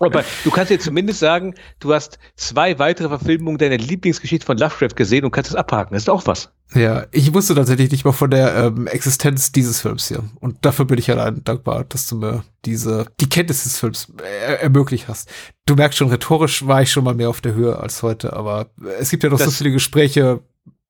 [0.00, 4.96] Aber du kannst dir zumindest sagen, du hast zwei weitere Verfilmungen deiner Lieblingsgeschichte von Lovecraft
[4.96, 5.94] gesehen und kannst es abhaken.
[5.94, 6.53] Das ist auch was.
[6.72, 10.24] Ja, ich wusste tatsächlich nicht mal von der ähm, Existenz dieses Films hier.
[10.40, 14.60] Und dafür bin ich allein dankbar, dass du mir diese, die Kenntnis des Films er
[14.60, 15.30] ermöglicht hast.
[15.66, 18.70] Du merkst schon, rhetorisch war ich schon mal mehr auf der Höhe als heute, aber
[18.98, 20.40] es gibt ja noch das, so viele Gespräche,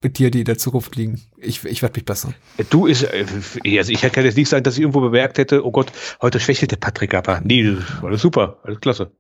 [0.05, 1.20] mit dir, die in der Zukunft liegen.
[1.39, 2.35] Ich, ich werde mich besser.
[2.70, 3.27] Du ist, äh,
[3.79, 5.91] also ich kann jetzt nicht sagen, dass ich irgendwo bemerkt hätte, oh Gott,
[6.22, 7.41] heute schwächelt der Patrick aber.
[7.41, 9.11] Nee, alles super, alles klasse.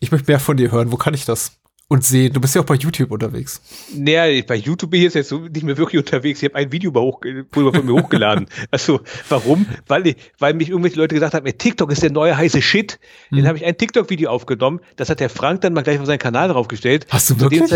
[0.00, 0.90] Ich möchte mehr von dir hören.
[0.90, 1.60] Wo kann ich das?
[1.86, 2.32] Und sehen.
[2.32, 3.60] Du bist ja auch bei YouTube unterwegs.
[3.94, 6.42] Naja, bei YouTube bin ich jetzt so nicht mehr wirklich unterwegs.
[6.42, 7.20] Ich habe ein Video hoch,
[7.52, 8.46] von mir hochgeladen.
[8.70, 9.66] Also, warum?
[9.86, 12.98] Weil, ich, weil mich irgendwelche Leute gesagt haben, TikTok ist der neue heiße Shit.
[13.28, 13.38] Hm.
[13.38, 14.80] Dann habe ich ein TikTok-Video aufgenommen.
[14.96, 17.06] Das hat der Frank dann mal gleich auf seinen Kanal draufgestellt.
[17.10, 17.70] Hast du wirklich?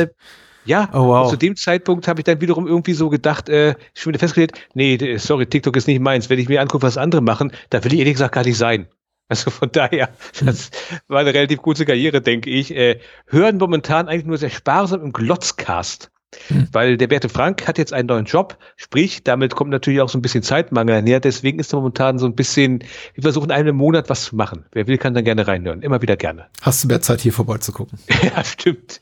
[0.64, 1.30] Ja, oh, wow.
[1.30, 5.16] zu dem Zeitpunkt habe ich dann wiederum irgendwie so gedacht, äh, schon wieder festgestellt, nee,
[5.16, 6.28] sorry, TikTok ist nicht meins.
[6.28, 8.86] Wenn ich mir angucke, was andere machen, da will ich ehrlich gesagt gar nicht sein.
[9.28, 10.08] Also von daher,
[10.42, 10.70] das
[11.06, 12.74] war eine relativ gute Karriere, denke ich.
[12.74, 16.10] Äh, hören momentan eigentlich nur sehr sparsam im Glotzcast.
[16.48, 16.68] Hm.
[16.72, 20.18] Weil der Berte Frank hat jetzt einen neuen Job, sprich, damit kommt natürlich auch so
[20.18, 21.20] ein bisschen Zeitmangel näher.
[21.20, 24.66] Deswegen ist er momentan so ein bisschen, wir versuchen einen Monat was zu machen.
[24.72, 25.80] Wer will, kann dann gerne reinhören.
[25.80, 26.46] Immer wieder gerne.
[26.60, 27.98] Hast du mehr Zeit, hier vorbei zu gucken?
[28.22, 29.00] ja, stimmt.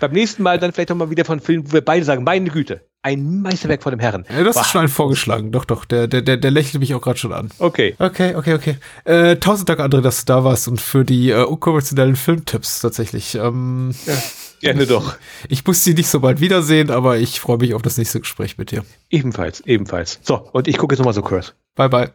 [0.00, 2.50] Beim nächsten Mal dann vielleicht auch mal wieder von Filmen, wo wir beide sagen, meine
[2.50, 4.24] Güte, ein Meisterwerk von dem Herrn.
[4.28, 5.52] Ja, das ist schon ein vorgeschlagen.
[5.52, 5.84] Doch, doch.
[5.84, 7.50] Der, der, der, der lächelt mich auch gerade schon an.
[7.58, 7.94] Okay.
[7.98, 8.76] Okay, okay, okay.
[9.04, 13.34] Äh, tausend Dank, André, dass du da warst und für die äh, unkonventionellen Filmtipps tatsächlich.
[13.36, 14.14] Ähm, ja.
[14.60, 15.14] Gerne doch.
[15.48, 18.58] Ich muss sie nicht so bald wiedersehen, aber ich freue mich auf das nächste Gespräch
[18.58, 18.84] mit dir.
[19.08, 20.18] Ebenfalls, ebenfalls.
[20.22, 21.52] So, und ich gucke jetzt nochmal so Curse.
[21.76, 22.10] Bye, bye.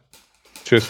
[0.66, 0.90] Tschüss.